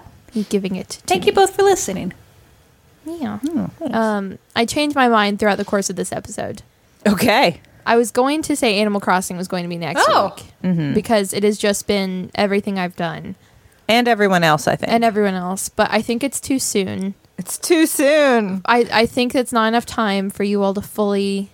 giving 0.50 0.76
it 0.76 0.90
to 0.90 1.02
Thank 1.02 1.24
me. 1.24 1.28
you 1.28 1.34
both 1.34 1.56
for 1.56 1.64
listening. 1.64 2.14
Yeah. 3.06 3.38
Hmm. 3.40 3.66
Um, 3.94 4.40
I 4.56 4.66
changed 4.66 4.96
my 4.96 5.08
mind 5.08 5.38
throughout 5.40 5.58
the 5.58 5.66
course 5.66 5.90
of 5.90 5.96
this 5.96 6.12
episode. 6.12 6.64
okay. 7.08 7.62
I 7.86 7.98
was 7.98 8.10
going 8.10 8.42
to 8.44 8.56
say 8.56 8.80
Animal 8.80 9.00
Crossing 9.00 9.38
was 9.38 9.48
going 9.48 9.62
to 9.64 9.70
be 9.70 9.78
next 9.78 10.04
Oh. 10.08 10.34
week 10.36 10.46
hmm 10.64 10.94
because 10.96 11.34
it 11.34 11.44
has 11.44 11.60
just 11.60 11.86
been 11.86 12.32
everything 12.34 12.80
I've 12.80 12.96
done 12.96 13.36
And 13.88 14.08
everyone 14.08 14.44
else, 14.44 14.68
I 14.68 14.76
think. 14.76 14.92
and 14.92 15.04
everyone 15.04 15.36
else, 15.36 15.70
but 15.70 15.90
I 15.92 16.02
think 16.02 16.24
it's 16.24 16.40
too 16.40 16.58
soon. 16.58 17.14
It's 17.38 17.58
too 17.58 17.86
soon. 17.86 18.62
I, 18.66 18.88
I 18.92 19.06
think 19.06 19.36
it's 19.36 19.52
not 19.54 19.68
enough 19.68 19.86
time 19.86 20.30
for 20.30 20.44
you 20.44 20.64
all 20.64 20.74
to 20.74 20.82
fully 20.82 21.50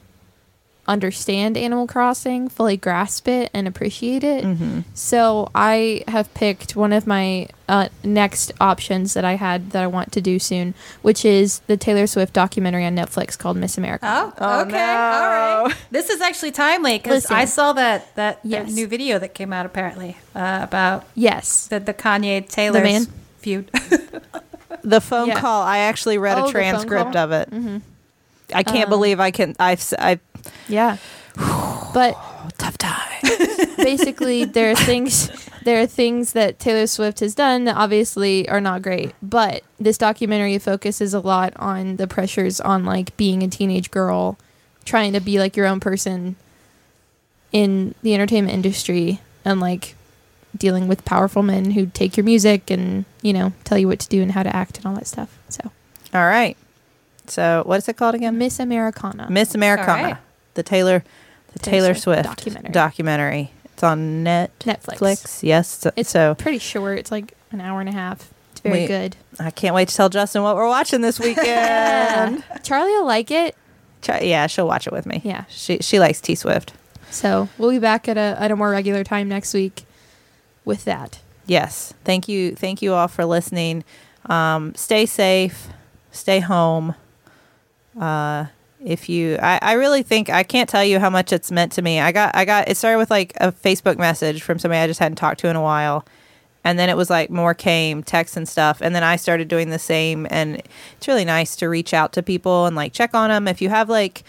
understand 0.87 1.55
Animal 1.57 1.85
Crossing, 1.87 2.49
fully 2.49 2.75
grasp 2.75 3.27
it, 3.27 3.49
and 3.53 3.67
appreciate 3.67 4.23
it. 4.23 4.43
hmm 4.43 4.79
So 4.93 5.49
I 5.53 6.03
have 6.07 6.33
picked 6.33 6.75
one 6.75 6.91
of 6.91 7.05
my 7.07 7.47
uh, 7.69 7.87
next 8.03 8.51
options 8.59 9.13
that 9.13 9.23
I 9.23 9.33
had 9.35 9.71
that 9.71 9.83
I 9.83 9.87
want 9.87 10.11
to 10.13 10.21
do 10.21 10.37
soon, 10.39 10.73
which 11.01 11.23
is 11.23 11.59
the 11.67 11.77
Taylor 11.77 12.07
Swift 12.07 12.33
documentary 12.33 12.83
on 12.85 12.95
Netflix 12.95 13.37
called 13.37 13.57
Miss 13.57 13.77
America. 13.77 14.05
Oh, 14.07 14.33
Oh, 14.39 14.61
okay, 14.61 14.71
no. 14.71 14.77
all 14.79 15.65
right. 15.67 15.75
This 15.91 16.09
is 16.09 16.19
actually 16.19 16.51
timely 16.51 16.97
because 16.97 17.29
I 17.31 17.45
saw 17.45 17.73
that 17.73 18.13
that, 18.15 18.39
Yes. 18.43 18.65
that 18.67 18.73
new 18.73 18.87
video 18.87 19.19
that 19.19 19.33
came 19.33 19.53
out 19.53 19.65
apparently 19.65 20.17
uh, 20.35 20.59
about 20.61 21.05
Yes. 21.15 21.67
the 21.67 21.79
the 21.79 21.93
Kanye 21.93 22.47
Taylor 22.49 22.83
man? 22.83 23.05
feud. 23.37 23.71
The 24.83 25.01
phone 25.01 25.27
Yeah. 25.29 25.39
call. 25.39 25.61
I 25.63 25.79
actually 25.79 26.17
read 26.17 26.37
Oh, 26.37 26.43
a 26.43 26.47
the 26.47 26.51
phone 26.53 26.61
transcript 26.61 27.13
call? 27.13 27.23
of 27.23 27.31
it. 27.31 27.49
hmm 27.49 27.77
I 28.53 28.63
can't 28.63 28.85
Um, 28.85 28.89
believe 28.89 29.19
I 29.19 29.31
can. 29.31 29.55
I've. 29.59 29.79
s- 29.79 29.93
I 29.97 30.19
Yeah. 30.67 30.97
but 31.93 32.17
tough 32.57 32.77
time. 32.77 32.97
basically 33.77 34.43
there 34.45 34.71
are 34.71 34.75
things 34.75 35.29
there 35.63 35.81
are 35.81 35.85
things 35.85 36.33
that 36.33 36.59
Taylor 36.59 36.87
Swift 36.87 37.19
has 37.21 37.33
done 37.35 37.63
that 37.65 37.75
obviously 37.77 38.49
are 38.49 38.59
not 38.61 38.81
great, 38.81 39.13
but 39.21 39.63
this 39.79 39.97
documentary 39.97 40.57
focuses 40.57 41.13
a 41.13 41.19
lot 41.19 41.53
on 41.57 41.95
the 41.97 42.07
pressures 42.07 42.59
on 42.59 42.83
like 42.83 43.15
being 43.17 43.43
a 43.43 43.47
teenage 43.47 43.91
girl, 43.91 44.37
trying 44.85 45.13
to 45.13 45.19
be 45.21 45.39
like 45.39 45.55
your 45.55 45.67
own 45.67 45.79
person 45.79 46.35
in 47.51 47.93
the 48.01 48.13
entertainment 48.13 48.53
industry 48.53 49.19
and 49.45 49.59
like 49.59 49.95
dealing 50.57 50.87
with 50.87 51.03
powerful 51.05 51.43
men 51.43 51.71
who 51.71 51.85
take 51.87 52.17
your 52.17 52.23
music 52.23 52.69
and, 52.69 53.05
you 53.21 53.33
know, 53.33 53.53
tell 53.63 53.77
you 53.77 53.87
what 53.87 53.99
to 53.99 54.09
do 54.09 54.21
and 54.21 54.31
how 54.33 54.43
to 54.43 54.55
act 54.55 54.77
and 54.77 54.85
all 54.85 54.93
that 54.95 55.07
stuff. 55.07 55.37
So, 55.49 55.71
All 56.13 56.25
right. 56.27 56.57
So 57.27 57.63
what 57.65 57.77
is 57.77 57.87
it 57.87 57.97
called 57.97 58.15
again? 58.15 58.37
Miss 58.37 58.59
Americana. 58.59 59.27
Miss 59.29 59.55
Americana. 59.55 59.91
All 59.91 60.03
right. 60.11 60.17
The 60.55 60.63
Taylor 60.63 61.03
the 61.53 61.59
Taylor 61.59 61.77
Taylor, 61.79 61.93
Swift 61.93 62.03
Swift, 62.03 62.23
documentary. 62.23 62.71
documentary. 62.71 63.51
It's 63.65 63.83
on 63.83 64.23
net 64.23 64.51
Netflix. 64.59 65.43
Yes. 65.43 65.67
So, 65.69 65.91
It's 65.95 66.09
so 66.09 66.35
pretty 66.35 66.59
short. 66.59 66.97
It's 66.99 67.11
like 67.11 67.33
an 67.51 67.61
hour 67.61 67.79
and 67.79 67.89
a 67.89 67.93
half. 67.93 68.29
It's 68.51 68.61
very 68.61 68.81
We- 68.81 68.87
good. 68.87 69.15
I 69.39 69.49
can't 69.51 69.73
wait 69.73 69.87
to 69.89 69.95
tell 69.95 70.09
Justin 70.09 70.43
what 70.43 70.55
we're 70.55 70.67
watching 70.67 71.01
this 71.01 71.19
weekend. 71.65 72.43
Charlie 72.63 72.91
will 72.91 73.05
like 73.05 73.31
it. 73.31 73.55
Ch- 74.01 74.21
yeah, 74.21 74.47
she'll 74.47 74.67
watch 74.67 74.87
it 74.87 74.93
with 74.93 75.05
me. 75.05 75.21
Yeah. 75.23 75.45
She 75.49 75.77
she 75.79 75.99
likes 75.99 76.19
T 76.21 76.35
Swift. 76.35 76.73
So 77.09 77.49
we'll 77.57 77.71
be 77.71 77.79
back 77.79 78.07
at 78.07 78.17
a 78.17 78.35
at 78.39 78.51
a 78.51 78.55
more 78.55 78.69
regular 78.69 79.03
time 79.03 79.27
next 79.29 79.53
week 79.53 79.83
with 80.65 80.85
that. 80.85 81.21
Yes. 81.45 81.93
Thank 82.03 82.27
you. 82.27 82.55
Thank 82.55 82.81
you 82.81 82.93
all 82.93 83.07
for 83.07 83.25
listening. 83.25 83.83
Um, 84.25 84.75
stay 84.75 85.05
safe. 85.05 85.69
Stay 86.11 86.39
home. 86.39 86.95
Uh, 87.99 88.45
if 88.83 89.09
you, 89.09 89.37
I, 89.41 89.59
I 89.61 89.73
really 89.73 90.03
think 90.03 90.29
I 90.29 90.43
can't 90.43 90.69
tell 90.69 90.83
you 90.83 90.99
how 90.99 91.09
much 91.09 91.31
it's 91.31 91.51
meant 91.51 91.71
to 91.73 91.81
me. 91.81 91.99
I 91.99 92.11
got, 92.11 92.35
I 92.35 92.45
got. 92.45 92.67
It 92.67 92.77
started 92.77 92.97
with 92.97 93.11
like 93.11 93.33
a 93.37 93.51
Facebook 93.51 93.97
message 93.97 94.41
from 94.41 94.59
somebody 94.59 94.79
I 94.79 94.87
just 94.87 94.99
hadn't 94.99 95.17
talked 95.17 95.39
to 95.41 95.49
in 95.49 95.55
a 95.55 95.61
while, 95.61 96.05
and 96.63 96.79
then 96.79 96.89
it 96.89 96.97
was 96.97 97.09
like 97.09 97.29
more 97.29 97.53
came 97.53 98.01
texts 98.01 98.37
and 98.37 98.47
stuff, 98.47 98.81
and 98.81 98.95
then 98.95 99.03
I 99.03 99.17
started 99.17 99.47
doing 99.47 99.69
the 99.69 99.79
same. 99.79 100.25
And 100.31 100.63
it's 100.97 101.07
really 101.07 101.25
nice 101.25 101.55
to 101.57 101.69
reach 101.69 101.93
out 101.93 102.13
to 102.13 102.23
people 102.23 102.65
and 102.65 102.75
like 102.75 102.93
check 102.93 103.13
on 103.13 103.29
them. 103.29 103.47
If 103.47 103.61
you 103.61 103.69
have 103.69 103.87
like 103.89 104.23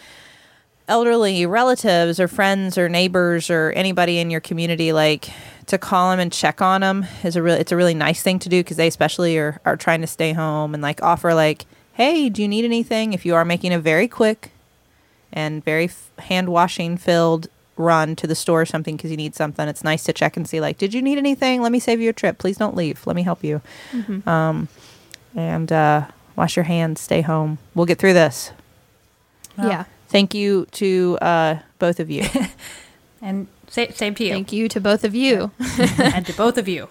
elderly 0.89 1.47
relatives 1.47 2.21
or 2.21 2.29
friends 2.29 2.77
or 2.77 2.89
neighbors 2.89 3.49
or 3.49 3.71
anybody 3.71 4.19
in 4.19 4.31
your 4.31 4.41
community 4.41 4.93
like 4.93 5.31
to 5.67 5.79
call 5.79 6.11
them 6.11 6.21
and 6.21 6.33
check 6.33 6.61
on 6.61 6.81
them 6.81 7.07
is 7.23 7.37
a 7.37 7.43
really 7.43 7.61
it's 7.61 7.73
a 7.73 7.77
really 7.77 7.95
nice 7.95 8.23
thing 8.23 8.39
to 8.41 8.49
do 8.49 8.61
because 8.61 8.77
they 8.77 8.89
especially 8.89 9.39
are, 9.39 9.61
are 9.65 9.77
trying 9.77 10.01
to 10.01 10.07
stay 10.07 10.33
home 10.33 10.75
and 10.75 10.83
like 10.83 11.03
offer 11.03 11.35
like 11.35 11.67
hey 11.95 12.29
do 12.29 12.43
you 12.43 12.49
need 12.49 12.65
anything? 12.65 13.13
If 13.13 13.25
you 13.25 13.35
are 13.35 13.45
making 13.45 13.73
a 13.73 13.79
very 13.79 14.09
quick 14.09 14.51
and 15.33 15.65
very 15.65 15.85
f- 15.85 16.11
hand 16.19 16.49
washing 16.49 16.97
filled 16.97 17.49
run 17.77 18.15
to 18.17 18.27
the 18.27 18.35
store 18.35 18.63
or 18.63 18.67
something 18.67 18.97
because 18.97 19.11
you 19.11 19.17
need 19.17 19.35
something 19.35 19.67
it's 19.67 19.83
nice 19.83 20.05
to 20.05 20.13
check 20.13 20.37
and 20.37 20.47
see 20.47 20.61
like 20.61 20.79
did 20.79 20.93
you 20.95 21.03
need 21.03 21.19
anything? 21.19 21.63
Let 21.63 21.73
me 21.73 21.79
save 21.79 22.01
you 22.01 22.11
a 22.11 22.13
trip. 22.13 22.39
Please 22.39 22.59
don't 22.59 22.77
leave. 22.77 23.07
Let 23.07 23.17
me 23.17 23.23
help 23.23 23.43
you. 23.45 23.61
Um, 24.27 24.69
and 25.35 25.73
uh, 25.73 26.07
wash 26.37 26.57
your 26.57 26.65
hands 26.65 27.01
stay 27.01 27.23
home. 27.23 27.59
We'll 27.75 27.87
get 27.87 27.99
through 27.99 28.15
this. 28.15 28.53
Yeah. 29.59 29.85
Thank 30.09 30.35
you 30.35 30.67
to 30.73 31.19
uh, 31.23 31.59
both 31.79 32.01
of 32.01 32.11
you. 32.11 32.25
And 33.25 33.47
sa- 33.73 33.91
same 33.93 34.15
to 34.15 34.25
you. 34.25 34.31
Thank 34.33 34.53
you 34.53 34.69
to 34.69 34.81
both 34.81 35.03
of 35.05 35.15
you. 35.15 35.51
and 35.99 36.25
to 36.27 36.33
both 36.35 36.59
of 36.59 36.69
you. 36.69 36.89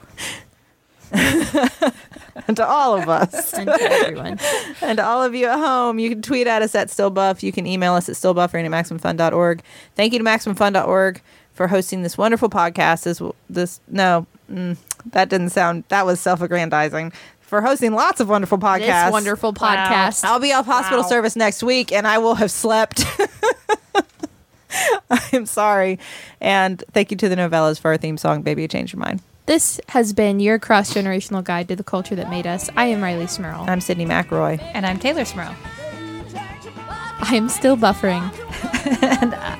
and 1.13 2.55
to 2.55 2.65
all 2.65 2.97
of 2.99 3.09
us. 3.09 3.53
and 3.57 3.67
to 3.67 3.81
everyone. 3.81 4.39
and 4.81 4.97
to 4.97 5.05
all 5.05 5.23
of 5.23 5.35
you 5.35 5.47
at 5.47 5.57
home, 5.59 5.99
you 5.99 6.09
can 6.09 6.21
tweet 6.21 6.47
at 6.47 6.61
us 6.61 6.73
at 6.75 6.87
stillbuff. 6.89 7.43
You 7.43 7.51
can 7.51 7.67
email 7.67 7.93
us 7.93 8.09
at 8.09 8.15
stillbuffering 8.15 8.65
at 8.65 8.71
maximumfun.org. 8.71 9.61
Thank 9.95 10.13
you 10.13 10.19
to 10.19 10.25
maximumfun.org 10.25 11.21
for 11.53 11.67
hosting 11.67 12.01
this 12.03 12.17
wonderful 12.17 12.49
podcast. 12.49 13.03
This, 13.03 13.21
this 13.49 13.79
no, 13.89 14.25
mm, 14.51 14.77
that 15.07 15.29
didn't 15.29 15.49
sound, 15.49 15.83
that 15.89 16.05
was 16.05 16.19
self-aggrandizing. 16.19 17.13
For 17.41 17.59
hosting 17.61 17.91
lots 17.93 18.21
of 18.21 18.29
wonderful 18.29 18.57
podcasts. 18.57 19.05
This 19.07 19.11
wonderful 19.11 19.53
podcast. 19.53 20.23
I'll 20.23 20.39
be 20.39 20.53
off 20.53 20.65
hospital 20.65 21.01
Wow. 21.03 21.09
service 21.09 21.35
next 21.35 21.61
week 21.61 21.91
and 21.91 22.07
I 22.07 22.17
will 22.19 22.35
have 22.35 22.49
slept. 22.51 23.03
I'm 25.09 25.45
sorry. 25.45 25.99
And 26.39 26.83
thank 26.91 27.11
you 27.11 27.17
to 27.17 27.29
the 27.29 27.35
Nouvellas 27.35 27.79
for 27.79 27.91
our 27.91 27.97
theme 27.97 28.17
song, 28.17 28.41
Baby, 28.41 28.63
You 28.63 28.67
Changed 28.67 28.93
Your 28.93 28.99
Mind. 28.99 29.21
This 29.47 29.81
has 29.89 30.13
been 30.13 30.39
your 30.39 30.59
cross 30.59 30.93
generational 30.93 31.43
guide 31.43 31.67
to 31.69 31.75
the 31.75 31.83
culture 31.83 32.15
that 32.15 32.29
made 32.29 32.47
us. 32.47 32.69
I 32.77 32.85
am 32.85 33.01
Rileigh 33.01 33.29
Smirl. 33.29 33.65
I'm 33.67 33.79
Sydnee 33.79 34.07
McElroy. 34.07 34.61
And 34.73 34.85
I'm 34.85 34.99
Teylor 34.99 35.25
Smirl. 35.25 35.55
I 37.23 37.35
am 37.35 37.49
still 37.49 37.75
buffering. 37.77 38.31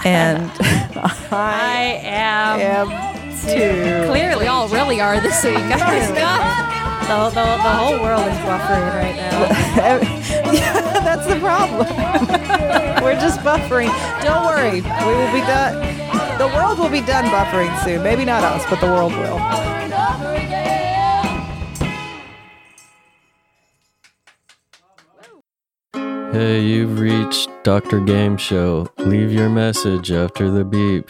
And 0.04 0.52
I 1.32 2.00
am 2.04 2.60
am 2.60 3.38
too. 3.40 4.08
clearly 4.10 4.46
We 4.46 4.48
all 4.48 4.68
really 4.70 5.00
are 5.00 5.20
this 5.22 5.44
week. 5.44 5.54
the, 5.54 5.62
the, 5.62 5.68
the 7.36 7.70
whole 7.70 8.00
world 8.02 8.26
is 8.28 8.38
buffering 8.40 8.94
right 8.96 9.16
now. 9.16 10.91
Yeah, 11.12 11.16
that's 11.16 11.28
the 11.28 11.40
problem. 11.40 11.88
We're 13.04 13.20
just 13.20 13.40
buffering. 13.42 13.90
Don't 14.24 14.46
worry. 14.46 14.82
We 14.82 15.16
will 15.16 15.34
be 15.34 15.42
done. 15.42 16.38
The 16.38 16.48
world 16.48 16.80
will 16.80 16.90
be 16.90 17.02
done 17.02 17.26
buffering 17.26 17.84
soon. 17.84 18.04
Maybe 18.04 18.26
not 18.26 18.44
us, 18.44 18.64
but 18.70 18.80
the 18.80 18.88
world 18.88 19.14
will. 19.14 19.38
Hey, 26.32 26.62
you've 26.62 27.00
reached 27.00 27.50
Dr. 27.64 28.00
Game 28.00 28.38
Show. 28.38 28.88
Leave 29.00 29.34
your 29.34 29.50
message 29.50 30.12
after 30.12 30.50
the 30.50 30.64
beep. 30.64 31.10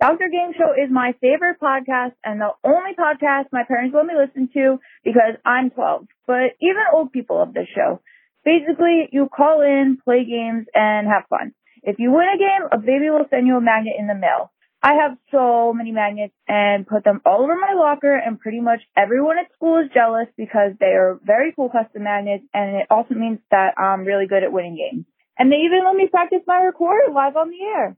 Dr. 0.00 0.28
Game 0.28 0.52
Show 0.56 0.72
is 0.72 0.90
my 0.92 1.14
favorite 1.20 1.58
podcast 1.60 2.12
and 2.22 2.40
the 2.40 2.50
only 2.62 2.92
podcast 2.96 3.46
my 3.50 3.64
parents 3.64 3.94
let 3.96 4.06
me 4.06 4.14
listen 4.14 4.48
to 4.52 4.78
because 5.02 5.34
I'm 5.44 5.70
12. 5.70 6.06
But 6.26 6.54
even 6.60 6.82
old 6.92 7.12
people 7.12 7.38
love 7.38 7.54
this 7.54 7.66
show. 7.74 8.00
Basically, 8.44 9.08
you 9.12 9.28
call 9.34 9.60
in, 9.62 9.98
play 10.02 10.24
games, 10.24 10.66
and 10.74 11.06
have 11.06 11.24
fun. 11.28 11.52
If 11.82 11.98
you 11.98 12.10
win 12.10 12.26
a 12.28 12.38
game, 12.38 12.68
a 12.72 12.78
baby 12.78 13.10
will 13.10 13.26
send 13.30 13.46
you 13.46 13.56
a 13.56 13.60
magnet 13.60 13.94
in 13.98 14.06
the 14.06 14.14
mail. 14.14 14.50
I 14.82 14.94
have 14.94 15.18
so 15.32 15.72
many 15.74 15.90
magnets 15.90 16.34
and 16.46 16.86
put 16.86 17.02
them 17.02 17.20
all 17.26 17.42
over 17.42 17.56
my 17.56 17.74
locker 17.74 18.14
and 18.14 18.38
pretty 18.38 18.60
much 18.60 18.80
everyone 18.96 19.36
at 19.38 19.52
school 19.52 19.80
is 19.80 19.90
jealous 19.92 20.28
because 20.36 20.72
they 20.78 20.94
are 20.94 21.18
very 21.24 21.52
cool 21.56 21.68
custom 21.68 22.04
magnets 22.04 22.44
and 22.54 22.76
it 22.76 22.86
also 22.88 23.14
means 23.14 23.40
that 23.50 23.74
I'm 23.76 24.04
really 24.04 24.28
good 24.28 24.44
at 24.44 24.52
winning 24.52 24.76
games. 24.76 25.04
And 25.36 25.50
they 25.50 25.56
even 25.66 25.82
let 25.84 25.96
me 25.96 26.06
practice 26.06 26.42
my 26.46 26.62
recorder 26.62 27.12
live 27.12 27.36
on 27.36 27.50
the 27.50 27.60
air 27.60 27.96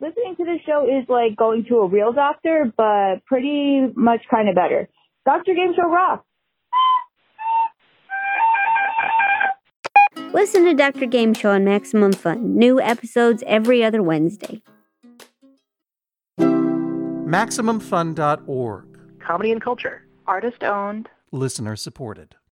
listening 0.00 0.36
to 0.36 0.44
this 0.44 0.60
show 0.66 0.84
is 0.84 1.08
like 1.08 1.36
going 1.36 1.64
to 1.68 1.76
a 1.76 1.88
real 1.88 2.12
doctor, 2.12 2.72
but 2.76 3.24
pretty 3.26 3.86
much 3.94 4.22
kind 4.30 4.48
of 4.48 4.54
better. 4.54 4.88
Dr. 5.24 5.54
Game 5.54 5.74
Show 5.74 5.88
rocks. 5.88 6.24
Listen 10.32 10.64
to 10.64 10.74
Dr. 10.74 11.06
Game 11.06 11.34
Show 11.34 11.50
on 11.50 11.64
Maximum 11.64 12.12
Fun. 12.12 12.56
New 12.56 12.80
episodes 12.80 13.42
every 13.46 13.82
other 13.82 14.02
Wednesday. 14.02 14.62
MaximumFun.org. 16.38 18.84
comedy 19.20 19.52
and 19.52 19.60
culture. 19.60 20.06
Artist 20.26 20.62
owned. 20.62 21.08
Listener 21.32 21.76
supported. 21.76 22.36